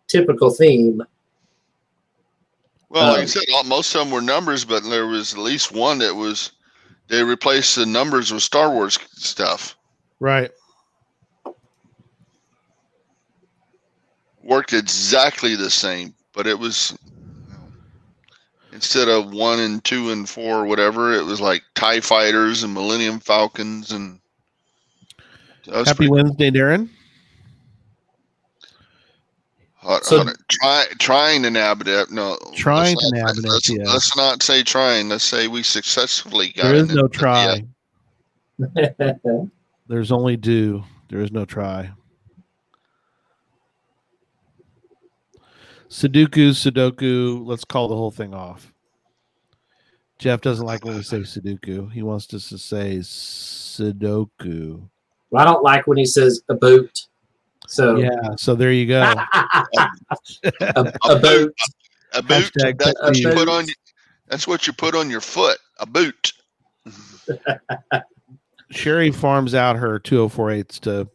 typical 0.06 0.50
theme. 0.50 1.02
Well, 2.90 3.12
like 3.12 3.18
I 3.18 3.22
Um, 3.22 3.28
said, 3.28 3.42
most 3.66 3.94
of 3.94 4.00
them 4.00 4.10
were 4.10 4.22
numbers, 4.22 4.64
but 4.64 4.82
there 4.84 5.06
was 5.06 5.34
at 5.34 5.40
least 5.40 5.72
one 5.72 5.98
that 5.98 6.14
was 6.14 6.52
they 7.08 7.22
replaced 7.22 7.76
the 7.76 7.86
numbers 7.86 8.32
with 8.32 8.42
Star 8.42 8.70
Wars 8.70 8.98
stuff. 9.12 9.76
Right. 10.20 10.50
Worked 14.42 14.72
exactly 14.72 15.56
the 15.56 15.70
same, 15.70 16.14
but 16.32 16.46
it 16.46 16.58
was 16.58 16.96
instead 18.78 19.08
of 19.08 19.32
one 19.32 19.58
and 19.58 19.82
two 19.82 20.10
and 20.10 20.28
four 20.28 20.58
or 20.62 20.64
whatever, 20.66 21.12
it 21.12 21.24
was 21.24 21.40
like 21.40 21.64
Tie 21.74 21.98
Fighters 22.00 22.62
and 22.62 22.72
Millennium 22.72 23.18
Falcons 23.18 23.90
and. 23.90 24.20
Happy 25.66 25.92
pretty- 25.94 26.08
Wednesday, 26.12 26.50
Darren. 26.52 26.88
Hold- 29.74 30.04
So- 30.04 30.18
hold 30.24 30.36
try, 30.48 30.84
trying 31.00 31.42
to 31.42 31.50
nab 31.50 31.80
it 31.80 31.88
up. 31.88 32.10
No, 32.10 32.38
Trying 32.54 32.94
let's 32.96 33.10
to 33.10 33.16
nab 33.16 33.30
it 33.38 33.44
up, 33.44 33.52
Let's, 33.52 33.68
yes. 33.70 33.86
let's 33.88 34.16
not 34.16 34.42
say 34.44 34.62
trying. 34.62 35.08
Let's 35.08 35.24
say 35.24 35.48
we 35.48 35.62
successfully 35.64 36.50
got 36.50 36.62
There 36.68 36.74
is 36.76 36.90
it. 36.90 36.94
no 36.94 37.08
try. 37.08 37.64
There's 39.88 40.12
only 40.12 40.36
do. 40.36 40.84
There 41.08 41.20
is 41.20 41.32
no 41.32 41.44
try. 41.44 41.90
Sudoku, 45.88 46.50
Sudoku. 46.50 47.46
Let's 47.46 47.64
call 47.64 47.88
the 47.88 47.96
whole 47.96 48.10
thing 48.10 48.34
off. 48.34 48.72
Jeff 50.18 50.40
doesn't 50.40 50.66
like 50.66 50.84
when 50.84 50.96
we 50.96 51.02
say 51.02 51.18
Sudoku. 51.18 51.90
He 51.92 52.02
wants 52.02 52.32
us 52.34 52.48
to 52.48 52.58
say 52.58 52.98
Sudoku. 52.98 54.82
Well, 55.30 55.42
I 55.42 55.44
don't 55.44 55.62
like 55.62 55.86
when 55.86 55.96
he 55.96 56.04
says 56.04 56.42
a 56.48 56.54
boot. 56.54 57.06
So 57.66 57.96
Yeah. 57.96 58.34
So 58.36 58.54
there 58.54 58.72
you 58.72 58.86
go. 58.86 59.00
a, 59.32 59.86
A 60.60 60.92
a 61.04 61.18
boot. 61.18 61.54
A 62.14 62.22
boot. 62.22 62.50
Hashtag 62.52 62.78
That's 62.78 62.94
pet 62.94 62.96
what 63.00 63.18
you 63.18 63.30
put 63.30 63.48
on. 63.48 63.66
That's 64.28 64.48
what 64.48 64.66
you 64.66 64.72
put 64.72 64.94
on 64.94 65.10
your 65.10 65.20
foot. 65.20 65.58
A 65.78 65.86
boot. 65.86 66.32
Sherry 68.70 69.10
farms 69.10 69.54
out 69.54 69.76
her 69.76 70.00
2048s 70.00 70.80
to 70.80 71.08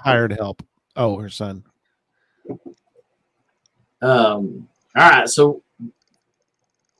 hired 0.00 0.32
help. 0.32 0.62
Oh, 0.96 1.18
her 1.18 1.28
son. 1.28 1.64
Um, 4.02 4.68
all 4.96 5.10
right. 5.10 5.28
So, 5.28 5.62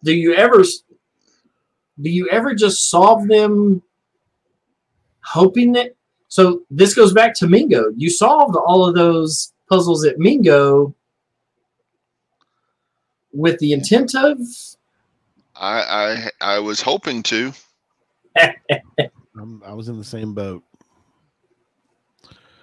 do 0.05 0.15
you 0.15 0.35
ever 0.35 0.63
do 2.01 2.11
you 2.11 2.29
ever 2.31 2.55
just 2.55 2.89
solve 2.91 3.29
them, 3.29 3.83
hoping 5.23 5.73
that? 5.73 5.95
So 6.29 6.63
this 6.71 6.95
goes 6.95 7.13
back 7.13 7.35
to 7.35 7.49
Mingo. 7.49 7.87
You 7.97 8.09
solved 8.09 8.57
all 8.57 8.87
of 8.87 8.95
those 8.95 9.53
puzzles 9.69 10.05
at 10.05 10.19
Mingo 10.19 10.95
with 13.33 13.59
the 13.59 13.73
intent 13.73 14.15
of 14.15 14.39
I 15.57 16.31
I 16.41 16.55
I 16.55 16.59
was 16.59 16.81
hoping 16.81 17.23
to. 17.25 17.53
Um, 19.39 19.63
I 19.65 19.73
was 19.73 19.89
in 19.89 19.97
the 19.97 20.05
same 20.05 20.35
boat. 20.35 20.63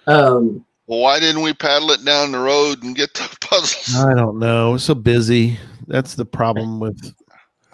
um, 0.06 0.64
Well, 0.88 1.00
why 1.00 1.20
didn't 1.20 1.42
we 1.42 1.52
paddle 1.52 1.90
it 1.90 2.02
down 2.02 2.32
the 2.32 2.38
road 2.38 2.82
and 2.82 2.96
get 2.96 3.12
the 3.12 3.36
puzzles? 3.42 3.94
I 3.94 4.14
don't 4.14 4.38
know. 4.38 4.72
We're 4.72 4.78
so 4.78 4.94
busy. 4.94 5.58
That's 5.86 6.14
the 6.14 6.24
problem 6.24 6.80
with. 6.80 7.14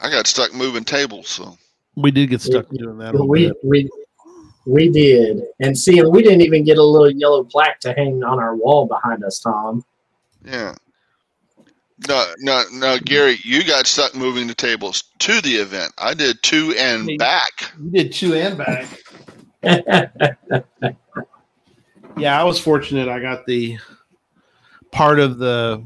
I 0.00 0.10
got 0.10 0.26
stuck 0.26 0.52
moving 0.52 0.84
tables. 0.84 1.28
So 1.28 1.56
We 1.94 2.10
did 2.10 2.28
get 2.28 2.40
stuck 2.40 2.68
doing 2.70 2.98
that. 2.98 3.14
We 3.14 3.52
we 3.62 3.88
we 4.66 4.88
did, 4.90 5.42
and 5.60 5.78
see, 5.78 5.98
and 6.00 6.10
we 6.10 6.22
didn't 6.22 6.40
even 6.40 6.64
get 6.64 6.76
a 6.78 6.82
little 6.82 7.10
yellow 7.10 7.44
plaque 7.44 7.78
to 7.80 7.92
hang 7.92 8.24
on 8.24 8.40
our 8.40 8.56
wall 8.56 8.86
behind 8.86 9.22
us, 9.24 9.38
Tom. 9.38 9.84
yeah. 10.44 10.74
No, 12.08 12.24
no, 12.40 12.64
no, 12.72 12.98
Gary, 12.98 13.38
you 13.44 13.62
got 13.64 13.86
stuck 13.86 14.16
moving 14.16 14.48
the 14.48 14.54
tables 14.54 15.04
to 15.20 15.40
the 15.40 15.54
event. 15.54 15.92
I 15.96 16.12
did 16.12 16.42
two 16.42 16.74
and 16.76 17.16
back. 17.18 17.72
You 17.80 17.90
did 17.90 18.12
two 18.12 18.34
and 18.34 18.58
back. 18.58 18.86
Yeah, 22.16 22.40
I 22.40 22.44
was 22.44 22.60
fortunate. 22.60 23.08
I 23.08 23.18
got 23.20 23.44
the 23.46 23.78
part 24.92 25.18
of 25.18 25.38
the 25.38 25.84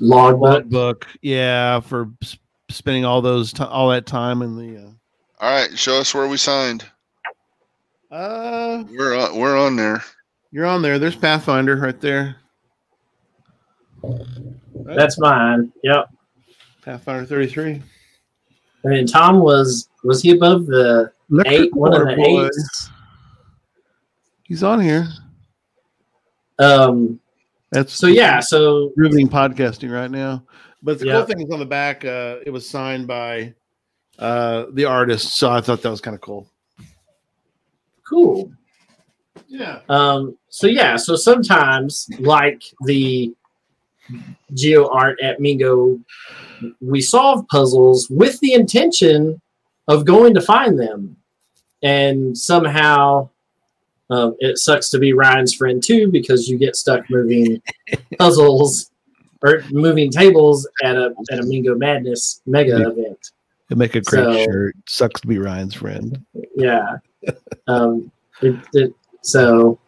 Logbook. 0.00 0.40
log 0.40 0.70
book. 0.70 1.06
Yeah, 1.22 1.80
for 1.80 2.10
s- 2.22 2.36
spending 2.68 3.04
all 3.04 3.22
those 3.22 3.52
ti 3.52 3.64
all 3.64 3.88
that 3.90 4.06
time 4.06 4.42
in 4.42 4.56
the. 4.56 4.94
All 5.40 5.50
right, 5.50 5.76
show 5.78 5.98
us 5.98 6.14
where 6.14 6.28
we 6.28 6.36
signed. 6.36 6.84
Uh, 8.10 8.14
uh, 8.14 8.84
We're 8.90 9.16
on. 9.18 9.36
We're 9.38 9.58
on 9.58 9.76
there. 9.76 10.02
you're 10.50 10.66
on 10.66 10.82
there. 10.82 10.98
There's 10.98 11.16
Pathfinder 11.16 11.76
right 11.76 12.00
there. 12.00 12.36
Right? 14.02 14.96
That's 14.96 15.18
mine. 15.18 15.72
Yep. 15.82 16.10
Pathfinder 16.82 17.24
33. 17.26 17.82
I 18.84 18.88
mean, 18.88 19.06
Tom 19.06 19.40
was 19.40 19.88
was 20.04 20.22
he 20.22 20.30
above 20.30 20.66
the 20.66 21.10
eight? 21.46 21.74
One 21.74 21.92
of 21.94 22.06
the 22.06 22.20
eights. 22.22 22.90
He's 24.44 24.62
on 24.62 24.80
here. 24.80 25.08
Um. 26.58 27.20
That's 27.72 27.92
So 27.94 28.06
yeah. 28.06 28.40
So 28.40 28.92
riveting 28.96 29.28
podcasting 29.28 29.92
right 29.92 30.10
now. 30.10 30.44
But 30.82 30.98
the 31.00 31.06
Yeah. 31.06 31.12
cool 31.14 31.26
thing 31.26 31.40
is 31.40 31.52
on 31.52 31.58
the 31.58 31.66
back, 31.66 32.04
uh, 32.04 32.36
it 32.46 32.50
was 32.50 32.68
signed 32.68 33.06
by 33.06 33.54
uh, 34.18 34.66
the 34.72 34.84
artist. 34.84 35.36
So 35.36 35.50
I 35.50 35.60
thought 35.60 35.82
that 35.82 35.90
was 35.90 36.00
kind 36.00 36.14
of 36.14 36.20
cool. 36.20 36.48
cool. 38.08 38.52
Yeah. 39.48 39.80
Um. 39.88 40.38
So 40.48 40.66
yeah. 40.68 40.96
So 40.96 41.16
sometimes, 41.16 42.08
like 42.20 42.62
the 42.84 43.34
geo 44.54 44.88
art 44.88 45.20
at 45.20 45.40
Mingo, 45.40 45.98
we 46.80 47.00
solve 47.00 47.46
puzzles 47.48 48.08
with 48.08 48.38
the 48.40 48.52
intention 48.54 49.40
of 49.88 50.04
going 50.04 50.34
to 50.34 50.40
find 50.40 50.78
them, 50.78 51.16
and 51.82 52.36
somehow. 52.38 53.28
Um, 54.10 54.36
it 54.38 54.58
sucks 54.58 54.88
to 54.90 54.98
be 54.98 55.12
Ryan's 55.12 55.54
friend 55.54 55.82
too 55.82 56.10
because 56.10 56.48
you 56.48 56.58
get 56.58 56.76
stuck 56.76 57.08
moving 57.10 57.60
puzzles 58.18 58.90
or 59.42 59.62
moving 59.70 60.10
tables 60.10 60.68
at 60.84 60.96
a 60.96 61.12
at 61.30 61.40
a 61.40 61.42
Mingo 61.42 61.74
Madness 61.74 62.40
mega 62.46 62.70
Yeah. 62.78 62.88
event. 62.88 63.30
It'd 63.68 63.78
make 63.78 63.96
a 63.96 64.00
great 64.00 64.22
So- 64.24 64.44
shirt. 64.44 64.76
Sucks 64.88 65.20
to 65.22 65.26
be 65.26 65.38
Ryan's 65.38 65.74
friend. 65.74 66.24
Yeah. 66.56 66.98
Um, 67.68 68.12
it, 68.42 68.54
it, 68.74 68.94
so, 69.22 69.80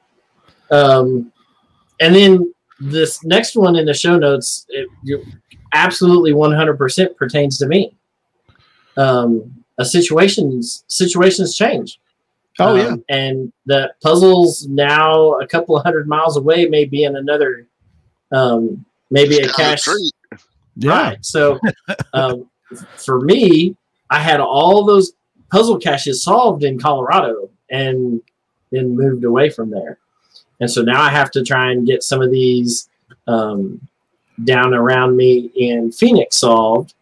um, 0.72 1.30
and 2.00 2.12
then 2.12 2.52
this 2.80 3.22
next 3.24 3.54
one 3.54 3.76
in 3.76 3.86
the 3.86 3.94
show 3.94 4.18
notes, 4.18 4.66
it 4.70 4.88
you, 5.04 5.24
absolutely 5.74 6.32
100% 6.32 7.14
pertains 7.16 7.56
to 7.58 7.68
me. 7.68 7.94
Um, 8.96 9.64
a 9.78 9.84
situations 9.84 10.82
situations 10.88 11.54
change. 11.56 12.00
Oh, 12.60 12.70
Um, 12.70 12.76
yeah. 13.08 13.16
and 13.16 13.52
the 13.66 13.92
puzzles 14.02 14.66
now 14.68 15.34
a 15.34 15.46
couple 15.46 15.76
of 15.76 15.84
hundred 15.84 16.08
miles 16.08 16.36
away 16.36 16.66
may 16.66 16.84
be 16.84 17.04
in 17.04 17.16
another, 17.16 17.66
um, 18.32 18.84
maybe 19.10 19.38
a 19.38 19.44
Down 19.46 19.54
cache. 19.54 19.86
Yeah. 20.76 20.90
Right. 20.90 21.24
So 21.24 21.58
um, 22.12 22.48
for 22.96 23.20
me, 23.20 23.76
I 24.10 24.18
had 24.20 24.40
all 24.40 24.84
those 24.84 25.12
puzzle 25.50 25.78
caches 25.78 26.22
solved 26.22 26.64
in 26.64 26.78
Colorado 26.78 27.48
and 27.70 28.20
then 28.70 28.96
moved 28.96 29.24
away 29.24 29.50
from 29.50 29.70
there. 29.70 29.98
And 30.60 30.70
so 30.70 30.82
now 30.82 31.00
I 31.00 31.10
have 31.10 31.30
to 31.32 31.44
try 31.44 31.70
and 31.70 31.86
get 31.86 32.02
some 32.02 32.20
of 32.22 32.30
these 32.30 32.88
um, 33.26 33.80
down 34.44 34.74
around 34.74 35.16
me 35.16 35.50
in 35.56 35.92
Phoenix 35.92 36.38
solved. 36.38 36.94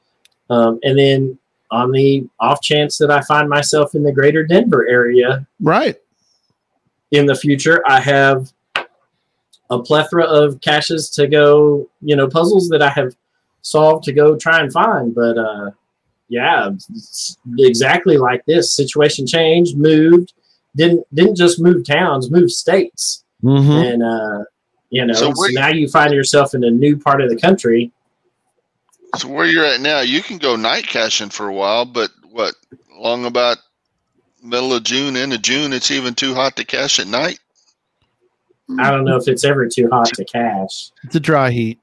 Um, 0.50 0.78
and 0.84 0.98
then 0.98 1.38
on 1.70 1.90
the 1.92 2.26
off 2.40 2.60
chance 2.62 2.98
that 2.98 3.10
I 3.10 3.20
find 3.22 3.48
myself 3.48 3.94
in 3.94 4.02
the 4.02 4.12
greater 4.12 4.44
Denver 4.44 4.86
area 4.88 5.46
Right. 5.60 5.96
in 7.10 7.26
the 7.26 7.34
future, 7.34 7.82
I 7.86 8.00
have 8.00 8.52
a 9.70 9.78
plethora 9.80 10.24
of 10.24 10.60
caches 10.60 11.10
to 11.10 11.26
go, 11.26 11.88
you 12.00 12.14
know, 12.14 12.28
puzzles 12.28 12.68
that 12.68 12.82
I 12.82 12.90
have 12.90 13.16
solved 13.62 14.04
to 14.04 14.12
go 14.12 14.36
try 14.36 14.60
and 14.60 14.72
find. 14.72 15.12
But 15.14 15.36
uh, 15.38 15.70
yeah, 16.28 16.70
exactly 17.58 18.16
like 18.16 18.44
this. 18.46 18.72
Situation 18.72 19.26
changed, 19.26 19.76
moved, 19.76 20.32
didn't 20.76 21.04
didn't 21.14 21.36
just 21.36 21.60
move 21.60 21.84
towns, 21.84 22.30
moved 22.30 22.52
states, 22.52 23.24
Mm-hmm. 23.42 23.70
and 23.70 24.02
uh, 24.02 24.44
you 24.90 25.04
know, 25.04 25.12
So 25.14 25.32
so, 25.34 25.46
now 25.50 25.68
you 25.68 25.88
find 25.88 26.12
yourself 26.12 26.54
in 26.54 26.64
a 26.64 26.70
new 26.70 26.96
part 26.96 27.20
of 27.20 27.28
the 27.28 27.36
country. 27.36 27.92
So 29.16 29.28
where 29.28 29.46
you're 29.46 29.64
at 29.64 29.80
now, 29.80 30.00
you 30.00 30.22
can 30.22 30.38
go 30.38 30.56
night 30.56 30.86
caching 30.86 31.30
for 31.30 31.48
a 31.48 31.52
while, 31.54 31.84
but 31.84 32.10
what? 32.30 32.54
Long 32.94 33.24
about 33.26 33.58
middle 34.42 34.72
of 34.72 34.82
June, 34.84 35.16
end 35.16 35.32
of 35.32 35.42
June, 35.42 35.72
it's 35.72 35.90
even 35.90 36.14
too 36.14 36.34
hot 36.34 36.56
to 36.56 36.64
cache 36.64 36.98
at 36.98 37.06
night. 37.06 37.38
I 38.78 38.90
don't 38.90 39.04
know 39.04 39.16
if 39.16 39.28
it's 39.28 39.44
ever 39.44 39.68
too 39.68 39.88
hot 39.90 40.06
to 40.14 40.24
cache. 40.24 40.90
It's 41.04 41.14
a 41.14 41.20
dry 41.20 41.50
heat. 41.50 41.78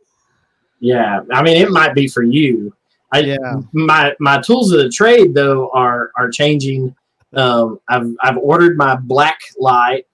Yeah, 0.79 1.21
I 1.31 1.41
mean, 1.43 1.55
it 1.57 1.69
might 1.71 1.93
be 1.95 2.07
for 2.07 2.23
you. 2.23 2.73
I, 3.11 3.19
Yeah. 3.19 3.61
my 3.73 4.13
my 4.19 4.41
tools 4.41 4.71
of 4.71 4.79
the 4.79 4.89
trade 4.89 5.33
though 5.33 5.69
are 5.71 6.11
are 6.17 6.29
changing. 6.29 6.93
Um, 7.33 7.79
I've 7.87 8.07
I've 8.21 8.37
ordered 8.37 8.75
my 8.77 8.95
black 8.95 9.39
light 9.57 10.07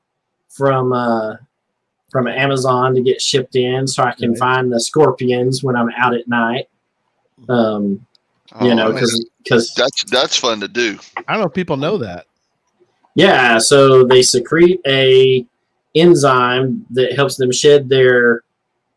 from 0.49 0.93
uh, 0.93 1.35
from 2.11 2.27
Amazon 2.27 2.93
to 2.95 3.01
get 3.01 3.21
shipped 3.21 3.55
in, 3.55 3.87
so 3.87 4.03
I 4.03 4.11
can 4.11 4.31
Right. 4.31 4.39
find 4.39 4.71
the 4.71 4.79
scorpions 4.79 5.63
when 5.63 5.75
I'm 5.75 5.89
out 5.97 6.13
at 6.13 6.27
night. 6.27 6.67
Um, 7.47 8.05
you 8.61 8.71
Oh, 8.71 8.73
know, 8.73 8.83
I 8.83 8.85
mean, 8.87 8.95
because 8.95 9.29
because 9.43 9.73
that's 9.75 10.03
that's 10.05 10.35
fun 10.35 10.59
to 10.61 10.67
do. 10.67 10.97
I 11.27 11.33
don't 11.33 11.41
know 11.41 11.47
if 11.47 11.53
people 11.53 11.77
know 11.77 11.97
that. 11.99 12.25
yeah, 13.15 13.57
so 13.59 14.03
they 14.03 14.21
secrete 14.23 14.81
a 14.87 15.45
enzyme 15.95 16.85
that 16.91 17.13
helps 17.13 17.35
them 17.35 17.51
shed 17.51 17.87
their 17.89 18.43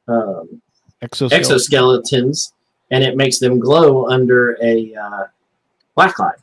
um, 0.08 0.60
Exoskeleton. 1.02 1.56
exoskeletons 1.56 2.52
and 2.90 3.02
it 3.04 3.16
makes 3.16 3.38
them 3.38 3.58
glow 3.58 4.08
under 4.08 4.56
a 4.62 4.94
uh, 4.94 5.24
black 5.94 6.18
light. 6.18 6.36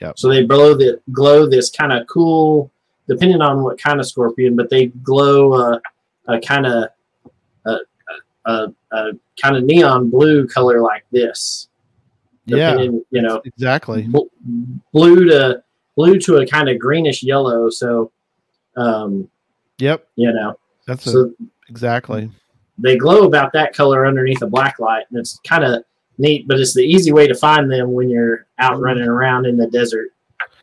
Yep. 0.00 0.18
So 0.18 0.28
they 0.28 0.44
glow 0.46 0.74
the 0.74 1.00
glow 1.12 1.46
this 1.48 1.70
kind 1.70 1.92
of 1.92 2.06
cool, 2.06 2.70
depending 3.08 3.40
on 3.40 3.62
what 3.62 3.78
kind 3.80 3.98
of 4.00 4.06
scorpion, 4.06 4.54
but 4.56 4.70
they 4.70 4.86
glow 4.86 5.52
uh, 5.52 5.80
a 6.28 6.40
kind 6.40 6.66
of 6.66 6.72
a, 6.72 6.90
a, 8.46 8.68
a 8.92 9.10
kind 9.40 9.56
of 9.56 9.64
neon 9.64 10.08
blue 10.08 10.46
color 10.46 10.80
like 10.80 11.04
this. 11.10 11.68
Yeah, 12.46 12.80
you 12.80 13.04
know, 13.10 13.42
exactly. 13.44 14.02
bl- 14.02 14.28
blue 14.92 15.24
to 15.26 15.62
blue 15.96 16.18
to 16.20 16.36
a 16.36 16.46
kind 16.46 16.68
of 16.68 16.78
greenish 16.78 17.22
yellow. 17.22 17.68
So, 17.70 18.12
um, 18.76 19.28
Yep, 19.78 20.06
you 20.14 20.32
know, 20.32 20.58
that's 20.86 21.06
a, 21.06 21.10
so 21.10 21.34
exactly. 21.68 22.30
they 22.78 22.96
glow 22.96 23.24
about 23.24 23.52
that 23.52 23.74
color 23.74 24.06
underneath 24.06 24.42
a 24.42 24.46
black 24.46 24.78
light, 24.78 25.04
and 25.10 25.18
it's 25.18 25.40
kind 25.46 25.64
of 25.64 25.82
neat. 26.18 26.46
But 26.46 26.60
it's 26.60 26.72
the 26.72 26.84
easy 26.84 27.12
way 27.12 27.26
to 27.26 27.34
find 27.34 27.70
them 27.70 27.92
when 27.92 28.08
you're 28.08 28.46
out 28.58 28.80
running 28.80 29.08
around 29.08 29.46
in 29.46 29.56
the 29.56 29.66
desert. 29.66 30.10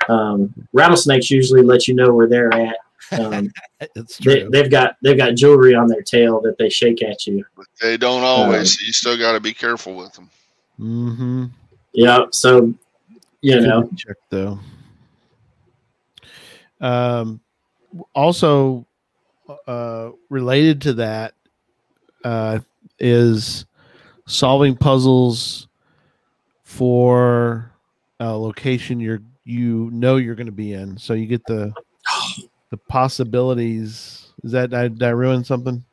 Um, 0.10 0.54
rattlesnakes 0.74 1.30
usually 1.30 1.62
let 1.62 1.88
you 1.88 1.94
know 1.94 2.14
where 2.14 2.28
they're 2.28 2.54
at. 2.54 2.78
Um, 3.12 3.52
It's 3.96 4.18
they, 4.18 4.40
true. 4.40 4.50
they've 4.50 4.72
got 4.72 4.96
they've 5.02 5.18
got 5.18 5.36
jewelry 5.36 5.76
on 5.76 5.88
their 5.88 6.02
tail 6.02 6.40
that 6.42 6.58
they 6.58 6.70
shake 6.70 7.04
at 7.04 7.28
you. 7.28 7.44
But 7.58 7.68
they 7.82 7.98
don't 7.98 8.24
always. 8.24 8.60
Um, 8.60 8.66
so 8.66 8.86
you 8.86 8.94
still 8.94 9.18
got 9.18 9.34
to 9.34 9.42
be 9.42 9.54
careful 9.54 9.96
with 9.96 10.14
them. 10.14 10.30
mm-hmm. 10.80 11.46
Yeah, 11.94 12.26
so 12.32 12.74
you 13.42 13.60
know, 13.60 13.90
check 13.98 14.16
though. 14.30 14.60
Um, 16.80 17.42
also, 18.16 18.86
uh, 19.68 20.12
related 20.30 20.82
to 20.84 20.94
that, 20.94 21.34
uh, 22.24 22.60
is 23.00 23.66
solving 24.26 24.76
puzzles 24.78 25.68
for 26.64 27.72
a 28.20 28.36
location 28.36 29.00
you're 29.00 29.22
you 29.44 29.90
know 29.92 30.16
you're 30.16 30.36
going 30.36 30.48
to 30.48 30.52
be 30.52 30.74
in. 30.74 30.98
So 30.98 31.14
you 31.14 31.28
get 31.28 31.46
the 31.46 31.74
the 32.74 32.78
possibilities. 32.78 34.32
Is 34.44 34.52
that 34.54 34.72
did 34.72 35.04
I, 35.04 35.10
ruin 35.10 35.44
something? 35.44 35.84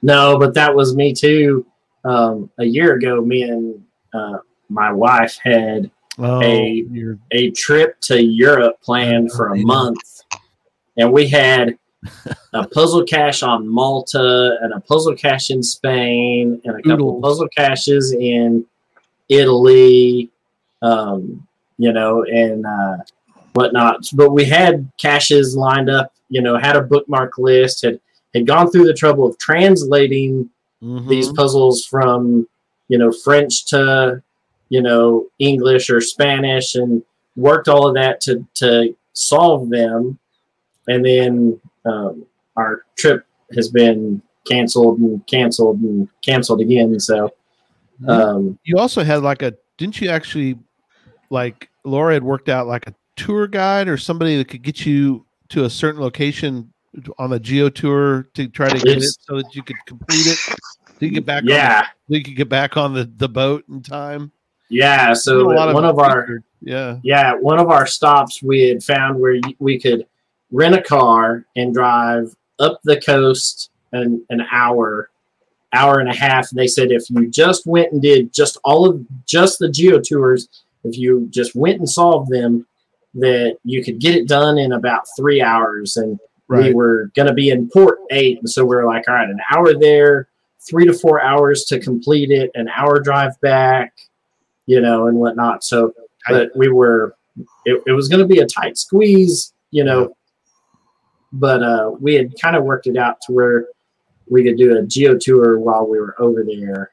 no, 0.00 0.38
but 0.38 0.54
that 0.54 0.74
was 0.74 0.96
me 0.96 1.12
too. 1.12 1.66
Um, 2.02 2.50
a 2.58 2.64
year 2.64 2.94
ago, 2.94 3.20
me 3.20 3.42
and 3.42 3.84
uh, 4.14 4.38
my 4.70 4.90
wife 4.90 5.36
had 5.42 5.90
Oh, 6.18 6.40
you're 6.40 7.18
a 7.32 7.50
trip 7.50 8.00
to 8.00 8.20
Europe 8.22 8.80
planned 8.82 9.30
for 9.32 9.52
a 9.52 9.58
Yeah. 9.58 9.64
month, 9.66 10.22
and 10.96 11.12
we 11.12 11.28
had 11.28 11.78
a 12.54 12.66
puzzle 12.66 13.04
cache 13.04 13.42
on 13.42 13.68
Malta 13.68 14.56
and 14.62 14.72
a 14.72 14.80
puzzle 14.80 15.14
cache 15.14 15.50
in 15.50 15.62
Spain 15.62 16.58
and 16.64 16.74
a 16.74 16.82
couple 16.82 17.08
Oodles. 17.08 17.16
of 17.18 17.22
puzzle 17.22 17.48
caches 17.54 18.12
in 18.12 18.64
Italy, 19.28 20.30
um, 20.80 21.46
you 21.76 21.92
know, 21.92 22.24
and 22.24 22.64
uh, 22.64 22.96
whatnot. 23.58 24.08
But 24.14 24.30
we 24.30 24.44
had 24.44 24.90
caches 24.98 25.56
lined 25.56 25.90
up, 25.90 26.12
you 26.28 26.40
know, 26.40 26.56
had 26.58 26.76
a 26.76 26.82
bookmark 26.82 27.32
list, 27.38 27.82
had 27.84 27.98
had 28.34 28.46
gone 28.46 28.70
through 28.70 28.84
the 28.86 28.94
trouble 29.02 29.26
of 29.26 29.36
translating 29.38 30.48
Mhm. 30.82 31.08
these 31.08 31.32
puzzles 31.32 31.84
from 31.84 32.46
you 32.88 32.98
know 32.98 33.10
French 33.24 33.66
to 33.66 34.22
you 34.68 34.80
know 34.80 35.26
English 35.40 35.90
or 35.90 36.00
Spanish 36.00 36.74
and 36.76 37.02
worked 37.36 37.68
all 37.68 37.88
of 37.88 37.94
that 37.94 38.20
to 38.22 38.46
to 38.54 38.94
solve 39.12 39.70
them, 39.70 40.18
and 40.86 41.04
then 41.04 41.60
um, 41.84 42.24
our 42.56 42.82
trip 42.96 43.24
has 43.56 43.68
been 43.68 44.22
canceled 44.48 44.98
and 45.00 45.26
canceled 45.26 45.80
and 45.80 46.08
canceled 46.22 46.60
again. 46.60 47.00
So 47.00 47.32
um, 48.06 48.58
you 48.64 48.76
also 48.78 49.02
had 49.02 49.22
like 49.22 49.42
a 49.42 49.54
didn't 49.78 50.00
you 50.00 50.10
actually 50.10 50.58
like 51.30 51.68
Laura 51.84 52.14
had 52.14 52.22
worked 52.22 52.48
out 52.48 52.66
like 52.68 52.86
a 52.86 52.94
tour 53.18 53.46
guide 53.46 53.88
or 53.88 53.96
somebody 53.96 54.36
that 54.36 54.48
could 54.48 54.62
get 54.62 54.86
you 54.86 55.26
to 55.50 55.64
a 55.64 55.70
certain 55.70 56.00
location 56.00 56.72
on 57.18 57.30
the 57.30 57.38
geo 57.38 57.68
tour 57.68 58.28
to 58.34 58.48
try 58.48 58.68
to 58.68 58.78
get 58.78 58.98
it 58.98 59.04
so 59.20 59.36
that 59.36 59.54
you 59.54 59.62
could 59.62 59.76
complete 59.86 60.26
it 60.26 60.38
so 60.38 60.56
you 61.00 61.10
get 61.10 61.26
back 61.26 61.42
yeah, 61.46 61.80
on 61.80 61.84
you 62.08 62.22
could 62.22 62.36
get 62.36 62.48
back 62.48 62.76
on 62.76 62.94
the, 62.94 63.04
the 63.16 63.28
boat 63.28 63.64
in 63.68 63.82
time 63.82 64.32
yeah. 64.70 65.14
So 65.14 65.48
Did 65.48 65.56
a 65.56 65.58
lot 65.60 65.74
one 65.74 65.84
of 65.84 65.98
our 65.98 66.20
research. 66.22 66.42
yeah 66.60 66.98
yeah 67.02 67.34
one 67.34 67.58
of 67.58 67.70
our 67.70 67.86
stops 67.86 68.42
we 68.42 68.62
had 68.68 68.82
found 68.82 69.18
where 69.18 69.40
we 69.58 69.78
could 69.78 70.06
rent 70.50 70.74
a 70.74 70.82
car 70.82 71.44
and 71.56 71.74
drive 71.74 72.34
up 72.58 72.80
the 72.84 73.00
coast 73.00 73.70
an, 73.92 74.24
an 74.30 74.42
hour 74.52 75.10
hour 75.74 75.98
and 76.00 76.08
a 76.08 76.14
half 76.14 76.50
and 76.50 76.58
they 76.58 76.66
said 76.66 76.90
if 76.90 77.08
you 77.10 77.28
just 77.28 77.66
went 77.66 77.92
and 77.92 78.00
did 78.02 78.32
just 78.32 78.58
all 78.64 78.88
of 78.88 79.04
just 79.26 79.58
the 79.58 79.68
geo 79.68 80.00
tours 80.00 80.48
if 80.84 80.96
you 80.96 81.26
just 81.30 81.54
went 81.54 81.78
and 81.78 81.88
solved 81.88 82.30
them 82.30 82.66
that 83.14 83.56
you 83.64 83.82
could 83.82 83.98
get 83.98 84.14
it 84.14 84.28
done 84.28 84.58
in 84.58 84.72
about 84.72 85.04
three 85.16 85.40
hours 85.40 85.96
and 85.96 86.18
we 86.48 86.72
were 86.72 87.10
going 87.14 87.28
to 87.28 87.34
be 87.34 87.50
in 87.50 87.68
port 87.68 87.98
eight 88.10 88.38
and 88.38 88.48
so 88.48 88.64
we 88.64 88.74
are 88.74 88.86
like 88.86 89.06
all 89.08 89.14
right 89.14 89.28
an 89.28 89.40
hour 89.50 89.74
there 89.78 90.28
three 90.66 90.86
to 90.86 90.92
four 90.92 91.20
hours 91.22 91.64
to 91.64 91.78
complete 91.78 92.30
it 92.30 92.50
an 92.54 92.68
hour 92.68 93.00
drive 93.00 93.38
back 93.40 93.94
you 94.66 94.80
know 94.80 95.08
and 95.08 95.18
whatnot. 95.18 95.64
So 95.64 95.92
but 96.28 96.50
we 96.56 96.68
were 96.68 97.16
it, 97.64 97.82
it 97.86 97.92
was 97.92 98.08
going 98.08 98.20
to 98.20 98.26
be 98.26 98.40
a 98.40 98.46
tight 98.46 98.76
squeeze 98.78 99.52
you 99.70 99.84
know 99.84 100.14
but 101.32 101.62
uh 101.62 101.92
we 102.00 102.14
had 102.14 102.32
kind 102.40 102.56
of 102.56 102.64
worked 102.64 102.86
it 102.86 102.96
out 102.96 103.20
to 103.22 103.32
where 103.32 103.66
we 104.30 104.44
could 104.44 104.56
do 104.56 104.76
a 104.76 104.82
geo 104.82 105.16
tour 105.16 105.58
while 105.58 105.86
we 105.86 105.98
were 105.98 106.14
over 106.18 106.44
there. 106.44 106.90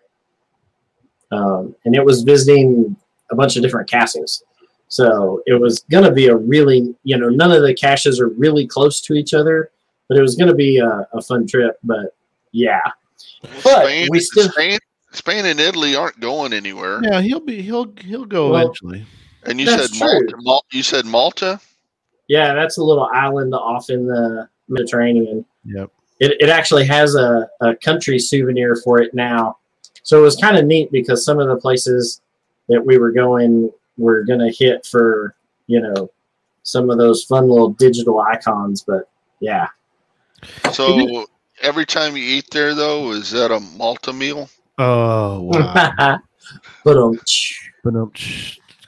Um, 1.31 1.75
and 1.85 1.95
it 1.95 2.03
was 2.03 2.23
visiting 2.23 2.95
a 3.31 3.35
bunch 3.35 3.55
of 3.55 3.63
different 3.63 3.89
castles 3.89 4.43
so 4.87 5.41
it 5.45 5.59
was 5.59 5.79
going 5.91 6.03
to 6.03 6.11
be 6.11 6.27
a 6.27 6.35
really 6.35 6.95
you 7.03 7.17
know 7.17 7.29
none 7.29 7.51
of 7.51 7.61
the 7.63 7.73
caches 7.73 8.19
are 8.19 8.29
really 8.29 8.65
close 8.67 9.01
to 9.01 9.13
each 9.13 9.33
other 9.33 9.71
but 10.07 10.17
it 10.17 10.21
was 10.21 10.35
going 10.35 10.47
to 10.47 10.55
be 10.55 10.77
a, 10.77 11.07
a 11.13 11.21
fun 11.21 11.45
trip 11.47 11.77
but 11.83 12.15
yeah 12.51 12.81
But 13.63 13.83
Spain, 13.85 14.07
we 14.11 14.19
still- 14.19 14.49
Spain, 14.49 14.77
Spain 15.11 15.45
and 15.45 15.59
Italy 15.59 15.95
aren't 15.95 16.19
going 16.19 16.53
anywhere. 16.53 17.01
yeah 17.03 17.21
he'll 17.21 17.39
be 17.39 17.61
he'll 17.61 17.91
he'll 18.01 18.25
go 18.25 18.51
Well, 18.51 18.61
eventually 18.61 19.05
And 19.43 19.59
you 19.59 19.67
said 19.67 19.89
true. 19.91 20.07
Malta, 20.07 20.35
Mal- 20.41 20.65
You 20.71 20.83
said 20.83 21.05
Malta. 21.05 21.59
yeah 22.27 22.53
that's 22.53 22.77
a 22.77 22.83
little 22.83 23.09
island 23.13 23.53
off 23.55 23.89
in 23.89 24.05
the 24.07 24.47
mediterranean 24.67 25.45
yep 25.65 25.89
it, 26.19 26.37
it 26.39 26.49
actually 26.49 26.85
has 26.85 27.15
a, 27.15 27.49
a 27.61 27.75
country 27.75 28.17
souvenir 28.19 28.77
for 28.85 29.01
it 29.01 29.13
now. 29.13 29.57
So 30.03 30.17
it 30.17 30.21
was 30.21 30.37
kind 30.37 30.55
of 30.55 30.63
neat 30.65 30.89
because 30.89 31.25
some 31.25 31.39
of 31.41 31.49
the 31.49 31.57
places 31.57 32.21
that 32.69 32.81
we 32.85 32.97
were 32.97 33.11
going 33.11 33.69
were 33.97 34.23
going 34.23 34.39
to 34.39 34.49
hit 34.51 34.85
for, 34.85 35.35
you 35.67 35.81
know, 35.81 36.11
some 36.63 36.89
of 36.89 36.97
those 36.97 37.23
fun 37.23 37.49
little 37.49 37.69
digital 37.69 38.19
icons. 38.19 38.81
But 38.81 39.09
yeah, 39.39 39.67
So 40.71 41.25
every 41.61 41.85
time 41.85 42.15
you 42.17 42.23
eat 42.23 42.45
there, 42.51 42.73
though, 42.75 43.11
is 43.11 43.31
that 43.31 43.51
a 43.51 43.59
Malta 43.77 44.11
meal? 44.13 44.49
oh 44.77 45.39
wow 45.43 46.17
but 46.83 46.97
um, 46.97 47.17
but 47.81 47.95
um, 47.95 48.11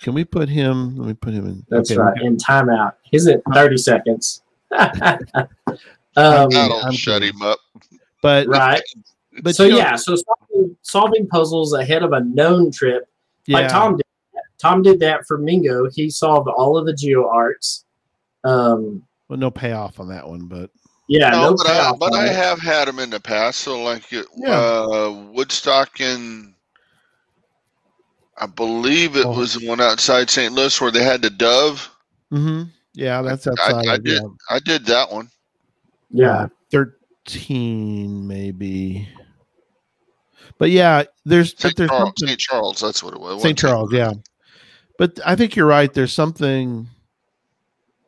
can 0.02 0.14
we 0.14 0.26
put 0.26 0.50
him 0.50 0.98
let 0.98 1.08
me 1.08 1.14
put 1.14 1.34
him 1.34 1.46
in 1.46 1.66
that's 1.70 1.92
okay, 1.92 1.98
right. 2.02 2.22
In 2.24 2.36
timeout, 2.36 2.92
he's 3.04 3.26
at 3.28 3.40
30 3.54 3.78
seconds. 3.78 4.42
um, 4.78 4.90
That'll 6.16 6.82
I'm 6.84 6.92
shut 6.92 7.22
kidding. 7.22 7.36
him 7.36 7.42
up. 7.42 7.60
but 8.22 8.48
right. 8.48 8.82
but 9.44 9.56
so 9.56 9.64
you 9.64 9.72
know- 9.72 9.78
yeah, 9.78 9.96
so 9.96 10.16
solving, 10.16 10.78
solving 10.82 11.28
puzzles 11.28 11.72
ahead 11.74 12.04
of 12.04 12.12
a 12.12 12.20
known 12.22 12.70
trip 12.70 13.08
yeah 13.46 13.60
like 13.60 13.70
Tom 13.70 13.96
did. 13.96 14.06
That. 14.62 14.68
Tom 14.68 14.82
did 14.82 15.00
that 15.02 15.26
for 15.28 15.38
Mingo. 15.38 15.90
He 15.90 16.10
solved 16.10 16.48
all 16.50 16.78
of 16.78 16.86
the 16.86 16.94
geo 16.94 17.30
arts. 17.30 17.86
Um, 18.44 19.04
well 19.30 19.38
no 19.40 19.52
payoff 19.52 20.00
on 20.00 20.08
that 20.10 20.28
one 20.28 20.48
but 20.48 20.70
yeah, 21.10 21.30
no, 21.32 21.50
no, 21.50 21.56
but 21.56 21.68
I 21.68 21.74
payoff 21.74 22.00
but 22.00 22.14
I 22.14 22.28
have 22.28 22.60
had 22.60 22.88
them 22.88 23.00
in 23.00 23.10
the 23.10 23.20
past. 23.20 23.60
So 23.60 23.82
like 23.84 24.04
uh, 24.14 24.24
Yeah. 24.36 25.08
Woodstock 25.32 26.00
and 26.00 26.54
I 28.38 28.46
believe 28.46 29.16
it 29.18 29.26
Oh. 29.26 29.38
was 29.38 29.56
the 29.56 29.68
one 29.68 29.82
outside 29.82 30.30
St. 30.30 30.54
Louis 30.54 30.80
where 30.80 30.92
they 30.92 31.04
had 31.04 31.22
the 31.22 31.30
dove. 31.30 31.90
hmm 32.30 32.64
yeah 32.94 33.22
that's 33.22 33.48
I- 33.48 33.52
outside 33.52 33.88
I 33.88 33.96
of, 33.96 34.04
did. 34.04 34.22
yeah. 34.22 34.28
I 34.50 34.60
did 34.60 34.86
that 34.86 35.12
one. 35.12 35.30
yeah, 36.10 36.48
13 36.72 38.26
maybe 38.28 39.08
but 40.58 40.70
yeah 40.72 41.04
there's 41.26 41.54
but 41.54 41.62
St. 41.62 41.76
there's 41.78 41.90
Charles, 41.90 42.04
something 42.08 42.28
St. 42.30 42.40
Charles, 42.40 42.80
that's 42.80 43.04
what 43.04 43.14
it 43.14 43.20
was. 43.20 43.42
St 43.42 43.58
charles 43.58 43.92
yeah 43.94 44.14
but 44.98 45.20
i 45.26 45.36
think 45.36 45.56
you're 45.56 45.66
right 45.66 45.94
there's 45.94 46.14
something 46.14 46.88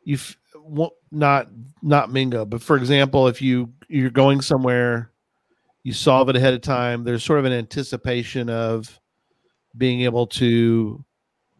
you've 0.04 0.36
not 1.10 1.48
not 1.82 2.10
mingo 2.10 2.44
but 2.44 2.62
for 2.62 2.76
example 2.76 3.26
if 3.26 3.42
you 3.42 3.72
you're 3.88 4.10
going 4.10 4.40
somewhere 4.40 5.10
you 5.82 5.92
solve 5.92 6.28
it 6.28 6.36
ahead 6.36 6.54
of 6.54 6.60
time 6.60 7.04
there's 7.04 7.24
sort 7.24 7.38
of 7.38 7.44
an 7.44 7.52
anticipation 7.52 8.48
of 8.48 9.00
being 9.76 10.02
able 10.02 10.26
to 10.26 11.04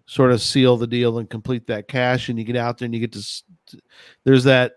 sort 0.07 0.33
of 0.33 0.41
seal 0.41 0.77
the 0.77 0.87
deal 0.87 1.19
and 1.19 1.31
complete 1.31 1.67
that 1.67 1.89
cache 1.89 2.29
and 2.29 2.39
you 2.39 2.45
get 2.45 2.57
out 2.57 2.79
there 2.79 2.87
and 2.87 2.95
you 2.95 3.01
get 3.01 3.13
to 3.13 3.81
there's 4.25 4.45
that 4.45 4.73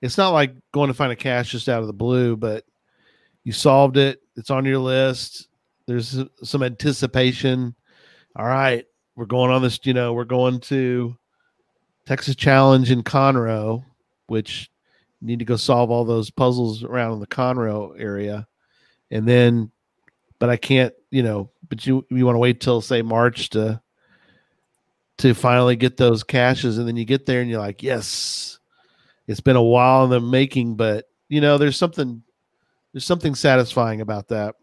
it's 0.00 0.18
not 0.18 0.30
like 0.30 0.54
going 0.72 0.88
to 0.88 0.94
find 0.94 1.12
a 1.12 1.16
cache 1.16 1.50
just 1.52 1.68
out 1.68 1.80
of 1.80 1.86
the 1.86 1.92
blue 1.92 2.36
but 2.36 2.64
you 3.44 3.52
solved 3.52 3.96
it 3.96 4.20
it's 4.36 4.50
on 4.50 4.64
your 4.64 4.78
list 4.78 5.48
there's 5.86 6.18
uh, 6.18 6.24
some 6.42 6.62
anticipation. 6.62 7.74
All 8.36 8.46
right, 8.46 8.84
we're 9.16 9.26
going 9.26 9.50
on 9.50 9.62
this. 9.62 9.78
You 9.84 9.94
know, 9.94 10.12
we're 10.12 10.24
going 10.24 10.60
to 10.60 11.16
Texas 12.06 12.36
Challenge 12.36 12.90
in 12.90 13.02
Conroe, 13.02 13.84
which 14.26 14.70
need 15.20 15.38
to 15.38 15.44
go 15.44 15.56
solve 15.56 15.90
all 15.90 16.04
those 16.04 16.30
puzzles 16.30 16.82
around 16.84 17.12
in 17.12 17.20
the 17.20 17.26
Conroe 17.26 17.98
area, 17.98 18.46
and 19.10 19.26
then, 19.26 19.70
but 20.38 20.50
I 20.50 20.56
can't. 20.56 20.94
You 21.10 21.22
know, 21.22 21.50
but 21.68 21.86
you 21.86 22.06
you 22.10 22.24
want 22.24 22.36
to 22.36 22.40
wait 22.40 22.60
till 22.60 22.80
say 22.80 23.02
March 23.02 23.50
to 23.50 23.80
to 25.18 25.34
finally 25.34 25.76
get 25.76 25.96
those 25.96 26.24
caches, 26.24 26.78
and 26.78 26.88
then 26.88 26.96
you 26.96 27.04
get 27.04 27.26
there 27.26 27.40
and 27.40 27.50
you're 27.50 27.60
like, 27.60 27.82
yes, 27.82 28.58
it's 29.26 29.40
been 29.40 29.56
a 29.56 29.62
while 29.62 30.04
in 30.04 30.10
the 30.10 30.20
making, 30.20 30.76
but 30.76 31.08
you 31.28 31.40
know, 31.40 31.58
there's 31.58 31.76
something 31.76 32.22
there's 32.92 33.04
something 33.04 33.34
satisfying 33.34 34.00
about 34.00 34.28
that. 34.28 34.56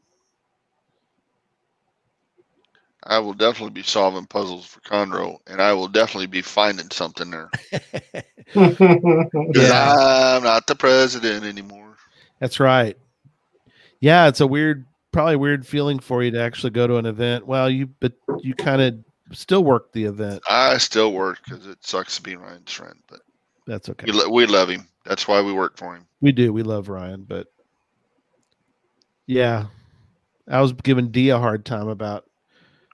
I 3.10 3.18
will 3.18 3.34
definitely 3.34 3.74
be 3.74 3.82
solving 3.82 4.28
puzzles 4.28 4.68
for 4.68 4.82
Conroe, 4.82 5.40
and 5.48 5.60
I 5.60 5.74
will 5.74 5.88
definitely 5.88 6.28
be 6.28 6.44
finding 6.44 6.90
something 6.92 7.32
there. 7.32 7.50
Yeah. 8.56 9.94
I'm 10.36 10.44
not 10.44 10.66
the 10.66 10.76
president 10.76 11.46
anymore. 11.46 11.96
That's 12.40 12.60
right. 12.60 12.98
Yeah, 14.00 14.28
it's 14.28 14.42
a 14.42 14.48
weird, 14.48 14.88
probably 15.12 15.36
weird 15.36 15.68
feeling 15.68 16.00
for 16.00 16.24
you 16.24 16.32
to 16.32 16.42
actually 16.42 16.72
go 16.72 16.88
to 16.88 16.96
an 16.98 17.06
event. 17.06 17.46
Well, 17.46 17.70
you 17.70 17.90
but 18.00 18.14
you 18.42 18.56
kind 18.56 18.82
of 18.82 19.38
still 19.38 19.64
work 19.64 19.92
the 19.92 20.06
event. 20.06 20.42
I 20.50 20.80
still 20.80 21.14
work 21.14 21.40
because 21.44 21.68
it 21.68 21.78
sucks 21.86 22.16
to 22.16 22.24
be 22.24 22.36
Ryan's 22.36 22.72
friend, 22.72 22.96
but 23.08 23.20
That's 23.68 23.88
okay. 23.90 24.10
we, 24.12 24.28
we 24.28 24.46
love 24.48 24.70
him. 24.70 24.88
That's 25.06 25.28
why 25.28 25.42
we 25.42 25.54
work 25.54 25.78
for 25.78 25.96
him. 25.96 26.08
We 26.22 26.32
do. 26.32 26.52
We 26.52 26.64
love 26.64 26.90
Ryan, 26.90 27.24
but 27.28 27.48
yeah, 29.28 29.68
I 30.48 30.60
was 30.62 30.74
giving 30.74 31.12
D 31.12 31.30
a 31.30 31.38
hard 31.38 31.66
time 31.66 31.88
about 31.88 32.26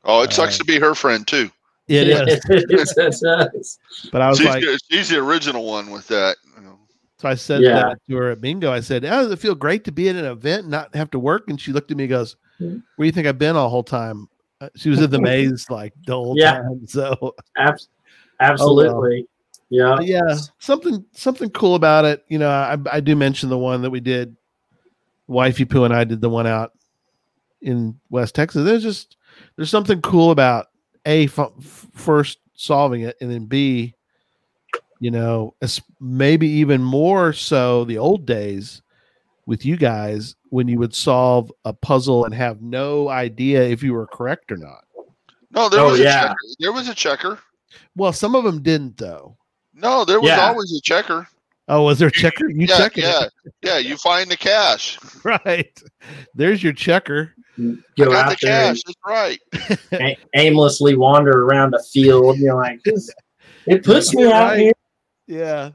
Oh, 0.06 0.22
it 0.22 0.32
sucks 0.34 0.56
Uh, 0.56 0.60
to 0.60 0.66
be 0.66 0.80
her 0.80 0.95
friend 0.95 1.26
too. 1.28 1.49
it. 1.88 2.08
Yeah, 2.08 2.26
it 2.28 2.70
does. 2.70 3.80
but 4.12 4.22
I 4.22 4.30
was 4.30 4.38
She's, 4.38 4.47
like, 4.47 4.62
the- 4.62 4.80
she's 4.89 5.10
the 5.10 5.18
original 5.18 5.66
one 5.66 5.89
with 5.91 6.08
that. 6.08 6.38
You 6.58 6.64
know. 6.64 6.80
so 7.20 7.28
I 7.30 7.36
said 7.36 7.62
Yeah. 7.62 7.74
that 7.89 7.97
to 8.10 8.16
her 8.18 8.32
at 8.32 8.41
Mingo. 8.41 8.72
I 8.72 8.80
said, 8.80 9.03
"Oh, 9.06 9.24
does 9.24 9.32
it 9.32 9.39
feel 9.39 9.56
great 9.56 9.84
to 9.86 9.91
be 9.91 10.10
at 10.10 10.16
an 10.16 10.26
event 10.26 10.64
and 10.64 10.72
not 10.72 10.95
have 10.95 11.12
to 11.12 11.20
work?" 11.20 11.49
And 11.49 11.60
she 11.60 11.72
looked 11.72 11.91
at 11.91 11.97
me, 11.97 12.03
and 12.06 12.10
goes, 12.12 12.36
Mhm. 12.62 12.82
"Where 12.95 13.03
do 13.03 13.08
you 13.08 13.12
think 13.12 13.28
I've 13.28 13.38
been 13.38 13.56
all 13.56 13.66
the 13.66 13.70
whole 13.70 13.84
time?" 13.84 14.28
Uh, 14.62 14.70
She 14.76 14.89
was 14.89 15.01
in 15.01 15.10
the 15.10 15.20
maze 15.22 15.70
like 15.70 15.93
the 16.08 16.14
whole 16.14 16.36
Yeah. 16.38 16.53
time. 16.62 16.82
So 16.88 17.36
Ab- 17.58 17.78
absolutely. 18.39 19.28
Yeah. 19.70 19.95
But 19.97 20.06
yeah, 20.06 20.36
something 20.60 21.03
something 21.14 21.49
cool 21.49 21.76
about 21.76 22.06
it. 22.06 22.24
You 22.30 22.38
know, 22.39 22.49
I, 22.49 22.78
I 22.91 22.99
do 22.99 23.16
mention 23.16 23.49
the 23.49 23.58
one 23.58 23.82
that 23.82 23.89
we 23.89 23.99
did. 23.99 24.36
Wifey 25.28 25.66
Poo 25.66 25.84
and 25.86 25.93
I 25.93 26.03
did 26.03 26.22
the 26.22 26.30
one 26.30 26.45
out 26.45 26.74
in 27.62 27.99
West 28.12 28.36
Texas. 28.36 28.64
There's 28.64 28.84
just 28.84 29.18
there's 29.56 29.70
something 29.70 30.01
cool 30.01 30.32
about 30.32 30.68
a 31.06 31.26
f- 31.26 31.39
f- 31.39 31.88
first 31.93 32.39
solving 32.56 33.01
it, 33.01 33.16
and 33.22 33.30
then 33.32 33.45
b, 33.45 33.93
you 34.99 35.12
know, 35.12 35.53
es- 35.62 35.82
maybe 35.99 36.47
even 36.47 36.82
more 36.84 37.34
so 37.34 37.84
the 37.86 37.97
old 37.97 38.26
days 38.26 38.82
with 39.45 39.66
you 39.66 39.78
guys 39.78 40.36
when 40.49 40.68
you 40.68 40.80
would 40.80 40.95
solve 40.95 41.51
a 41.66 41.74
puzzle 41.74 42.26
and 42.26 42.34
have 42.34 42.62
no 42.62 43.10
idea 43.10 43.62
if 43.64 43.84
you 43.84 43.93
were 43.93 44.08
correct 44.08 44.51
or 44.51 44.58
not. 44.58 44.84
No, 45.51 45.70
there 45.70 45.82
Oh, 45.82 45.91
was 45.91 45.99
a 45.99 46.03
checker. 46.03 46.36
There 46.60 46.72
was 46.74 46.88
a 46.89 46.95
checker. 46.95 47.39
Well, 47.95 48.12
some 48.14 48.36
of 48.36 48.43
them 48.43 48.62
didn't 48.62 48.97
though. 48.97 49.38
No, 49.74 50.03
there 50.06 50.20
was 50.20 50.30
Yeah. 50.30 50.47
always 50.47 50.74
a 50.76 50.82
checker. 50.82 51.28
Oh, 51.68 51.84
was 51.84 51.99
there 51.99 52.08
a 52.08 52.12
checker? 52.12 52.49
You 52.49 52.66
yeah, 52.68 52.78
check 52.78 52.97
it. 52.97 53.03
yeah, 53.03 53.28
yeah. 53.62 53.78
You 53.78 53.97
find 53.97 54.30
the 54.30 54.38
cache. 54.38 54.97
right. 55.24 55.82
There's 56.34 56.64
your 56.64 56.74
checker. 56.74 57.34
I 57.58 57.62
Go 57.97 58.12
got 58.12 58.12
the 58.12 58.16
out 58.16 58.38
there 58.41 58.74
cache. 58.74 58.82
That's 58.86 58.97
right. 59.06 59.39
a- 59.93 60.18
aimlessly 60.36 60.95
wander 60.95 61.43
around 61.43 61.74
a 61.74 61.82
field. 61.84 62.38
You're 62.38 62.56
like, 62.56 62.82
it 63.66 63.84
puts 63.84 64.14
me 64.14 64.24
You're 64.24 64.34
out 64.34 64.51
right. 64.51 64.60
here. 64.60 64.74
Yeah. 65.28 65.70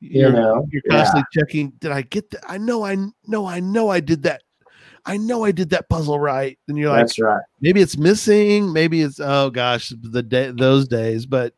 You 0.00 0.20
You're, 0.22 0.32
know. 0.32 0.66
you're 0.70 0.82
Yeah. 0.86 0.96
constantly 0.96 1.24
checking. 1.32 1.70
Did 1.80 1.90
I 1.92 2.02
get 2.02 2.30
that? 2.30 2.44
I 2.48 2.56
know 2.58 2.84
I 2.84 2.96
know 3.26 3.46
I 3.46 3.60
know 3.60 3.88
I 3.88 4.00
did 4.00 4.22
that. 4.24 4.42
I 5.06 5.16
know 5.16 5.44
I 5.44 5.52
did 5.52 5.70
that 5.70 5.88
puzzle 5.88 6.18
right. 6.18 6.58
And 6.68 6.76
you're 6.76 6.90
like, 6.90 7.00
That's 7.00 7.18
right. 7.18 7.42
maybe 7.60 7.80
it's 7.80 7.96
missing. 7.96 8.72
Maybe 8.72 9.02
it's 9.02 9.20
oh 9.20 9.50
gosh, 9.50 9.92
the 10.00 10.22
day 10.22 10.50
those 10.54 10.86
days. 10.88 11.26
But 11.26 11.54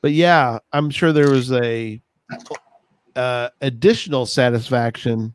but 0.00 0.12
yeah, 0.12 0.58
I'm 0.72 0.90
sure 0.90 1.12
there 1.12 1.30
was 1.30 1.52
a 1.52 2.00
uh, 3.16 3.48
additional 3.60 4.26
satisfaction 4.26 5.34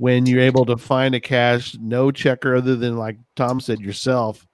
when 0.00 0.24
you're 0.24 0.40
able 0.40 0.64
to 0.64 0.78
find 0.78 1.14
a 1.14 1.20
cache, 1.20 1.76
no 1.78 2.10
checker 2.10 2.56
other 2.56 2.74
than 2.74 2.96
like 2.96 3.18
Tom 3.36 3.60
said 3.60 3.80
yourself. 3.80 4.46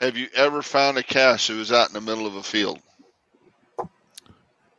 Have 0.00 0.16
you 0.16 0.26
ever 0.34 0.60
found 0.60 0.98
a 0.98 1.04
cache 1.04 1.46
that 1.46 1.54
was 1.54 1.70
out 1.70 1.86
in 1.86 1.94
the 1.94 2.00
middle 2.00 2.26
of 2.26 2.34
a 2.34 2.42
field? 2.42 2.80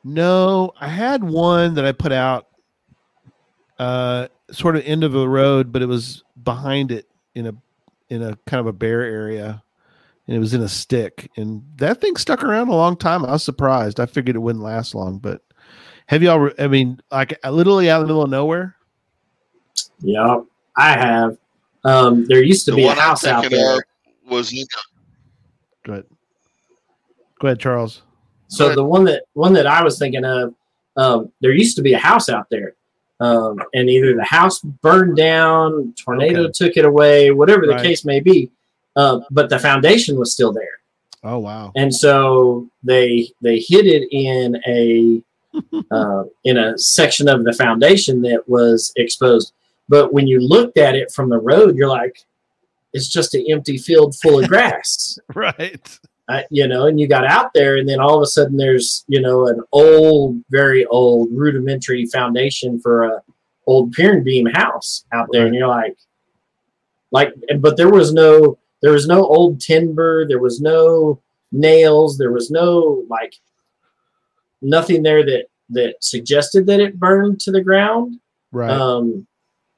No, 0.04 0.74
I 0.78 0.90
had 0.90 1.24
one 1.24 1.76
that 1.76 1.86
I 1.86 1.94
put 1.94 2.12
out 2.12 2.48
uh 3.80 4.28
sort 4.52 4.76
of 4.76 4.84
end 4.84 5.06
of 5.06 5.14
the 5.14 5.30
road, 5.30 5.72
but 5.72 5.82
it 5.82 5.88
was 5.88 6.26
behind 6.44 6.92
it 6.92 7.08
in 7.34 7.48
a 7.48 7.54
in 8.10 8.22
a 8.22 8.38
kind 8.46 8.60
of 8.60 8.68
a 8.68 8.74
bare 8.74 9.04
area. 9.04 9.64
And 10.28 10.36
it 10.36 10.40
was 10.40 10.54
in 10.54 10.62
a 10.62 10.68
stick. 10.68 11.32
And 11.38 11.64
that 11.78 12.02
thing 12.02 12.18
stuck 12.18 12.44
around 12.44 12.68
a 12.68 12.76
long 12.76 12.98
time. 12.98 13.24
I 13.24 13.32
was 13.32 13.44
surprised. 13.46 14.02
I 14.02 14.06
figured 14.06 14.36
it 14.36 14.40
wouldn't 14.40 14.66
last 14.66 14.94
long, 14.94 15.20
but 15.20 15.44
have 16.08 16.22
y'all 16.22 16.52
I 16.60 16.68
mean, 16.68 17.00
like 17.10 17.40
literally 17.50 17.90
out 17.90 18.02
in 18.02 18.04
the 18.04 18.08
middle 18.08 18.24
of 18.24 18.30
nowhere? 18.30 18.77
Yeah, 20.00 20.42
I 20.76 20.92
have. 20.98 21.38
Um, 21.84 22.26
there 22.28 22.44
used 22.44 22.66
to 22.66 22.72
The 22.72 22.78
be 22.78 22.86
a 22.86 22.94
house 22.94 23.26
out 23.26 23.50
there. 23.50 23.76
of 23.78 23.82
was 24.30 24.52
in 24.52 24.66
Go 25.86 25.94
ahead. 25.94 26.06
Go 27.40 27.48
ahead, 27.48 27.60
Charles. 27.60 28.02
So 28.50 28.70
But- 28.70 28.76
the 28.76 28.84
one 28.84 29.04
that 29.06 29.24
one 29.34 29.54
that 29.54 29.68
I 29.68 29.84
was 29.84 29.98
thinking 30.00 30.26
of, 30.26 30.54
um, 30.98 31.32
there 31.42 31.52
used 31.52 31.76
to 31.78 31.82
be 31.82 31.94
a 31.94 31.98
house 32.00 32.30
out 32.30 32.50
there, 32.50 32.76
um, 33.20 33.60
and 33.74 33.90
either 33.90 34.16
the 34.16 34.24
house 34.24 34.60
burned 34.60 35.16
down, 35.18 35.94
tornado 35.98 36.44
Okay. 36.44 36.52
took 36.54 36.78
it 36.78 36.86
away, 36.86 37.32
whatever 37.32 37.66
the 37.66 37.74
Right. 37.74 37.84
case 37.84 38.04
may 38.06 38.20
be. 38.20 38.52
Um, 38.96 39.26
but 39.30 39.50
the 39.50 39.60
foundation 39.60 40.18
was 40.18 40.34
still 40.34 40.52
there, 40.52 40.80
Oh 41.24 41.38
wow. 41.40 41.72
and 41.76 41.94
so 41.94 42.68
they 42.84 43.30
they 43.42 43.60
hid 43.60 43.86
it 43.86 44.08
in 44.12 44.60
a 44.68 45.22
uh, 45.92 46.24
in 46.44 46.58
a 46.58 46.78
section 46.78 47.28
of 47.30 47.44
the 47.44 47.54
foundation 47.54 48.22
that 48.24 48.48
was 48.50 48.92
exposed. 48.96 49.54
But 49.90 50.14
when 50.14 50.28
you 50.28 50.40
looked 50.40 50.78
at 50.78 50.96
it 50.96 51.12
from 51.12 51.30
the 51.30 51.40
road, 51.40 51.76
you're 51.76 51.88
like, 51.88 52.26
it's 52.94 53.08
just 53.08 53.34
an 53.36 53.46
empty 53.50 53.78
field 53.78 54.16
full 54.16 54.40
of 54.40 54.48
grass. 54.48 55.18
Right. 55.36 56.00
uh, 56.30 56.42
you 56.50 56.68
know, 56.68 56.88
and 56.88 57.00
you 57.00 57.08
got 57.08 57.26
out 57.26 57.54
there, 57.54 57.78
and 57.78 57.88
then 57.88 58.00
all 58.00 58.16
of 58.18 58.22
a 58.22 58.28
sudden 58.28 58.58
there's, 58.58 59.06
you 59.08 59.22
know, 59.22 59.48
an 59.48 59.62
old, 59.72 60.42
very 60.50 60.86
old, 60.86 61.30
rudimentary 61.32 62.06
foundation 62.08 62.80
for 62.80 63.04
a 63.04 63.22
old 63.66 63.92
pier 63.92 64.14
and 64.14 64.26
beam 64.26 64.46
house 64.46 65.06
out 65.14 65.28
there, 65.32 65.46
and 65.46 65.56
you're 65.56 65.68
like, 65.68 65.98
like, 67.12 67.34
but 67.60 67.78
there 67.78 67.90
was 67.90 68.14
no, 68.14 68.58
there 68.82 68.92
was 68.92 69.08
no 69.08 69.26
old 69.26 69.62
timber, 69.62 70.28
there 70.28 70.40
was 70.40 70.60
no 70.60 71.22
nails, 71.52 72.18
there 72.18 72.32
was 72.32 72.52
no 72.52 73.06
like 73.10 73.36
nothing 74.62 75.04
there 75.04 75.24
that 75.26 75.46
that 75.70 75.96
suggested 76.04 76.66
that 76.68 76.80
it 76.80 77.00
burned 77.00 77.40
to 77.42 77.52
the 77.52 77.62
ground. 77.62 78.20
Right. 78.52 78.70
Um, 78.70 79.28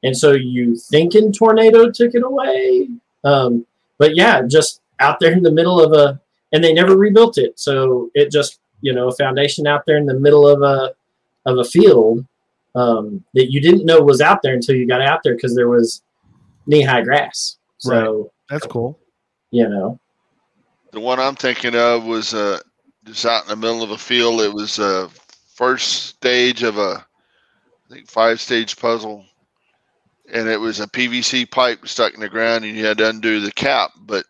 and 0.04 0.16
so 0.16 0.32
you 0.32 0.76
thinking 0.76 1.32
tornado 1.32 1.90
took 1.90 2.16
it 2.16 2.24
away. 2.24 2.90
Um, 3.24 3.66
but 3.98 4.16
yeah, 4.16 4.42
just 4.48 4.82
out 5.00 5.20
there 5.20 5.34
in 5.34 5.44
the 5.44 5.52
middle 5.52 5.82
of 5.82 5.94
a, 5.94 6.20
and 6.54 6.64
they 6.64 6.74
never 6.74 6.98
rebuilt 6.98 7.38
it. 7.38 7.60
So 7.60 8.10
it 8.16 8.32
just, 8.32 8.60
you 8.82 8.94
know, 8.94 9.10
a 9.10 9.16
foundation 9.16 9.68
out 9.68 9.86
there 9.86 9.98
in 9.98 10.06
the 10.06 10.20
middle 10.20 10.48
of 10.48 10.62
a, 10.62 10.94
of 11.46 11.58
a 11.58 11.64
field 11.64 12.26
um, 12.76 13.24
that 13.34 13.52
you 13.52 13.60
didn't 13.62 13.86
know 13.86 14.02
was 14.02 14.22
out 14.22 14.42
there 14.42 14.54
until 14.54 14.76
you 14.76 14.88
got 14.88 15.02
out 15.02 15.22
there 15.24 15.36
because 15.36 15.56
there 15.56 15.70
was 15.70 16.02
knee 16.66 16.82
high 16.82 17.02
grass. 17.02 17.58
So, 17.78 18.32
That's 18.50 18.68
cool. 18.68 19.00
you 19.52 19.68
know, 19.68 20.00
the 20.92 21.00
one 21.00 21.20
I'm 21.20 21.36
thinking 21.36 21.76
of 21.76 22.06
was 22.06 22.34
uh, 22.34 22.60
just 23.06 23.26
out 23.26 23.44
in 23.44 23.50
the 23.50 23.56
middle 23.56 23.84
of 23.84 23.92
a 23.92 23.98
field. 23.98 24.42
It 24.42 24.54
was 24.54 24.80
a 24.80 25.10
first 25.56 26.08
stage 26.08 26.64
of 26.64 26.78
a, 26.78 27.06
I 27.90 27.94
think 27.94 28.08
five 28.08 28.40
stage 28.40 28.78
puzzle, 28.78 29.26
and 30.32 30.48
it 30.48 30.60
was 30.60 30.80
a 30.80 30.88
PVC 30.88 31.50
pipe 31.50 31.88
stuck 31.88 32.14
in 32.14 32.20
the 32.20 32.30
ground, 32.30 32.66
and 32.66 32.76
you 32.76 32.86
had 32.86 32.98
to 33.00 33.10
undo 33.10 33.40
the 33.40 33.52
cap. 33.52 33.92
But 34.02 34.26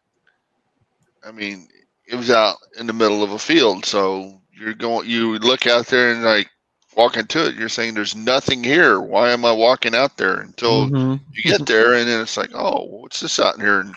I 1.25 1.31
mean, 1.31 1.67
it 2.07 2.15
was 2.15 2.31
out 2.31 2.57
in 2.77 2.87
the 2.87 2.93
middle 2.93 3.23
of 3.23 3.31
a 3.31 3.39
field, 3.39 3.85
so 3.85 4.41
you're 4.51 4.73
going. 4.73 5.09
You 5.09 5.37
look 5.39 5.67
out 5.67 5.87
there 5.87 6.11
and 6.11 6.23
like 6.23 6.49
walk 6.95 7.17
into 7.17 7.45
it. 7.45 7.55
You're 7.55 7.69
saying, 7.69 7.93
"There's 7.93 8.15
nothing 8.15 8.63
here. 8.63 8.99
Why 8.99 9.31
am 9.31 9.45
I 9.45 9.51
walking 9.51 9.95
out 9.95 10.17
there?" 10.17 10.39
Until 10.39 10.89
Mhm. 10.89 11.19
you 11.33 11.43
get 11.43 11.65
there, 11.65 11.93
and 11.93 12.07
then 12.07 12.21
it's 12.21 12.37
like, 12.37 12.51
"Oh, 12.53 12.85
what's 12.85 13.19
this 13.19 13.39
out 13.39 13.59
here?" 13.59 13.81
And 13.81 13.95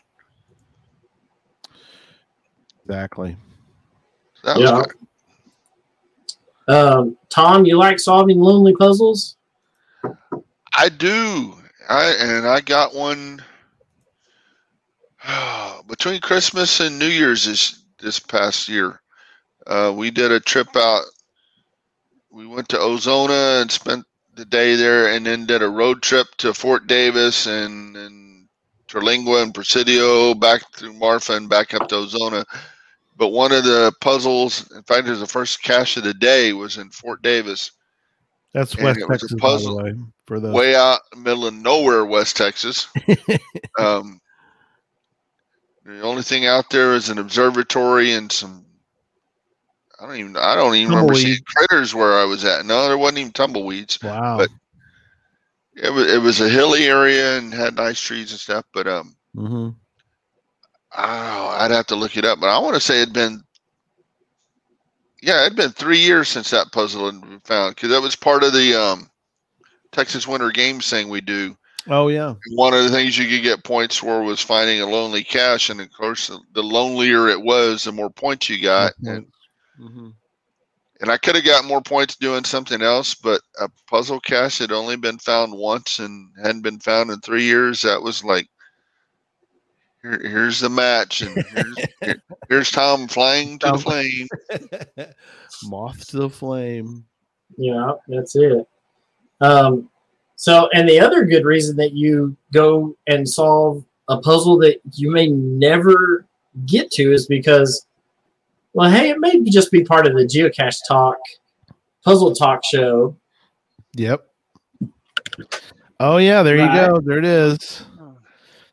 Exactly. 2.84 3.36
that 4.44 4.58
was 4.58 4.70
Yeah. 4.70 4.82
um, 6.68 7.16
Tom, 7.28 7.64
you 7.64 7.76
like 7.76 7.98
solving 7.98 8.40
lonely 8.40 8.74
puzzles? 8.74 9.36
I 10.76 10.88
do. 10.88 11.61
I 11.88 12.12
and 12.18 12.46
I 12.46 12.60
got 12.60 12.94
one 12.94 13.42
between 15.86 16.20
Christmas 16.20 16.80
and 16.80 16.98
New 16.98 17.06
Year's 17.06 17.44
this 17.44 17.82
this 17.98 18.18
past 18.18 18.68
year. 18.68 19.00
Uh, 19.66 19.92
we 19.94 20.10
did 20.10 20.32
a 20.32 20.40
trip 20.40 20.68
out. 20.76 21.04
We 22.30 22.46
went 22.46 22.68
to 22.70 22.76
Ozona 22.78 23.62
and 23.62 23.70
spent 23.70 24.04
the 24.34 24.44
day 24.44 24.74
there, 24.76 25.08
and 25.08 25.26
then 25.26 25.46
did 25.46 25.62
a 25.62 25.68
road 25.68 26.02
trip 26.02 26.26
to 26.38 26.54
Fort 26.54 26.86
Davis 26.86 27.46
and 27.46 27.96
and 27.96 28.48
Terlingua 28.88 29.42
and 29.42 29.54
Presidio, 29.54 30.34
back 30.34 30.62
through 30.72 30.92
Marfa 30.92 31.34
and 31.34 31.48
back 31.48 31.72
up 31.74 31.88
to 31.88 31.94
Ozona. 31.94 32.44
But 33.16 33.28
one 33.28 33.52
of 33.52 33.64
the 33.64 33.92
puzzles, 34.00 34.70
in 34.72 34.82
fact, 34.82 35.06
it 35.06 35.10
was 35.10 35.20
the 35.20 35.26
first 35.26 35.62
cache 35.62 35.96
of 35.96 36.04
the 36.04 36.14
day, 36.14 36.52
was 36.52 36.76
in 36.76 36.90
Fort 36.90 37.22
Davis, 37.22 37.70
That's 38.54 38.76
West 38.76 39.00
it 39.00 39.08
was 39.08 39.22
a 39.22 39.28
Texas, 39.28 39.40
by 39.40 39.56
the 39.56 39.74
way. 39.74 39.94
For 40.26 40.38
the 40.40 40.52
way 40.52 40.74
out 40.76 41.00
in 41.12 41.22
the 41.22 41.30
middle 41.30 41.46
of 41.46 41.54
nowhere, 41.54 42.04
West 42.04 42.36
Texas. 42.36 42.86
um, 43.78 44.20
the 45.84 46.00
only 46.02 46.22
thing 46.22 46.46
out 46.46 46.68
there 46.70 46.94
is 46.94 47.08
an 47.08 47.18
observatory 47.18 48.12
and 48.12 48.30
some. 48.30 48.64
I 50.00 50.06
don't 50.06 50.16
even. 50.16 50.36
I 50.36 50.54
don't 50.54 50.74
even 50.74 50.90
remember 50.92 51.14
seeing 51.14 51.38
critters 51.46 51.94
where 51.94 52.18
I 52.18 52.24
was 52.24 52.44
at. 52.44 52.66
No, 52.66 52.86
there 52.88 52.98
wasn't 52.98 53.18
even 53.18 53.32
tumbleweeds. 53.32 53.98
wow. 54.02 54.36
but- 54.38 54.50
It 55.74 55.90
was. 55.92 56.12
It 56.12 56.20
was 56.20 56.40
a 56.40 56.48
hilly 56.48 56.84
area 56.84 57.38
and 57.38 57.54
had 57.54 57.76
nice 57.76 57.98
trees 58.00 58.32
and 58.32 58.40
stuff. 58.40 58.64
But 58.74 58.86
um, 58.86 59.16
hmm 59.34 59.70
I 60.94 61.06
don't 61.06 61.26
know. 61.26 61.48
I'd 61.56 61.70
have 61.70 61.86
to 61.86 61.96
look 61.96 62.18
it 62.18 62.24
up. 62.26 62.38
But 62.38 62.50
I 62.54 62.58
want 62.58 62.74
to 62.74 62.80
say 62.80 63.00
it'd 63.00 63.14
been. 63.14 63.42
Yeah, 65.22 65.46
it'd 65.46 65.56
been 65.56 65.70
three 65.70 65.98
years 65.98 66.28
since 66.28 66.50
that 66.50 66.72
puzzle 66.72 67.06
had 67.10 67.20
been 67.20 67.40
found 67.40 67.76
because 67.76 67.90
that 67.90 68.02
was 68.02 68.16
part 68.16 68.42
of 68.42 68.52
the 68.52 68.74
um, 68.74 69.08
Texas 69.92 70.26
Winter 70.26 70.50
Games 70.50 70.90
thing 70.90 71.08
we 71.08 71.20
do. 71.20 71.56
Oh 71.88 72.08
yeah. 72.08 72.34
one 72.50 72.74
of 72.74 72.82
the 72.82 72.90
things 72.90 73.16
you 73.16 73.28
could 73.28 73.42
get 73.42 73.64
points 73.64 73.96
for 73.96 74.22
was 74.22 74.40
finding 74.40 74.80
a 74.80 74.86
lonely 74.86 75.24
cache, 75.24 75.70
and 75.70 75.80
of 75.80 75.92
course, 75.92 76.26
the, 76.28 76.38
the 76.52 76.62
lonelier 76.62 77.28
it 77.28 77.40
was, 77.40 77.84
the 77.84 77.92
more 77.92 78.10
points 78.10 78.48
you 78.48 78.60
got. 78.60 78.92
More 79.00 79.14
And, 79.14 79.26
hmm 79.78 80.10
and 81.02 81.10
I 81.10 81.16
could 81.16 81.34
have 81.34 81.44
got 81.44 81.64
more 81.64 81.82
points 81.82 82.14
doing 82.14 82.44
something 82.44 82.80
else, 82.80 83.12
but 83.12 83.40
a 83.60 83.68
puzzle 83.88 84.20
cache 84.20 84.58
had 84.58 84.70
only 84.70 84.96
been 84.96 85.18
found 85.18 85.52
once 85.52 85.98
and 85.98 86.30
hadn't 86.40 86.62
been 86.62 86.78
found 86.78 87.10
in 87.10 87.20
three 87.20 87.42
years. 87.42 87.82
That 87.82 88.00
was 88.00 88.22
like, 88.22 88.48
here, 90.02 90.20
here's 90.22 90.60
the 90.60 90.68
match, 90.68 91.22
and 91.22 91.44
here's, 91.54 91.76
here- 92.02 92.22
here's 92.48 92.70
Tom 92.70 93.06
flying 93.08 93.58
to 93.60 93.72
the 93.72 93.78
flame. 93.78 94.28
Moth 95.64 96.06
to 96.08 96.16
the 96.18 96.30
flame. 96.30 97.04
Yeah, 97.56 97.92
that's 98.08 98.34
it. 98.36 98.66
Um, 99.40 99.88
so, 100.36 100.68
and 100.74 100.88
the 100.88 100.98
other 101.00 101.24
good 101.24 101.44
reason 101.44 101.76
that 101.76 101.92
you 101.92 102.36
go 102.52 102.96
and 103.06 103.28
solve 103.28 103.84
a 104.08 104.18
puzzle 104.20 104.58
that 104.58 104.80
you 104.94 105.10
may 105.10 105.28
never 105.28 106.26
get 106.66 106.90
to 106.92 107.12
is 107.12 107.26
because, 107.26 107.86
well, 108.72 108.90
hey, 108.90 109.10
it 109.10 109.20
may 109.20 109.40
just 109.44 109.70
be 109.70 109.84
part 109.84 110.06
of 110.06 110.14
the 110.14 110.24
Geocache 110.24 110.78
Talk 110.88 111.16
puzzle 112.04 112.34
talk 112.34 112.62
show. 112.64 113.16
Yep. 113.94 114.26
Oh 116.00 116.16
yeah, 116.16 116.42
there 116.42 116.56
Right. 116.56 116.86
you 116.86 116.88
go. 116.92 117.00
There 117.00 117.18
it 117.18 117.24
is. 117.24 117.84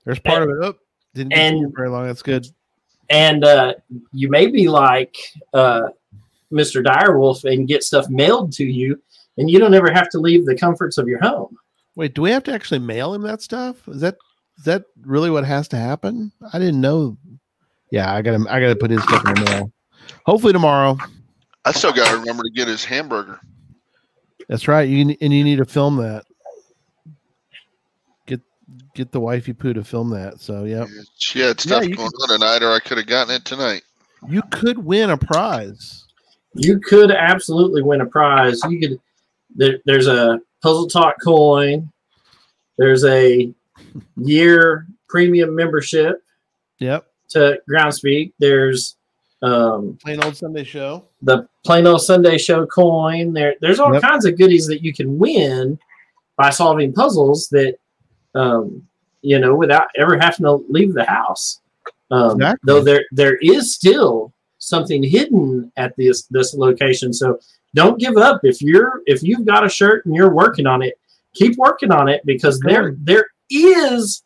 There's 0.05 0.19
part 0.19 0.43
of 0.43 0.49
it. 0.49 0.55
Oh, 0.63 0.73
didn't 1.14 1.34
and- 1.34 1.62
to 1.62 1.74
very 1.76 1.89
long. 1.89 2.05
That's 2.05 2.22
good. 2.22 2.47
And 3.12 3.43
uh, 3.43 3.74
you 4.12 4.30
may 4.30 4.47
be 4.47 4.70
like 4.70 5.18
uh, 5.53 5.89
Mr. 6.51 6.84
Direwolf 6.86 7.43
and 7.43 7.68
get 7.68 7.84
stuff 7.84 8.07
mailed 8.10 8.51
to 8.53 8.64
you, 8.64 9.01
and 9.38 9.49
you 9.49 9.57
don't 9.57 9.74
ever 9.74 9.91
have 9.91 10.10
to 10.10 10.20
leave 10.20 10.45
the 10.45 10.55
comforts 10.55 10.99
of 10.99 11.07
your 11.07 11.20
home. 11.20 11.57
Wait, 11.95 12.14
do 12.14 12.22
we 12.22 12.30
have 12.30 12.43
to 12.43 12.53
actually 12.53 12.80
mail 12.80 13.14
him 13.14 13.24
that 13.24 13.41
stuff? 13.41 13.88
Is 13.88 14.01
that 14.01 14.16
is 14.60 14.66
that 14.66 14.84
really 15.01 15.32
what 15.32 15.43
has 15.43 15.68
to 15.70 15.78
happen? 15.78 16.32
I 16.53 16.60
didn't 16.60 16.82
know. 16.82 17.18
Yeah, 17.91 18.14
I 18.14 18.22
gotta 18.22 18.45
I 18.47 18.60
gotta 18.60 18.76
put 18.76 18.91
his 18.91 19.01
stuff 19.03 19.26
in 19.28 19.34
the 19.34 19.51
mail. 19.51 19.72
Hopefully 20.26 20.53
tomorrow. 20.53 20.97
I 21.66 21.72
still 21.72 21.91
got 21.91 22.12
to 22.12 22.20
remember 22.20 22.43
to 22.43 22.51
get 22.51 22.68
his 22.68 22.86
hamburger. 22.86 23.39
That's 24.47 24.68
right. 24.68 24.88
You 24.88 25.16
and 25.22 25.34
you 25.34 25.43
need 25.43 25.57
to 25.57 25.66
film 25.66 25.97
that. 25.97 26.26
Get 28.99 29.05
get 29.05 29.11
the 29.13 29.19
wifey 29.21 29.53
poo 29.53 29.71
to 29.71 29.81
film 29.83 30.09
that. 30.09 30.41
So 30.41 30.65
yeah, 30.65 30.85
She 31.17 31.39
had 31.39 31.57
stuff 31.61 31.85
you 31.87 31.95
going 31.95 32.09
on 32.09 32.37
tonight, 32.37 32.61
or 32.61 32.71
I 32.73 32.79
could 32.79 32.97
have 32.97 33.07
gotten 33.07 33.33
it 33.35 33.45
tonight. 33.45 33.83
you 34.27 34.41
could 34.51 34.77
win 34.77 35.09
a 35.09 35.17
prize. 35.17 36.05
you 36.53 36.79
could 36.81 37.09
absolutely 37.09 37.81
win 37.81 38.01
a 38.01 38.05
prize. 38.05 38.59
You 38.67 38.77
could. 38.79 38.99
There, 39.55 39.77
there's 39.85 40.07
a 40.07 40.41
puzzle 40.61 40.87
talk 40.87 41.15
coin. 41.23 41.89
There's 42.77 43.05
a 43.05 43.49
year 44.17 44.85
premium 45.07 45.55
membership 45.55 46.21
Yep. 46.79 47.07
to 47.29 47.61
Ground 47.69 47.93
Groundspeak. 47.93 48.33
There's 48.37 48.97
um, 49.41 49.97
Plain 50.03 50.21
old 50.25 50.35
Sunday 50.35 50.65
show. 50.65 51.05
the 51.21 51.47
plain 51.65 51.87
old 51.87 52.01
Sunday 52.01 52.37
show 52.37 52.65
coin. 52.65 53.31
There, 53.31 53.55
there's 53.61 53.79
all 53.79 53.93
Yep. 53.93 54.01
kinds 54.01 54.25
of 54.25 54.37
goodies 54.37 54.67
that 54.67 54.83
you 54.83 54.93
can 54.93 55.17
win 55.17 55.79
by 56.35 56.49
solving 56.49 56.91
puzzles 56.91 57.47
that, 57.49 57.77
um, 58.35 58.85
you 59.22 59.39
know, 59.39 59.55
without 59.55 59.88
ever 59.97 60.17
having 60.17 60.45
to 60.45 60.63
leave 60.70 60.93
the 60.93 61.03
house. 61.05 61.61
Um, 62.11 62.32
Exactly. 62.41 62.59
Though 62.63 62.82
there, 62.84 63.05
there 63.11 63.36
is 63.38 63.74
still 63.74 64.34
something 64.57 65.01
hidden 65.03 65.72
at 65.78 65.95
this 65.97 66.24
this 66.28 66.53
location. 66.53 67.13
So 67.13 67.39
don't 67.76 67.99
give 67.99 68.17
up. 68.17 68.41
If 68.43 68.61
you're 68.61 69.01
if 69.05 69.22
you've 69.24 69.45
got 69.45 69.65
a 69.65 69.70
shirt 69.70 70.05
and 70.05 70.15
you're 70.15 70.34
working 70.34 70.65
on 70.67 70.82
it, 70.82 70.99
keep 71.34 71.55
working 71.57 71.91
on 71.91 72.07
it 72.09 72.26
because 72.26 72.57
Keep 72.59 72.70
there 72.72 72.95
there 72.99 73.26
is 73.49 74.24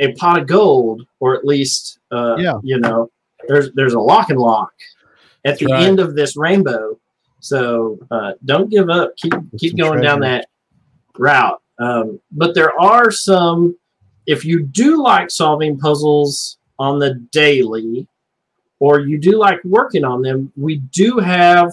a 0.00 0.12
pot 0.14 0.40
of 0.40 0.46
gold, 0.46 1.06
or 1.20 1.34
at 1.36 1.44
least 1.44 1.98
uh, 2.12 2.36
Yeah. 2.38 2.58
you 2.62 2.78
know, 2.78 3.10
there's 3.48 3.70
there's 3.74 3.94
a 3.94 4.00
lock 4.00 4.30
and 4.30 4.38
lock 4.38 4.72
at 5.44 5.58
the 5.58 5.66
Right. 5.66 5.84
end 5.84 6.00
of 6.00 6.14
this 6.14 6.36
rainbow. 6.36 6.98
So 7.40 7.98
uh, 8.10 8.32
don't 8.44 8.70
give 8.70 8.90
up. 8.90 9.16
Keep 9.16 9.34
keep 9.58 9.70
some 9.72 9.78
going 9.78 10.00
down 10.00 10.20
that 10.20 10.48
route. 11.18 11.60
Um, 11.78 12.20
but 12.30 12.54
there 12.54 12.78
are 12.80 13.10
some. 13.10 13.76
If 14.26 14.44
you 14.44 14.62
do 14.62 15.02
like 15.02 15.30
solving 15.30 15.78
puzzles 15.78 16.58
on 16.78 16.98
the 16.98 17.14
daily, 17.32 18.06
or 18.80 19.00
you 19.00 19.18
do 19.18 19.38
like 19.38 19.62
working 19.64 20.04
on 20.04 20.22
them, 20.22 20.52
we 20.56 20.76
do 20.78 21.18
have. 21.18 21.68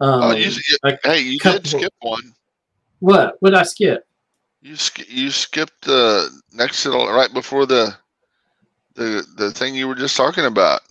Um, 0.00 0.22
oh, 0.22 0.32
you, 0.34 0.50
a 0.84 0.98
hey, 1.04 1.20
you 1.20 1.38
couple- 1.38 1.60
did 1.60 1.68
skip 1.68 1.92
one. 2.00 2.32
what? 3.00 3.36
What 3.40 3.50
did 3.50 3.58
I 3.58 3.62
skip? 3.64 4.06
You 4.62 4.76
sk- 4.76 5.08
you 5.10 5.30
skipped 5.30 5.82
the 5.82 6.28
next 6.52 6.82
to 6.82 6.90
the, 6.90 6.98
right 6.98 7.32
before 7.32 7.64
the 7.66 7.94
the 8.94 9.24
the 9.36 9.50
thing 9.50 9.74
you 9.74 9.88
were 9.88 9.94
just 9.94 10.16
talking 10.16 10.44
about, 10.44 10.82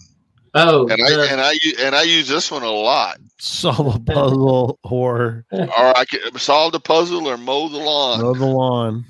Oh, 0.56 0.88
and 0.88 1.02
I 1.04 1.10
the- 1.12 1.28
and 1.32 1.40
I 1.42 1.52
u- 1.62 1.76
and 1.80 1.96
I 1.96 2.02
use 2.04 2.28
this 2.28 2.50
one 2.52 2.64
a 2.64 2.70
lot. 2.70 3.18
Solve 3.38 3.96
a 3.96 4.00
puzzle 4.00 4.80
or 4.84 5.46
Or 5.52 5.98
I 5.98 6.04
can 6.06 6.38
solve 6.38 6.72
the 6.74 6.80
puzzle 6.80 7.28
or 7.28 7.38
mow 7.38 7.68
the 7.70 7.78
lawn, 7.78 8.22
mow 8.22 8.34
the 8.34 8.46
lawn. 8.46 9.06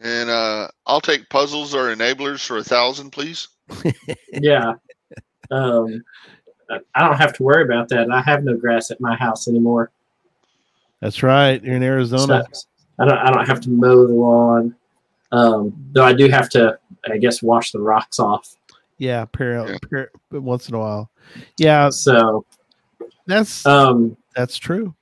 And 0.00 0.30
uh, 0.30 0.68
I'll 0.86 1.00
take 1.00 1.28
puzzles 1.28 1.74
or 1.74 1.94
enablers 1.94 2.44
for 2.44 2.58
a 2.58 2.64
thousand, 2.64 3.10
please. 3.10 3.48
yeah. 4.32 4.74
Um, 5.50 6.02
I 6.94 7.06
don't 7.06 7.16
have 7.16 7.32
to 7.34 7.42
worry 7.42 7.64
about 7.64 7.88
that. 7.88 8.10
I 8.10 8.20
have 8.22 8.44
no 8.44 8.56
grass 8.56 8.90
at 8.90 9.00
my 9.00 9.16
house 9.16 9.48
anymore. 9.48 9.90
That's 11.00 11.22
right. 11.22 11.62
You're 11.62 11.76
in 11.76 11.82
Arizona. 11.82 12.44
So 12.52 12.66
I 12.98 13.06
don't. 13.06 13.18
I 13.18 13.30
don't 13.32 13.46
have 13.46 13.60
to 13.62 13.70
mow 13.70 14.06
the 14.06 14.12
lawn. 14.12 14.76
Um, 15.32 15.72
though 15.92 16.04
I 16.04 16.12
do 16.12 16.28
have 16.28 16.48
to, 16.50 16.78
I 17.10 17.16
guess, 17.16 17.42
wash 17.42 17.72
the 17.72 17.80
rocks 17.80 18.18
off. 18.18 18.56
Yeah, 18.98 19.24
per, 19.24 19.78
per, 19.90 20.10
once 20.30 20.68
in 20.68 20.74
a 20.74 20.78
while. 20.78 21.10
Yeah, 21.56 21.88
So, 21.88 22.44
that's 23.26 23.64
um, 23.64 24.16
that's 24.34 24.58
true. 24.58 24.94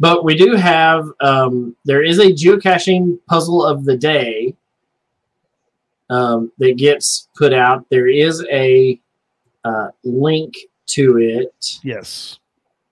But 0.00 0.24
we 0.24 0.36
do 0.36 0.54
have. 0.54 1.08
Um, 1.20 1.76
there 1.84 2.02
is 2.02 2.18
a 2.18 2.32
geocaching 2.32 3.18
puzzle 3.26 3.64
of 3.64 3.84
the 3.84 3.96
day 3.96 4.54
um, 6.10 6.50
that 6.58 6.76
gets 6.76 7.28
put 7.36 7.52
out. 7.52 7.86
There 7.90 8.08
is 8.08 8.44
a 8.50 8.98
uh, 9.64 9.88
link 10.04 10.54
to 10.88 11.18
it. 11.18 11.78
Yes. 11.82 12.38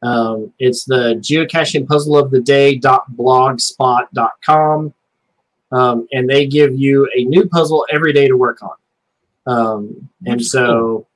Um, 0.03 0.53
it's 0.59 0.85
the 0.85 1.15
geocaching 1.17 1.89
puzzle 1.89 2.19
of 2.19 2.31
the 2.31 2.41
day 2.41 2.79
blogspot.com. 2.79 4.95
Um, 5.73 6.07
and 6.13 6.31
they 6.31 6.47
give 6.47 6.79
you 6.79 7.11
a 7.17 7.25
new 7.25 7.49
puzzle 7.49 7.85
every 7.91 8.13
day 8.13 8.29
to 8.29 8.37
work 8.37 8.61
on. 8.63 8.77
Um, 9.47 10.09
and 10.25 10.41
so 10.45 11.07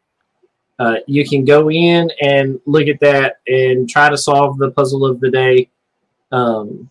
uh, 0.78 0.96
you 1.06 1.28
can 1.28 1.44
go 1.44 1.70
in 1.70 2.10
and 2.20 2.60
look 2.66 2.88
at 2.88 2.98
that 3.00 3.38
and 3.46 3.88
try 3.88 4.08
to 4.08 4.18
solve 4.18 4.58
the 4.58 4.70
puzzle 4.70 5.04
of 5.04 5.18
the 5.20 5.30
day 5.30 5.68
um, 6.32 6.90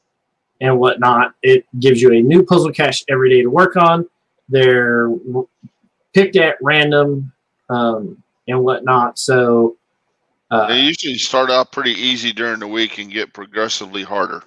and 0.62 0.80
whatnot. 0.80 1.34
It 1.42 1.66
gives 1.80 2.02
you 2.02 2.12
a 2.14 2.22
new 2.22 2.44
puzzle 2.46 2.72
cache 2.72 3.04
every 3.10 3.30
day 3.30 3.42
to 3.42 3.50
work 3.50 3.76
on. 3.76 4.08
They're 4.50 5.10
picked 6.14 6.36
at 6.36 6.56
random 6.62 7.32
um, 7.70 8.22
and 8.48 8.64
whatnot. 8.64 9.20
So 9.20 9.78
uh, 10.52 10.68
They 10.68 10.80
usually 10.80 11.16
start 11.18 11.52
out 11.52 11.72
pretty 11.72 11.92
easy 11.92 12.34
during 12.34 12.60
the 12.60 12.68
week 12.68 12.98
and 12.98 13.12
get 13.12 13.34
progressively 13.34 14.04
harder. 14.04 14.44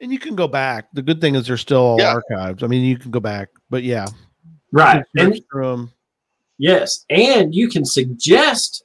And 0.00 0.10
you 0.10 0.18
can 0.18 0.34
go 0.34 0.48
back. 0.48 0.86
The 0.94 1.02
good 1.02 1.20
thing 1.20 1.34
is 1.36 1.46
they're 1.46 1.56
still 1.56 1.78
all 1.82 1.98
Yeah. 2.00 2.18
archived. 2.30 2.62
I 2.64 2.66
mean, 2.66 2.84
you 2.84 2.98
can 2.98 3.10
go 3.10 3.20
back, 3.20 3.50
but 3.70 3.82
yeah. 3.84 4.06
right. 4.72 5.04
And 5.16 5.34
search 5.34 5.44
through 5.52 5.72
'em. 5.72 5.92
Yes, 6.58 7.04
and 7.10 7.54
you 7.54 7.68
can 7.68 7.84
suggest 7.84 8.84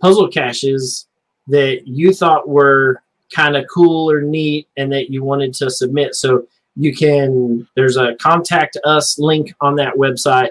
puzzle 0.00 0.28
caches 0.28 1.06
that 1.48 1.86
you 1.86 2.12
thought 2.12 2.48
were 2.48 3.02
kind 3.34 3.56
of 3.56 3.64
cool 3.72 4.10
or 4.10 4.22
neat 4.22 4.68
and 4.76 4.92
that 4.92 5.10
you 5.10 5.24
wanted 5.24 5.52
to 5.54 5.70
submit. 5.70 6.14
So 6.14 6.46
you 6.76 6.94
can, 6.94 7.66
there's 7.76 7.96
a 7.96 8.14
contact 8.20 8.76
us 8.84 9.18
link 9.18 9.54
on 9.60 9.76
that 9.76 9.94
website 9.94 10.50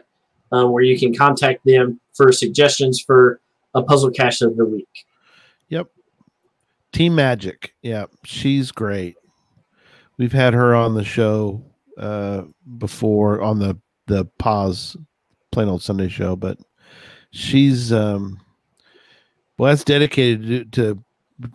uh, 0.51 0.67
where 0.67 0.83
you 0.83 0.99
can 0.99 1.15
contact 1.15 1.65
them 1.65 1.99
for 2.13 2.31
suggestions 2.31 3.01
for 3.01 3.39
a 3.73 3.81
puzzle 3.81 4.11
cache 4.11 4.41
of 4.41 4.55
the 4.55 4.65
week. 4.65 5.05
Yep. 5.69 5.87
Team 6.91 7.15
Magic. 7.15 7.73
Yeah, 7.81 8.05
she's 8.23 8.71
great. 8.71 9.15
We've 10.17 10.31
had 10.31 10.53
her 10.53 10.75
on 10.75 10.93
the 10.93 11.03
show 11.03 11.63
uh, 11.97 12.43
before 12.77 13.41
on 13.41 13.59
the 13.59 13.77
the 14.05 14.25
pause 14.37 14.97
plain 15.51 15.69
old 15.69 15.81
Sunday 15.81 16.09
show, 16.09 16.35
but 16.35 16.57
she's 17.31 17.91
um 17.91 18.39
well 19.57 19.71
that's 19.71 19.83
dedicated 19.83 20.71
to, 20.71 20.93
to 20.93 21.03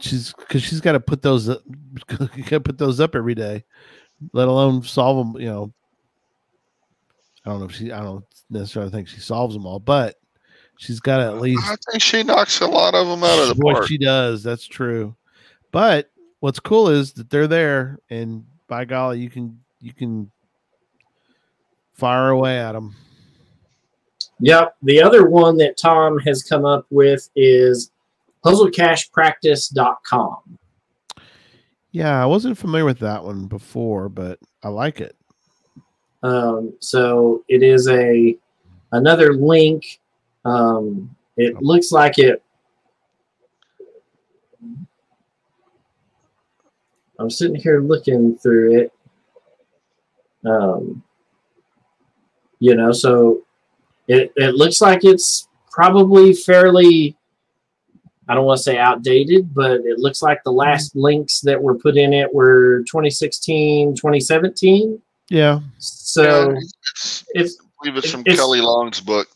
she's 0.01 0.33
because 0.33 0.63
she's 0.63 0.81
got 0.81 0.93
to 0.93 1.01
put 1.01 1.23
those 1.23 1.49
up, 1.49 1.63
got 2.07 2.49
to 2.49 2.61
put 2.61 2.79
those 2.79 3.01
up 3.01 3.15
every 3.15 3.35
day, 3.35 3.65
let 4.33 4.49
alone 4.49 4.83
solve 4.83 5.33
them. 5.33 5.43
You 5.43 5.49
know, 5.49 5.73
I 7.45 7.51
don't 7.51 7.61
know 7.61 7.67
if 7.67 7.75
she 7.75 7.93
I 7.93 8.03
don't 8.03 8.25
necessarily 8.51 8.91
think 8.91 9.09
she 9.09 9.21
solves 9.21 9.55
them 9.55 9.67
all, 9.67 9.79
but 9.79 10.17
she's 10.79 11.01
got 11.01 11.19
to 11.19 11.25
at 11.25 11.41
least 11.41 11.63
I 11.65 11.77
think 11.91 12.03
she 12.03 12.23
knocks 12.23 12.61
a 12.61 12.67
lot 12.67 12.95
of 12.95 13.07
them 13.07 13.23
out 13.25 13.39
of 13.39 13.49
the 13.49 13.55
Boy, 13.55 13.75
park. 13.75 13.89
she 13.89 13.99
does. 13.99 14.43
That's 14.43 14.67
true. 14.67 15.17
But 15.71 16.11
what's 16.41 16.61
cool 16.61 16.89
is 16.89 17.13
that 17.15 17.31
they're 17.31 17.47
there, 17.47 17.99
and 18.11 18.45
by 18.69 18.85
golly, 18.85 19.21
you 19.21 19.31
can 19.31 19.61
you 19.81 19.93
can 19.93 20.31
fire 21.93 22.31
away 22.31 22.59
at 22.59 22.73
them. 22.73 22.95
Yep. 24.41 24.77
The 24.83 25.03
other 25.03 25.29
one 25.29 25.57
that 25.57 25.77
Tom 25.77 26.19
has 26.21 26.43
come 26.43 26.65
up 26.65 26.87
with 26.91 27.29
is 27.35 27.91
puzzlecachepractice.com. 28.45 30.59
Yeah, 31.91 32.23
I 32.23 32.27
wasn't 32.27 32.59
familiar 32.59 32.85
with 32.85 32.99
that 33.01 33.25
one 33.25 33.47
before, 33.47 34.09
but 34.09 34.39
I 34.63 34.69
like 34.69 35.01
it. 35.01 35.17
Um, 36.23 36.75
so 36.81 37.45
it 37.49 37.63
is 37.63 37.89
a 37.89 38.37
another 38.93 39.35
link. 39.35 40.01
Um, 40.45 41.15
it 41.37 41.61
looks 41.63 41.91
like 41.93 42.19
it. 42.19 42.43
I'm 47.19 47.31
sitting 47.31 47.57
here 47.57 47.81
looking 47.81 48.37
through 48.39 48.81
it. 48.81 48.93
Um, 50.49 51.03
you 52.61 52.77
know, 52.77 52.93
so 52.93 53.43
it, 54.07 54.33
it 54.37 54.55
looks 54.55 54.81
like 54.81 55.05
it's 55.05 55.49
probably 55.71 56.33
fairly 56.33 57.18
I 58.29 58.35
don't 58.35 58.45
want 58.45 58.59
to 58.59 58.63
say 58.63 58.77
outdated, 58.79 59.55
but 59.55 59.81
it 59.85 59.99
looks 59.99 60.21
like 60.23 60.43
the 60.45 60.53
last 60.53 60.95
links 60.95 61.41
that 61.41 61.61
were 61.63 61.75
put 61.75 61.97
in 61.97 62.13
it 62.13 62.33
were 62.35 62.81
2016, 62.81 63.95
2017. 63.97 65.01
Yeah, 65.31 65.61
So 65.79 66.51
Yeah, 66.53 66.59
it's, 66.95 67.25
it's 67.35 67.57
I 67.61 67.65
believe 67.85 67.99
it's 67.99 68.11
from 68.11 68.21
it's- 68.23 68.37
Kelly 68.37 68.61
Long's 68.61 69.01
book. 69.01 69.29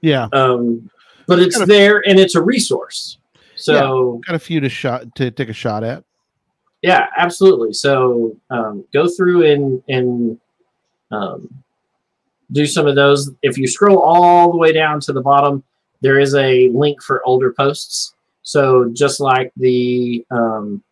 yeah. 0.00 0.28
um 0.32 0.90
but 1.26 1.38
it's 1.38 1.54
Kind 1.56 1.62
of- 1.62 1.68
there 1.68 2.02
and 2.08 2.18
it's 2.18 2.34
a 2.34 2.42
resource. 2.42 3.18
So 3.56 4.20
Got 4.26 4.34
a 4.36 4.38
few 4.40 4.58
to 4.60 4.68
shot 4.68 5.14
to 5.16 5.30
take 5.30 5.48
a 5.48 5.52
shot 5.52 5.84
at. 5.84 6.02
yeah, 6.82 7.06
absolutely. 7.16 7.72
So 7.74 8.36
um, 8.50 8.84
go 8.92 9.06
through 9.08 9.44
and 9.52 9.82
and 9.88 10.40
um, 11.12 11.48
do 12.52 12.64
some 12.66 12.86
of 12.86 12.94
those. 12.96 13.30
If 13.42 13.58
you 13.58 13.66
scroll 13.68 13.98
all 13.98 14.50
the 14.50 14.56
way 14.56 14.72
down 14.72 14.98
to 15.00 15.12
the 15.12 15.20
bottom, 15.20 15.62
there 16.00 16.18
is 16.18 16.34
a 16.34 16.68
link 16.70 17.02
for 17.02 17.22
older 17.26 17.52
posts. 17.52 18.14
So 18.42 18.90
just 18.90 19.20
like 19.20 19.52
the 19.56 20.24
um, 20.30 20.82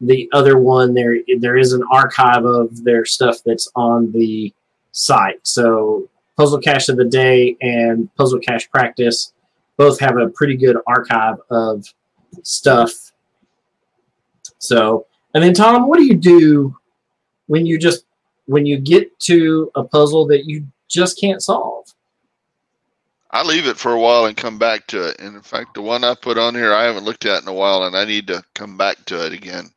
the 0.00 0.28
other 0.32 0.58
one, 0.58 0.94
there 0.94 1.18
there 1.38 1.56
is 1.56 1.72
an 1.72 1.82
archive 1.90 2.44
of 2.44 2.84
their 2.84 3.04
stuff 3.04 3.38
that's 3.44 3.70
on 3.74 4.12
the 4.12 4.52
site. 4.92 5.46
So 5.46 6.08
Puzzle 6.36 6.60
Cache 6.60 6.88
of 6.88 6.96
the 6.96 7.04
Day 7.04 7.56
and 7.60 8.14
Puzzle 8.16 8.38
Cache 8.38 8.70
Practice 8.70 9.32
both 9.76 9.98
have 10.00 10.16
a 10.16 10.28
pretty 10.28 10.56
good 10.56 10.76
archive 10.86 11.36
of 11.50 11.84
stuff. 12.42 13.12
So, 14.58 15.06
and 15.34 15.42
then 15.42 15.54
Tom, 15.54 15.88
what 15.88 15.98
do 15.98 16.04
you 16.04 16.16
do 16.16 16.76
when 17.46 17.66
you 17.66 17.78
just 17.78 18.04
when 18.46 18.66
you 18.66 18.78
get 18.78 19.18
to 19.20 19.70
a 19.74 19.84
puzzle 19.84 20.26
that 20.26 20.44
you 20.46 20.66
just 20.88 21.20
can't 21.20 21.42
solve? 21.42 21.92
I 23.30 23.42
leave 23.42 23.66
it 23.66 23.76
for 23.76 23.92
a 23.92 24.00
while 24.00 24.24
and 24.26 24.36
come 24.36 24.58
back 24.58 24.86
to 24.88 25.06
it. 25.08 25.18
And 25.20 25.36
in 25.36 25.42
fact, 25.42 25.74
the 25.74 25.82
one 25.82 26.02
I 26.02 26.14
put 26.14 26.38
on 26.38 26.54
here, 26.54 26.72
I 26.72 26.84
haven't 26.84 27.04
looked 27.04 27.26
at 27.26 27.42
in 27.42 27.48
a 27.48 27.52
while, 27.52 27.84
and 27.84 27.94
I 27.96 28.04
need 28.04 28.26
to 28.28 28.42
come 28.54 28.76
back 28.76 29.04
to 29.06 29.26
it 29.26 29.32
again 29.32 29.70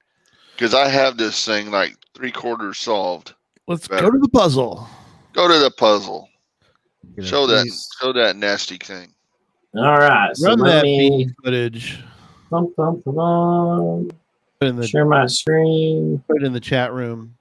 because 0.56 0.74
I 0.74 0.88
have 0.88 1.18
this 1.18 1.43
thing 1.45 1.70
like 1.72 1.97
three 2.16 2.32
quarters 2.32 2.78
solved. 2.78 3.34
Let's 3.68 3.88
Better. 3.88 4.04
go 4.04 4.12
to 4.12 4.20
the 4.20 4.30
puzzle. 4.30 4.88
Go 5.34 5.47
to 5.47 5.60
the 5.60 5.72
puzzle. 5.72 6.30
You 7.18 7.24
know, 7.24 7.28
Show 7.28 7.47
that. 7.47 7.64
please 7.64 7.89
Show 7.99 8.14
that 8.14 8.36
nasty 8.38 8.78
thing. 8.78 9.14
All 9.76 9.97
right, 9.99 10.36
so 10.36 10.49
Run 10.49 10.60
that 10.60 10.84
me 10.84 11.28
footage. 11.43 11.99
bum, 12.49 12.74
bum, 12.78 13.02
bum, 13.06 13.16
bum, 13.16 14.12
Put 14.60 14.68
in 14.70 14.76
the 14.76 14.88
share 14.88 15.06
my 15.06 15.26
screen. 15.28 16.24
put 16.28 16.41
it 16.41 16.45
in 16.45 16.54
the 16.54 16.60
chat 16.60 16.93
room. 16.93 17.36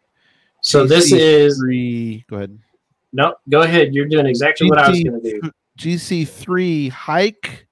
So 0.62 0.86
this 0.86 1.12
is. 1.12 1.61
Go 2.28 2.36
ahead. 2.36 2.58
no. 3.12 3.34
Go 3.48 3.62
ahead. 3.62 3.94
You're 3.94 4.06
doing 4.08 4.26
exactly 4.26 4.68
what 4.68 4.78
I 4.78 4.88
was 4.90 5.02
going 5.02 5.22
to 5.22 5.40
do. 5.40 5.50
GC 5.80 6.28
three 6.28 6.90
hike 6.90 7.66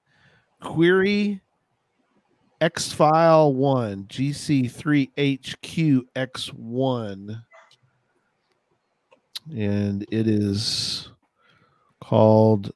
query 0.62 1.42
X 2.58 2.90
file 2.90 3.52
one 3.52 4.04
GC 4.04 4.70
three 4.70 5.10
HQ 5.18 6.06
X 6.16 6.48
one, 6.54 7.44
and 9.54 10.06
it 10.10 10.26
is 10.26 11.10
called 12.00 12.72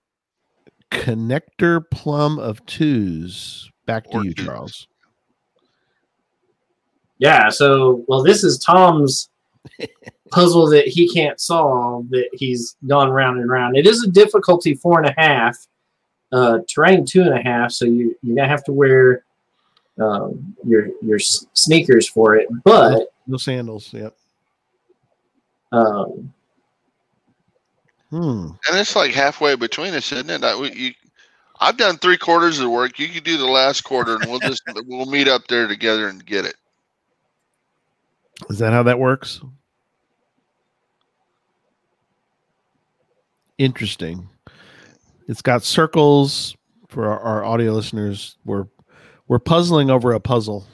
connector 0.91 1.83
plum 1.91 2.39
of 2.39 2.65
twos. 2.67 3.71
Back 3.87 4.11
to 4.11 4.23
you. 4.25 4.35
Charles. 4.35 4.87
Yeah. 7.17 7.49
So 7.49 8.05
well, 8.07 8.23
this 8.23 8.45
is 8.45 8.59
Tom's 8.59 9.31
puzzle 10.31 10.69
that 10.71 10.87
he 10.89 11.09
can't 11.13 11.41
solve 11.41 12.09
that 12.11 12.29
he's 12.33 12.77
gone 12.87 13.11
round 13.11 13.39
and 13.41 13.51
round. 13.51 13.77
It 13.77 13.87
is 13.87 14.03
a 14.05 14.11
difficulty 14.11 14.75
four 14.75 14.99
and 15.01 15.09
a 15.09 15.15
half, 15.21 15.57
uh, 16.33 16.59
terrain 16.69 17.05
two 17.05 17.23
and 17.23 17.35
a 17.39 17.43
half. 17.43 17.73
So 17.73 17.85
you 17.85 18.17
you're 18.23 18.37
gonna 18.37 18.49
have 18.49 18.65
to 18.65 18.73
wear 18.73 19.25
um, 20.01 20.57
your 20.67 20.89
your 21.03 21.19
sneakers 21.19 22.09
for 22.09 22.37
it, 22.37 22.49
but 22.65 23.09
No 23.27 23.37
sandals. 23.37 23.93
Yep. 23.93 24.17
um, 25.73 26.33
Hmm. 28.11 28.49
And 28.69 28.79
it's 28.79 28.95
like 28.95 29.13
halfway 29.13 29.55
between 29.57 29.95
us, 29.95 30.13
isn't 30.13 30.29
it? 30.29 30.45
I, 30.45 30.55
we- 30.55 30.75
you, 30.75 30.93
I've 31.61 31.79
done 31.79 31.97
three 31.97 32.19
quarters 32.19 32.59
of 32.59 32.65
the 32.65 32.71
work. 32.71 32.99
You 32.99 33.09
could 33.09 33.25
do 33.25 33.39
the 33.39 33.47
last 33.47 33.83
quarter, 33.85 34.17
and 34.17 34.27
we'll 34.31 34.39
just 34.41 34.63
we'll 34.87 35.07
meet 35.07 35.29
up 35.29 35.47
there 35.49 35.67
together 35.67 36.09
and 36.09 36.25
get 36.27 36.45
it. 36.45 36.57
Is 38.51 38.59
that 38.59 38.73
how 38.73 38.83
that 38.85 38.99
works? 38.99 39.41
Interesting. 43.59 44.29
It's 45.29 45.43
got 45.43 45.63
circles 45.63 46.57
for 46.89 47.07
our, 47.09 47.21
our 47.21 47.45
audio 47.45 47.73
listeners. 47.73 48.37
We're 48.45 48.67
we're 49.29 49.39
puzzling 49.39 49.91
over 49.91 50.13
a 50.13 50.21
puzzle. 50.21 50.67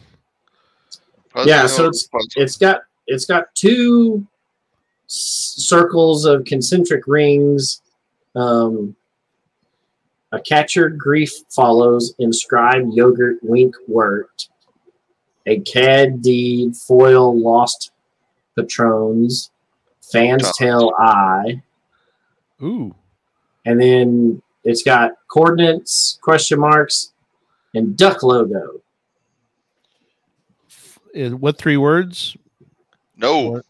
Yeah, 1.45 1.67
so 1.67 1.83
it's- 1.85 2.09
puzzle. 2.09 2.29
it's 2.37 2.57
got 2.57 2.81
it's 3.07 3.25
got 3.27 3.55
two 3.55 4.27
s- 5.09 5.55
circles 5.59 6.25
of 6.25 6.45
concentric 6.45 7.07
rings. 7.07 7.83
Um, 8.35 8.97
a 10.33 10.41
catcher 10.41 10.89
grief 10.89 11.33
follows. 11.51 12.15
Inscribed 12.19 12.93
yogurt 12.95 13.39
wink 13.43 13.75
worked. 13.87 14.49
A 15.49 15.61
cad 15.61 16.21
deed 16.21 16.77
foil 16.77 17.37
lost 17.37 17.91
patrons. 18.55 19.51
Fans 20.13 20.43
Tough. 20.43 20.57
tell 20.57 20.95
I. 20.99 21.63
Ooh. 22.63 22.95
And 23.65 23.81
then 23.81 24.43
it's 24.65 24.83
got 24.83 25.13
coordinates, 25.29 26.19
question 26.23 26.61
marks, 26.61 27.13
and 27.75 27.97
duck 27.97 28.23
logo. 28.23 28.81
What 31.15 31.59
three 31.59 31.77
words? 31.79 32.37
no 33.17 33.61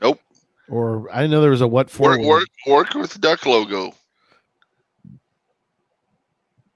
Nope. 0.00 0.20
Or 0.68 1.10
I 1.10 1.26
know 1.26 1.40
there 1.40 1.50
was 1.50 1.62
a 1.62 1.66
what 1.66 1.90
for 1.90 2.18
work 2.18 2.20
work 2.20 2.48
work 2.66 2.94
with 2.94 3.20
duck 3.20 3.46
logo. 3.46 3.94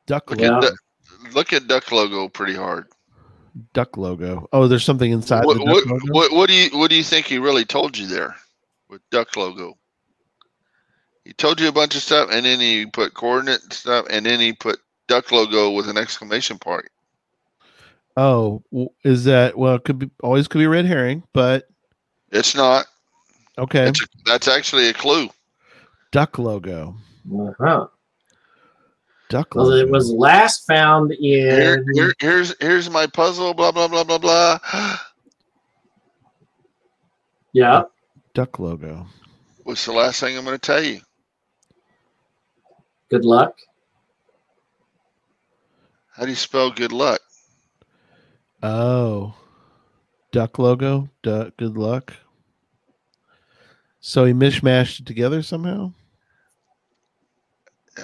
duck 0.07 0.31
Look 0.31 0.41
logo. 0.41 0.57
At 0.57 0.63
du- 0.63 1.31
look 1.35 1.53
at 1.53 1.67
duck 1.69 1.93
logo 1.93 2.29
pretty 2.29 2.55
hard. 2.55 2.89
Duck 3.73 3.97
logo. 3.97 4.49
Oh, 4.53 4.69
there's 4.69 4.85
something 4.85 5.11
inside 5.13 5.45
What, 5.45 5.55
the 5.59 5.65
duck 5.65 5.75
what, 5.75 5.87
logo. 5.87 6.13
what 6.13 6.33
what 6.33 6.49
do 6.49 6.55
you 6.55 6.77
what 6.79 6.91
do 6.91 6.97
you 6.97 7.03
think 7.05 7.27
he 7.27 7.39
really 7.39 7.65
told 7.65 7.97
you 7.97 8.07
there 8.07 8.37
with 8.89 9.01
duck 9.11 9.37
logo? 9.37 9.77
he 11.25 11.33
told 11.35 11.61
you 11.61 11.69
a 11.69 11.73
bunch 11.73 11.95
of 11.95 12.03
stuff, 12.03 12.31
and 12.33 12.47
then 12.47 12.59
he 12.61 12.87
put 12.87 13.13
coordinate 13.15 13.71
stuff, 13.73 14.07
and 14.11 14.25
then 14.25 14.41
he 14.41 14.53
put 14.53 14.79
duck 15.09 15.31
logo 15.31 15.71
with 15.73 15.89
an 15.89 15.99
exclamation 15.99 16.59
point. 16.59 16.87
Oh, 18.17 18.63
is 19.05 19.25
that 19.25 19.57
well? 19.57 19.75
It 19.77 19.85
could 19.85 19.99
be 19.99 20.11
always 20.23 20.49
could 20.49 20.59
be 20.59 20.67
red 20.67 20.87
herring, 20.87 21.23
but 21.33 21.69
It's 22.33 22.55
not. 22.55 22.87
okay. 23.59 23.89
It's 23.89 24.01
that's 24.25 24.49
actually 24.49 24.89
a 24.89 24.93
clue. 24.95 25.29
Duck 26.13 26.39
logo. 26.39 26.97
Uh-huh. 27.33 27.87
Duck 29.29 29.55
Well, 29.55 29.73
it 29.73 29.91
was 29.91 30.11
last 30.11 30.67
found 30.67 31.13
Here, 31.19 31.75
in. 31.75 31.85
here, 31.95 32.15
here's 32.19 32.55
here's 32.61 32.89
my 32.89 33.07
puzzle. 33.07 33.53
Blah 33.55 33.73
blah 33.73 33.89
blah 33.89 34.05
blah 34.05 34.19
blah. 34.19 34.59
Yeah. 37.55 37.85
duck 38.35 38.59
logo. 38.59 39.07
What's 39.65 39.85
the 39.85 39.93
last 39.93 40.21
thing 40.21 40.37
I'm 40.37 40.45
going 40.45 40.55
to 40.57 40.61
tell 40.61 40.83
you? 40.83 41.01
Good 43.11 43.25
luck. 43.25 43.57
How 46.15 46.25
do 46.25 46.29
you 46.31 46.37
spell 46.37 46.71
good 46.71 46.93
luck? 46.93 47.21
Oh, 48.63 49.35
duck 50.31 50.59
logo. 50.59 51.09
Duck. 51.23 51.57
Good 51.57 51.77
luck. 51.77 52.13
So 53.99 54.25
he 54.25 54.33
mishmashed 54.35 55.01
it 55.01 55.07
together 55.07 55.43
somehow. 55.43 55.93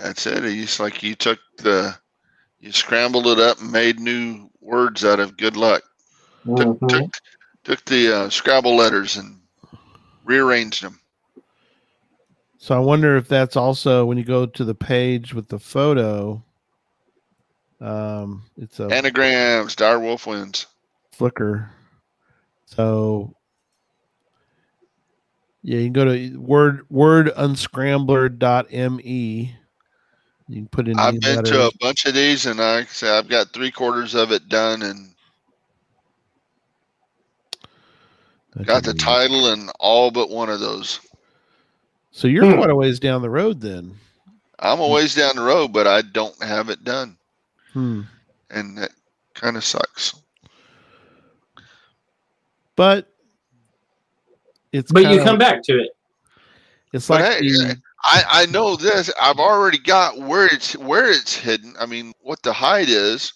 That's 0.02 0.26
it. 0.26 0.44
It's 0.44 0.80
like 0.80 1.02
you 1.02 1.14
took 1.14 1.38
the, 1.58 1.94
you 2.60 2.72
scrambled 2.72 3.26
it 3.26 3.38
up 3.38 3.60
and 3.60 3.70
made 3.70 4.00
new 4.00 4.48
words 4.60 5.04
out 5.04 5.20
of 5.20 5.36
good 5.36 5.56
luck. 5.56 5.82
Took, 6.46 6.80
Mhm. 6.80 6.88
took, 6.88 7.10
took 7.64 7.84
the 7.86 8.12
uh, 8.12 8.30
Scrabble 8.30 8.76
letters 8.76 9.16
and 9.16 9.40
rearranged 10.24 10.82
them. 10.82 11.00
So 12.58 12.74
I 12.74 12.78
wonder 12.78 13.16
if 13.16 13.28
that's 13.28 13.56
also 13.56 14.04
when 14.06 14.16
you 14.18 14.24
go 14.24 14.46
to 14.46 14.64
the 14.64 14.74
page 14.74 15.34
with 15.34 15.48
the 15.48 15.58
photo. 15.58 16.42
Um, 17.80 18.44
it's 18.56 18.80
a 18.80 18.86
Anagrams. 18.86 19.76
Dire 19.76 20.00
Wolf 20.00 20.26
wins. 20.26 20.66
Flickr. 21.18 21.68
So 22.64 23.34
yeah, 25.62 25.78
you 25.78 25.84
can 25.86 25.92
go 25.92 26.06
to 26.06 26.36
word 26.38 26.86
word 26.90 27.30
unscrambler.me. 27.36 29.56
You 30.48 30.56
can 30.56 30.68
put 30.68 30.88
in 30.88 30.98
I've 30.98 31.14
any 31.14 31.20
been 31.20 31.44
to 31.44 31.66
a 31.66 31.70
bunch 31.80 32.04
of 32.04 32.14
these, 32.14 32.46
and 32.46 32.60
I 32.60 32.84
say 32.84 33.08
I've 33.08 33.28
got 33.28 33.52
three 33.52 33.70
quarters 33.70 34.14
of 34.14 34.30
it 34.30 34.48
done, 34.48 34.82
and 34.82 35.14
That's 38.54 38.66
got 38.66 38.82
the 38.84 38.90
amazing. 38.90 38.98
title 39.06 39.52
and 39.52 39.70
all 39.80 40.10
but 40.10 40.30
one 40.30 40.50
of 40.50 40.60
those. 40.60 41.00
So 42.10 42.28
you're 42.28 42.44
Hmm. 42.44 42.58
quite 42.58 42.70
a 42.70 42.74
ways 42.76 43.00
down 43.00 43.22
the 43.22 43.30
road 43.30 43.60
then. 43.60 43.98
I'm 44.58 44.80
a 44.80 44.86
ways 44.88 45.14
down 45.14 45.34
the 45.36 45.42
road, 45.42 45.72
but 45.72 45.86
I 45.86 46.02
don't 46.02 46.40
have 46.42 46.68
it 46.68 46.84
done, 46.84 47.16
Hmm. 47.72 48.02
and 48.50 48.78
that 48.78 48.92
kind 49.34 49.56
of 49.56 49.64
sucks. 49.64 50.14
But 52.76 53.10
it's 54.72 54.92
But 54.92 55.02
you 55.04 55.08
kinda- 55.08 55.24
come 55.24 55.38
back 55.38 55.62
to 55.64 55.80
it. 55.80 55.90
It's 56.92 57.08
But 57.08 57.20
like 57.22 57.32
hey, 57.32 57.48
the, 57.48 57.82
I, 58.06 58.22
I 58.28 58.46
know 58.46 58.76
this. 58.76 59.10
I've 59.20 59.38
already 59.38 59.78
got 59.78 60.18
where 60.18 60.46
it's 60.46 60.76
where 60.76 61.10
it's 61.10 61.34
hidden. 61.34 61.74
I 61.80 61.86
mean, 61.86 62.12
what 62.20 62.42
the 62.42 62.52
height 62.52 62.88
is. 62.90 63.32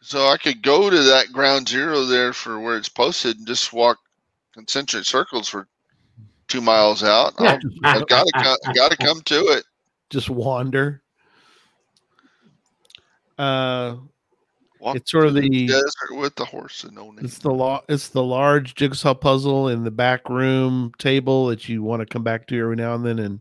So 0.00 0.26
I 0.28 0.36
could 0.36 0.62
go 0.62 0.90
to 0.90 1.02
that 1.02 1.32
ground 1.32 1.68
zero 1.68 2.04
there 2.04 2.32
for 2.32 2.60
where 2.60 2.76
it's 2.76 2.88
posted 2.88 3.38
and 3.38 3.46
just 3.46 3.72
walk 3.72 3.98
concentric 4.52 5.04
circles 5.04 5.48
for 5.48 5.66
two 6.46 6.60
miles 6.60 7.02
out. 7.02 7.32
I'll- 7.38 7.58
I've 7.84 8.06
got 8.06 8.26
to 8.26 8.72
got 8.74 8.90
to 8.90 8.96
come 8.98 9.20
to 9.22 9.36
it. 9.48 9.64
just 10.10 10.30
wander. 10.30 11.02
Uh, 13.38 13.96
Walk 14.78 14.96
It's 14.96 15.10
sort 15.10 15.24
of 15.26 15.32
through 15.32 15.48
the- 15.48 15.66
desert 15.66 16.10
with 16.12 16.34
the 16.36 16.44
horse 16.44 16.84
and 16.84 16.94
no 16.94 17.10
name. 17.10 17.24
it's 17.24 17.38
the 17.38 17.50
law. 17.50 17.80
It's 17.88 18.08
the 18.08 18.22
large 18.22 18.74
jigsaw 18.74 19.14
puzzle 19.14 19.68
in 19.68 19.82
the 19.84 19.90
back 19.90 20.28
room 20.28 20.92
table 20.98 21.46
that 21.46 21.66
you 21.68 21.82
want 21.82 22.00
to 22.00 22.06
come 22.06 22.22
back 22.22 22.46
to 22.48 22.60
every 22.60 22.76
now 22.76 22.94
and 22.94 23.04
then 23.04 23.18
and 23.18 23.40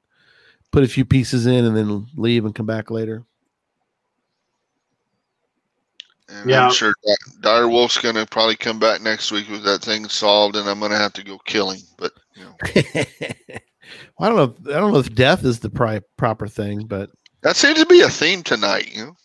put 0.73 0.83
a 0.83 0.87
few 0.87 1.05
pieces 1.05 1.45
in 1.45 1.63
and 1.65 1.77
then 1.77 2.07
leave 2.17 2.43
and 2.45 2.55
come 2.55 2.65
back 2.65 2.89
later. 2.89 3.23
And 6.27 6.49
Yeah. 6.49 6.65
I'm 6.65 6.73
sure 6.73 6.95
Dire 7.41 7.69
Wolf's 7.69 7.99
going 7.99 8.15
to 8.15 8.25
probably 8.25 8.55
come 8.55 8.79
back 8.79 9.01
next 9.01 9.31
week 9.31 9.47
with 9.49 9.63
that 9.63 9.83
thing 9.83 10.09
solved, 10.09 10.55
and 10.55 10.67
I'm 10.67 10.79
going 10.79 10.91
to 10.91 10.97
have 10.97 11.13
to 11.13 11.23
go 11.23 11.37
kill 11.45 11.69
him. 11.69 11.81
But 11.97 12.11
you 12.35 12.43
know, 12.43 12.55
well, 14.17 14.19
I 14.19 14.29
don't 14.29 14.35
know. 14.35 14.43
If, 14.43 14.75
I 14.75 14.79
don't 14.79 14.91
know 14.91 14.99
if 14.99 15.13
death 15.13 15.45
is 15.45 15.59
the 15.59 15.69
pri- 15.69 16.01
proper 16.17 16.47
thing, 16.47 16.87
but 16.87 17.11
that 17.43 17.55
seems 17.55 17.79
to 17.79 17.85
be 17.85 18.01
a 18.01 18.09
theme 18.09 18.41
tonight. 18.41 18.95
You 18.95 19.05
know, 19.05 19.15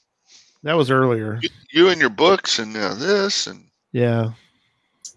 that 0.65 0.77
was 0.77 0.91
earlier. 0.91 1.39
you, 1.41 1.49
you 1.73 1.89
and 1.89 1.99
your 1.99 2.11
books 2.11 2.59
and 2.59 2.77
uh, 2.77 2.95
this 2.95 3.47
and 3.47 3.65
Yeah. 3.93 4.33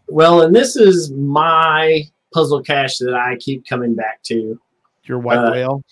Well, 0.08 0.42
and 0.44 0.56
this 0.56 0.78
is 0.78 1.12
my 1.12 2.04
puzzle 2.34 2.62
cache 2.64 3.00
that 3.00 3.14
I 3.16 3.36
keep 3.38 3.68
coming 3.68 3.96
back 3.96 4.24
to. 4.24 4.58
Your 5.06 5.20
white 5.20 5.40
Uh, 5.40 5.52
whale. 5.52 5.84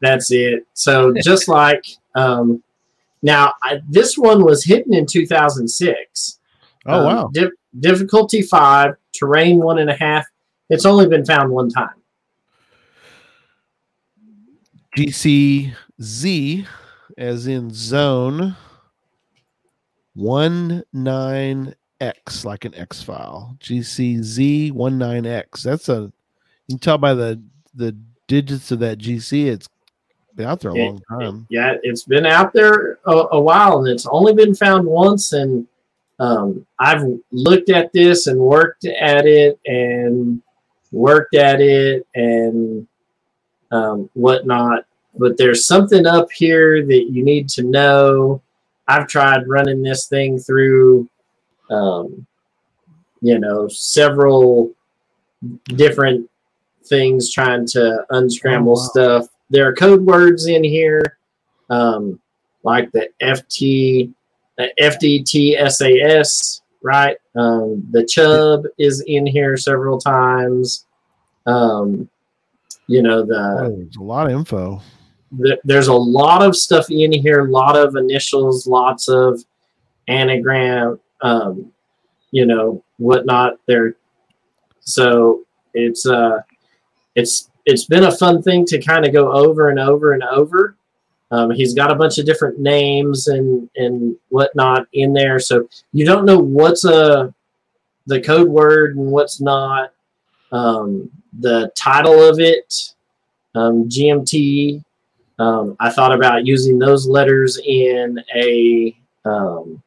That's 0.00 0.30
it. 0.30 0.66
So 0.74 1.12
just 1.22 1.48
like 1.60 1.84
um, 2.14 2.62
now, 3.22 3.52
I, 3.62 3.80
this 3.88 4.16
one 4.16 4.44
was 4.44 4.64
hidden 4.64 4.94
in 4.94 5.06
2006. 5.06 6.38
Oh 6.86 6.98
Um, 6.98 7.04
wow. 7.04 7.30
dif- 7.32 7.50
difficulty 7.80 8.42
five, 8.42 8.94
terrain 9.12 9.58
one 9.58 9.78
and 9.78 9.90
a 9.90 9.94
half. 9.96 10.24
It's 10.70 10.86
only 10.86 11.06
been 11.08 11.24
found 11.24 11.50
one 11.50 11.68
time. 11.68 11.90
GCZ, 14.96 16.66
as 17.16 17.46
in 17.46 17.70
zone 17.72 18.56
one 20.14 20.82
nine 20.92 21.74
X, 22.00 22.44
like 22.44 22.64
an 22.64 22.74
X 22.74 23.02
file. 23.02 23.56
GCZ 23.60 24.72
one 24.72 24.98
nine 24.98 25.26
X. 25.26 25.62
That's 25.62 25.88
a. 25.88 26.12
You 26.66 26.74
can 26.74 26.78
tell 26.78 26.98
by 26.98 27.14
the 27.14 27.42
the 27.74 27.96
digits 28.28 28.70
of 28.70 28.78
that 28.78 28.98
GC. 28.98 29.46
It's 29.46 29.68
been 30.36 30.46
out 30.46 30.60
there 30.60 30.70
a 30.70 30.76
It- 30.76 30.84
long 30.84 31.02
time. 31.20 31.46
Yeah, 31.50 31.74
it's 31.82 32.04
been 32.04 32.26
out 32.26 32.52
there 32.52 33.00
a, 33.06 33.26
a 33.32 33.40
while, 33.40 33.78
and 33.78 33.88
it's 33.88 34.06
only 34.06 34.32
been 34.34 34.54
found 34.54 34.86
once. 34.86 35.32
And 35.32 35.66
um, 36.20 36.64
I've 36.78 37.04
looked 37.32 37.70
at 37.70 37.92
this 37.92 38.28
and 38.28 38.38
worked 38.38 38.84
at 38.84 39.26
it 39.26 39.58
and 39.66 40.40
worked 40.92 41.34
at 41.34 41.60
it 41.60 42.06
and 42.14 42.86
um, 43.72 44.08
whatnot. 44.14 44.84
But 45.16 45.36
there's 45.36 45.66
something 45.66 46.06
up 46.06 46.30
here 46.30 46.86
that 46.86 47.10
you 47.10 47.24
need 47.24 47.48
to 47.50 47.64
know. 47.64 48.40
I've 48.86 49.08
tried 49.08 49.48
running 49.48 49.82
this 49.82 50.06
thing 50.06 50.38
through, 50.38 51.08
um, 51.70 52.26
you 53.20 53.38
know, 53.38 53.68
several 53.68 54.72
different 55.66 56.30
things 56.88 57.30
trying 57.32 57.66
to 57.68 58.04
unscramble 58.10 58.72
Oh, 58.72 58.80
wow. 58.82 58.88
stuff. 59.20 59.26
There 59.50 59.66
are 59.68 59.74
code 59.74 60.04
words 60.04 60.46
in 60.46 60.62
here, 60.64 61.18
um, 61.70 62.20
like 62.64 62.90
the 62.92 63.08
FT, 63.22 64.12
the 64.56 64.70
FDTSAS, 64.80 66.60
right? 66.82 67.16
Um, 67.36 67.86
the 67.90 68.04
chub 68.04 68.64
is 68.78 69.02
in 69.06 69.26
here 69.26 69.56
several 69.56 69.98
times. 69.98 70.86
Um, 71.46 72.08
you 72.86 73.02
know, 73.02 73.24
the 73.24 73.74
there's 73.76 73.96
a 73.96 74.02
lot 74.02 74.26
of 74.26 74.32
info. 74.32 74.80
th- 75.42 75.60
there's 75.64 75.88
a 75.88 75.94
lot 75.94 76.42
of 76.42 76.56
stuff 76.56 76.90
in 76.90 77.12
here, 77.12 77.46
a 77.46 77.50
lot 77.50 77.76
of 77.76 77.96
initials, 77.96 78.66
lots 78.66 79.08
of 79.08 79.42
anagram, 80.08 80.98
um, 81.22 81.70
you 82.30 82.46
know, 82.46 82.82
whatnot. 82.98 83.54
There, 83.66 83.94
so 84.80 85.44
it's 85.74 86.06
uh, 86.06 86.40
it's 87.18 87.50
it's 87.66 87.84
been 87.84 88.04
a 88.04 88.16
fun 88.16 88.42
thing 88.42 88.64
to 88.66 88.80
kind 88.80 89.04
of 89.04 89.12
go 89.12 89.32
over 89.32 89.68
and 89.68 89.78
over 89.78 90.12
and 90.12 90.22
over. 90.22 90.76
Um, 91.30 91.50
he's 91.50 91.74
got 91.74 91.90
a 91.90 91.94
bunch 91.94 92.16
of 92.18 92.24
different 92.24 92.58
names 92.58 93.26
and 93.26 93.68
and 93.76 94.16
whatnot 94.28 94.86
in 94.92 95.12
there, 95.12 95.38
so 95.38 95.68
you 95.92 96.06
don't 96.06 96.24
know 96.24 96.38
what's 96.38 96.84
a 96.84 97.34
the 98.06 98.20
code 98.20 98.48
word 98.48 98.96
and 98.96 99.10
what's 99.10 99.40
not. 99.40 99.92
Um, 100.52 101.10
the 101.40 101.70
title 101.76 102.22
of 102.22 102.40
it, 102.40 102.94
um, 103.54 103.86
GMT, 103.88 104.82
um, 105.38 105.76
I 105.78 105.90
thought 105.90 106.14
about 106.14 106.46
using 106.46 106.78
those 106.78 107.06
letters 107.06 107.60
in 107.62 108.18
a 108.34 108.96
um, 109.26 109.82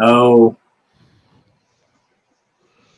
oh, 0.00 0.56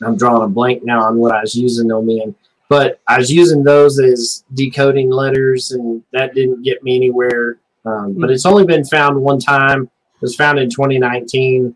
I'm 0.05 0.17
drawing 0.17 0.45
a 0.45 0.49
blank 0.49 0.85
now 0.85 1.03
on 1.05 1.17
what 1.19 1.33
I 1.35 1.41
was 1.41 1.55
using 1.55 1.89
them 1.89 2.09
in, 2.11 2.35
but 2.69 3.01
I 3.09 3.19
was 3.19 3.31
using 3.31 3.63
those 3.63 3.99
as 4.01 4.45
decoding 4.55 5.11
letters, 5.11 5.71
and 5.73 6.03
that 6.13 6.35
didn't 6.35 6.63
get 6.63 6.83
me 6.83 6.97
anywhere. 6.97 7.59
Um, 7.85 8.15
but 8.19 8.31
it's 8.31 8.47
only 8.47 8.65
been 8.65 8.85
found 8.85 9.21
one 9.21 9.39
time. 9.41 9.83
It 9.85 10.23
was 10.23 10.37
found 10.37 10.59
in 10.59 10.71
2019. 10.71 11.75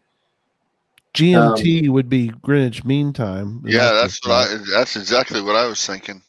GMT 1.15 1.89
would 1.89 2.09
be 2.09 2.29
Greenwich 2.43 2.85
Mean 2.85 3.13
Time. 3.13 3.63
yeah, 3.65 3.93
that's 3.93 4.21
what 4.27 4.33
I. 4.33 4.57
That's 4.73 4.97
exactly 4.97 5.41
what 5.41 5.57
I 5.57 5.67
was 5.67 5.85
thinking. 5.85 6.21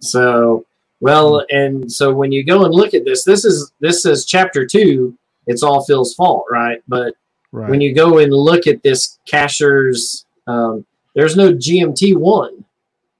So, 0.00 0.64
well, 1.00 1.44
and 1.50 1.90
so 1.90 2.12
when 2.12 2.32
you 2.32 2.42
go 2.44 2.64
and 2.64 2.74
look 2.74 2.94
at 2.94 3.04
this, 3.04 3.24
this 3.24 3.44
is 3.44 3.72
this 3.80 4.06
is 4.06 4.24
chapter 4.24 4.66
two. 4.66 5.16
It's 5.46 5.62
all 5.62 5.84
Phil's 5.84 6.14
fault, 6.14 6.46
right? 6.50 6.80
But 6.88 7.14
Right. 7.54 7.68
when 7.68 7.82
you 7.82 7.94
go 7.94 8.16
and 8.16 8.32
look 8.32 8.66
at 8.66 8.82
this 8.82 9.18
cacher's, 9.26 10.24
um, 10.46 10.86
there's 11.14 11.36
no 11.36 11.52
GMT 11.52 12.16
one. 12.16 12.64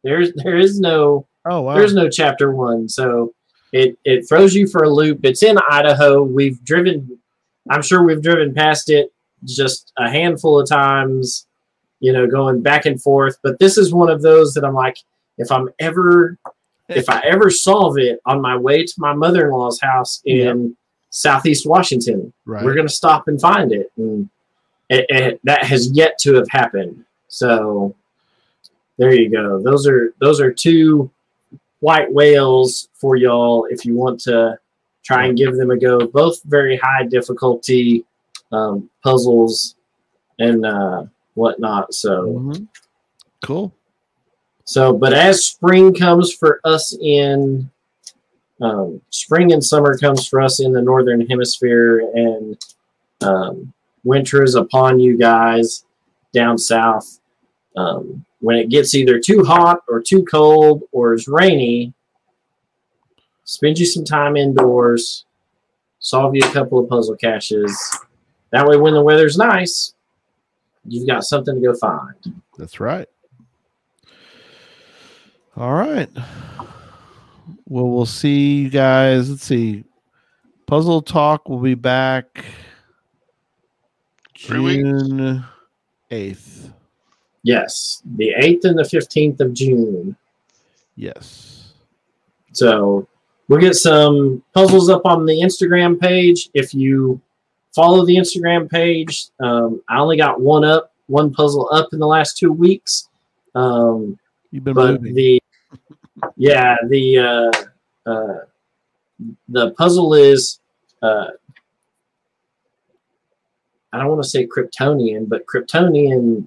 There's 0.02 0.32
there 0.34 0.56
is 0.56 0.80
no 0.80 1.26
oh 1.44 1.60
wow. 1.62 1.74
there's 1.74 1.94
no 1.94 2.08
chapter 2.08 2.52
one. 2.52 2.88
So 2.88 3.34
it 3.72 3.96
it 4.04 4.28
throws 4.28 4.54
you 4.54 4.66
for 4.66 4.84
a 4.84 4.90
loop. 4.90 5.20
It's 5.24 5.42
in 5.42 5.58
Idaho. 5.68 6.22
We've 6.22 6.62
driven. 6.64 7.18
I'm 7.70 7.82
sure 7.82 8.02
we've 8.02 8.22
driven 8.22 8.54
past 8.54 8.90
it 8.90 9.12
just 9.44 9.92
a 9.98 10.10
handful 10.10 10.60
of 10.60 10.68
times. 10.68 11.46
You 12.00 12.12
know, 12.12 12.26
going 12.26 12.62
back 12.62 12.86
and 12.86 13.00
forth. 13.00 13.38
But 13.44 13.60
this 13.60 13.78
is 13.78 13.94
one 13.94 14.10
of 14.10 14.22
those 14.22 14.54
that 14.54 14.64
I'm 14.64 14.74
like, 14.74 14.98
if 15.38 15.52
I'm 15.52 15.68
ever 15.78 16.36
if 16.88 17.08
I 17.08 17.20
ever 17.20 17.50
solve 17.50 17.98
it 17.98 18.20
on 18.26 18.40
my 18.40 18.56
way 18.56 18.84
to 18.84 18.94
my 18.98 19.14
mother 19.14 19.46
in 19.46 19.52
law's 19.52 19.80
house 19.80 20.20
in 20.24 20.76
Southeast 21.10 21.66
Washington, 21.66 22.32
right. 22.44 22.64
we're 22.64 22.74
going 22.74 22.86
to 22.86 22.92
stop 22.92 23.28
and 23.28 23.40
find 23.40 23.72
it. 23.72 23.92
And 23.96 24.28
it, 24.88 25.06
it, 25.08 25.40
that 25.44 25.64
has 25.64 25.90
yet 25.92 26.18
to 26.20 26.34
have 26.34 26.48
happened. 26.50 27.04
So 27.32 27.96
there 28.98 29.14
you 29.14 29.30
go. 29.30 29.58
Those 29.62 29.86
are 29.86 30.12
those 30.20 30.38
are 30.38 30.52
two 30.52 31.10
white 31.80 32.12
whales 32.12 32.88
for 32.92 33.16
y'all 33.16 33.66
if 33.70 33.86
you 33.86 33.96
want 33.96 34.20
to 34.20 34.58
try 35.02 35.24
and 35.24 35.36
give 35.36 35.56
them 35.56 35.70
a 35.70 35.78
go. 35.78 36.06
Both 36.06 36.42
very 36.44 36.76
high 36.76 37.04
difficulty 37.04 38.04
um, 38.52 38.90
puzzles 39.02 39.76
and 40.38 40.66
uh, 40.66 41.04
whatnot. 41.32 41.94
So. 41.94 42.26
Mhm. 42.26 42.68
Cool. 43.42 43.72
So, 44.64 44.92
but 44.92 45.14
as 45.14 45.46
spring 45.46 45.94
comes 45.94 46.34
for 46.34 46.60
us 46.64 46.94
in 47.00 47.70
um, 48.60 49.00
spring 49.08 49.52
and 49.54 49.64
summer 49.64 49.96
comes 49.96 50.28
for 50.28 50.40
us 50.40 50.60
in 50.60 50.70
the 50.72 50.82
northern 50.82 51.26
hemisphere, 51.26 52.00
and 52.14 52.62
um, 53.22 53.72
winter 54.04 54.44
is 54.44 54.54
upon 54.54 55.00
you 55.00 55.16
guys 55.16 55.84
down 56.32 56.58
south. 56.58 57.18
Um, 57.76 58.24
when 58.40 58.56
it 58.56 58.68
gets 58.68 58.94
either 58.94 59.18
too 59.18 59.44
hot 59.44 59.80
or 59.88 60.02
too 60.02 60.24
cold 60.24 60.82
or 60.92 61.14
is 61.14 61.28
rainy, 61.28 61.92
spend 63.44 63.78
you 63.78 63.86
some 63.86 64.04
time 64.04 64.36
indoors, 64.36 65.24
solve 66.00 66.34
you 66.34 66.42
a 66.44 66.52
couple 66.52 66.78
of 66.78 66.88
puzzle 66.88 67.16
caches. 67.16 67.98
That 68.50 68.66
way, 68.66 68.76
when 68.76 68.94
the 68.94 69.02
weather's 69.02 69.38
nice, 69.38 69.94
you've 70.84 71.06
got 71.06 71.24
something 71.24 71.54
to 71.54 71.60
go 71.60 71.74
find. 71.74 72.42
That's 72.58 72.80
right. 72.80 73.08
All 75.56 75.72
right. 75.72 76.10
Well, 77.68 77.88
we'll 77.88 78.06
see 78.06 78.56
you 78.56 78.70
guys. 78.70 79.30
Let's 79.30 79.44
see. 79.44 79.84
Puzzle 80.66 81.02
Talk 81.02 81.48
will 81.48 81.60
be 81.60 81.74
back 81.74 82.44
Three 84.42 84.58
weeks. 84.58 84.82
June 84.82 85.44
8th. 86.10 86.72
Yes, 87.42 88.02
the 88.16 88.32
8th 88.38 88.64
and 88.64 88.78
the 88.78 88.84
15th 88.84 89.40
of 89.40 89.52
June. 89.52 90.16
Yes. 90.96 91.72
So 92.52 93.08
we'll 93.48 93.60
get 93.60 93.74
some 93.74 94.42
puzzles 94.54 94.88
up 94.88 95.02
on 95.04 95.26
the 95.26 95.40
Instagram 95.40 96.00
page. 96.00 96.50
If 96.54 96.72
you 96.74 97.20
follow 97.74 98.04
the 98.06 98.16
Instagram 98.16 98.70
page, 98.70 99.26
um, 99.40 99.82
I 99.88 99.98
only 99.98 100.16
got 100.16 100.40
one 100.40 100.64
up, 100.64 100.92
one 101.06 101.32
puzzle 101.32 101.68
up 101.72 101.88
in 101.92 101.98
the 101.98 102.06
last 102.06 102.38
two 102.38 102.52
weeks. 102.52 103.08
Um, 103.54 104.18
You've 104.50 104.64
been 104.64 104.74
but 104.74 105.00
moving. 105.00 105.14
the 105.14 105.42
yeah 106.36 106.76
the 106.88 107.18
uh, 107.18 108.10
uh, 108.10 108.38
the 109.48 109.70
puzzle 109.72 110.14
is 110.14 110.60
uh, 111.02 111.28
I 113.92 113.98
don't 113.98 114.08
want 114.08 114.22
to 114.22 114.28
say 114.28 114.46
Kryptonian, 114.46 115.28
but 115.28 115.46
Kryptonian. 115.46 116.46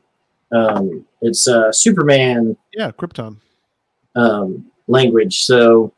Um, 0.56 1.06
it's 1.22 1.48
uh, 1.48 1.72
Superman 1.72 2.56
yeah, 2.74 2.92
Krypton. 2.92 3.38
um, 4.16 4.66
language. 4.88 5.42
So 5.42 5.92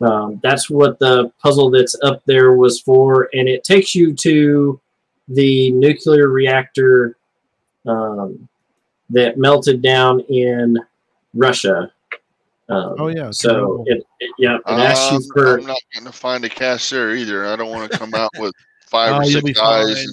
um, 0.00 0.40
that's 0.42 0.68
what 0.70 0.98
the 0.98 1.32
puzzle 1.42 1.70
that's 1.70 1.96
up 2.02 2.22
there 2.26 2.54
was 2.54 2.80
for, 2.80 3.28
and 3.32 3.48
it 3.48 3.64
takes 3.64 3.94
you 3.94 4.14
to 4.14 4.80
the 5.28 5.70
nuclear 5.72 6.28
reactor 6.28 7.16
um, 7.86 8.48
that 9.10 9.38
melted 9.38 9.82
down 9.82 10.20
in 10.20 10.78
Russia. 11.34 11.92
Um, 12.68 12.94
Oh, 12.98 13.08
yeah, 13.08 13.30
So 13.30 13.84
it, 13.86 14.04
it 14.20 14.30
yeah 14.38 14.56
it 14.56 14.62
asks 14.66 15.10
you 15.10 15.16
Um, 15.16 15.22
for 15.34 15.58
I'm 15.58 15.66
not 15.66 15.78
going 15.94 16.06
to 16.06 16.12
find 16.12 16.44
a 16.44 16.48
cache 16.48 16.90
there 16.90 17.14
either. 17.14 17.46
I 17.46 17.56
don't 17.56 17.70
want 17.70 17.90
to 17.90 17.98
come 17.98 18.14
out 18.14 18.30
with 18.38 18.54
five 18.86 19.12
Oh, 19.12 19.18
or 19.18 19.24
you'll 19.24 19.40
six 19.40 19.44
be 19.44 19.52
guys. 19.52 20.06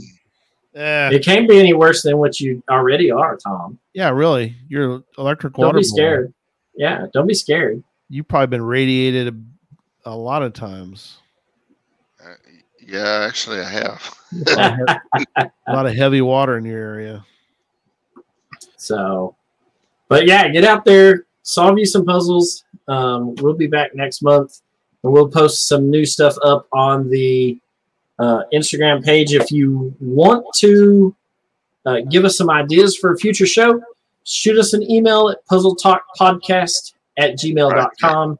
Fine. 0.77 0.85
And, 0.85 1.13
Yeah. 1.13 1.17
it 1.17 1.23
can't 1.25 1.47
be 1.49 1.59
any 1.59 1.73
worse 1.73 2.03
than 2.03 2.17
what 2.17 2.39
you 2.39 2.61
already 2.69 3.11
are, 3.11 3.37
Tom. 3.37 3.79
yeah, 3.93 4.09
really. 4.09 4.55
You're 4.69 5.03
electric 5.17 5.57
water. 5.57 5.67
Don't 5.67 5.75
water. 5.75 5.79
be 5.79 5.83
boy. 5.83 5.95
scared. 5.95 6.33
Yeah, 6.75 7.05
don't 7.13 7.27
be 7.27 7.33
scared. 7.33 7.83
You've 8.09 8.27
probably 8.27 8.47
been 8.47 8.61
radiated 8.63 9.27
a, 10.05 10.09
a 10.11 10.15
lot 10.15 10.43
of 10.43 10.53
times. 10.53 11.17
uh, 12.23 12.33
yeah, 12.79 13.25
actually, 13.27 13.59
I 13.59 13.69
have. 13.69 14.13
A 14.47 14.55
lot 14.55 14.79
of 14.79 15.49
a 15.67 15.73
lot 15.73 15.85
of 15.87 15.93
heavy 15.95 16.21
water 16.21 16.57
in 16.57 16.65
your 16.65 16.77
area. 16.79 17.25
So, 18.77 19.35
but 20.07 20.25
yeah, 20.25 20.47
get 20.49 20.63
out 20.63 20.85
there, 20.85 21.25
solve 21.43 21.77
you 21.77 21.85
some 21.85 22.05
puzzles. 22.05 22.63
Um, 22.87 23.35
we'll 23.35 23.53
be 23.55 23.67
back 23.67 23.93
next 23.95 24.21
month, 24.21 24.61
and 25.03 25.11
we'll 25.11 25.27
post 25.29 25.67
some 25.67 25.89
new 25.89 26.05
stuff 26.05 26.35
up 26.43 26.67
on 26.71 27.09
the 27.09 27.59
uh, 28.19 28.43
Instagram 28.53 29.03
page. 29.03 29.33
If 29.33 29.51
you 29.51 29.95
want 29.99 30.45
to 30.57 31.15
uh, 31.85 32.01
give 32.09 32.25
us 32.25 32.37
some 32.37 32.49
ideas 32.49 32.97
for 32.97 33.11
a 33.11 33.17
future 33.17 33.45
show, 33.45 33.81
shoot 34.23 34.57
us 34.57 34.73
an 34.73 34.89
email 34.89 35.29
at 35.29 35.45
puzzletalkpodcast 35.47 36.93
at 37.17 37.37
gmail.com. 37.37 38.39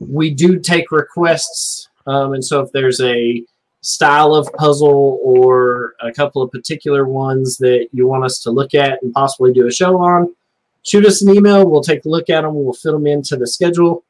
We 0.00 0.30
do 0.30 0.58
take 0.58 0.90
requests, 0.90 1.88
um, 2.06 2.34
and 2.34 2.44
so 2.44 2.60
if 2.60 2.72
there's 2.72 3.00
a 3.00 3.42
style 3.80 4.34
of 4.34 4.52
puzzle 4.54 5.20
or 5.22 5.94
a 6.00 6.12
couple 6.12 6.42
of 6.42 6.50
particular 6.50 7.06
ones 7.06 7.56
that 7.58 7.88
you 7.92 8.06
want 8.06 8.24
us 8.24 8.40
to 8.40 8.50
look 8.50 8.74
at 8.74 9.00
and 9.02 9.12
possibly 9.12 9.52
do 9.52 9.66
a 9.66 9.70
show 9.70 9.96
on, 10.02 10.34
shoot 10.82 11.06
us 11.06 11.22
an 11.22 11.34
email. 11.34 11.68
We'll 11.68 11.82
take 11.82 12.04
a 12.04 12.08
look 12.08 12.28
at 12.28 12.42
them. 12.42 12.54
We'll 12.54 12.72
fit 12.72 12.92
them 12.92 13.06
into 13.06 13.36
the 13.36 13.46
schedule. 13.46 14.04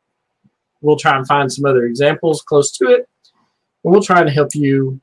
We'll 0.81 0.97
try 0.97 1.17
and 1.17 1.27
find 1.27 1.53
some 1.53 1.67
other 1.67 1.85
examples 1.85 2.43
close 2.43 2.71
to 2.79 2.87
it. 2.87 3.09
And 3.87 3.93
we'll 3.93 4.03
try 4.03 4.25
to 4.25 4.31
help 4.31 4.49
you 4.53 5.01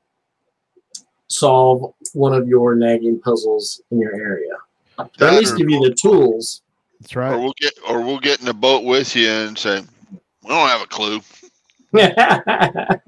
solve 1.28 1.94
one 2.14 2.34
of 2.34 2.50
your 2.50 2.76
nagging 2.76 3.18
puzzles 3.22 3.82
in 3.92 4.00
your 4.00 4.14
area. 4.14 4.52
Or 5.00 5.10
at 5.22 5.34
least 5.36 5.56
give 5.58 5.70
you 5.70 5.80
the 5.80 5.96
tools. 5.96 6.62
That's 7.00 7.16
right. 7.16 7.32
Or 7.34 7.40
we'll 7.40 7.54
get, 7.62 7.74
or 7.90 8.02
we'll 8.02 8.20
get 8.20 8.42
in 8.42 8.46
the 8.46 8.54
boat 8.54 8.84
with 8.84 9.16
you 9.16 9.30
and 9.30 9.58
say, 9.58 9.80
we 10.12 10.50
don't 10.50 10.68
have 10.68 10.82
a 10.82 10.86
clue. 10.88 11.22
that 11.94 13.02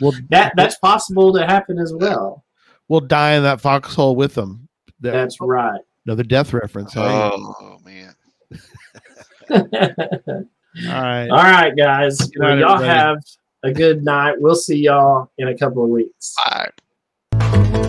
We'll, 0.00 0.12
that's 0.30 0.78
possible 0.78 1.32
to 1.34 1.44
happen 1.44 1.78
as 1.80 1.92
well. 1.92 2.44
we'll 2.88 3.00
die 3.00 3.32
in 3.34 3.42
that 3.42 3.60
foxhole 3.60 4.14
with 4.14 4.34
them. 4.34 4.68
That- 5.00 5.10
That's 5.12 5.38
right. 5.40 5.80
another 6.06 6.22
death 6.22 6.52
reference. 6.52 6.92
hey? 6.94 7.00
Oh 7.02 7.78
man. 7.84 8.14
All 9.50 10.92
right. 11.02 11.28
All 11.28 11.36
right, 11.36 11.76
guys. 11.76 12.18
Well, 12.38 12.56
y'all 12.58 12.74
everybody. 12.74 12.86
have 12.86 13.18
a 13.66 13.72
good 13.72 14.04
night. 14.04 14.36
We'll 14.38 14.54
see 14.54 14.78
y'all 14.78 15.30
in 15.38 15.48
a 15.48 15.56
couple 15.56 15.84
of 15.84 15.90
weeks. 15.90 16.34
Bye. 16.44 17.85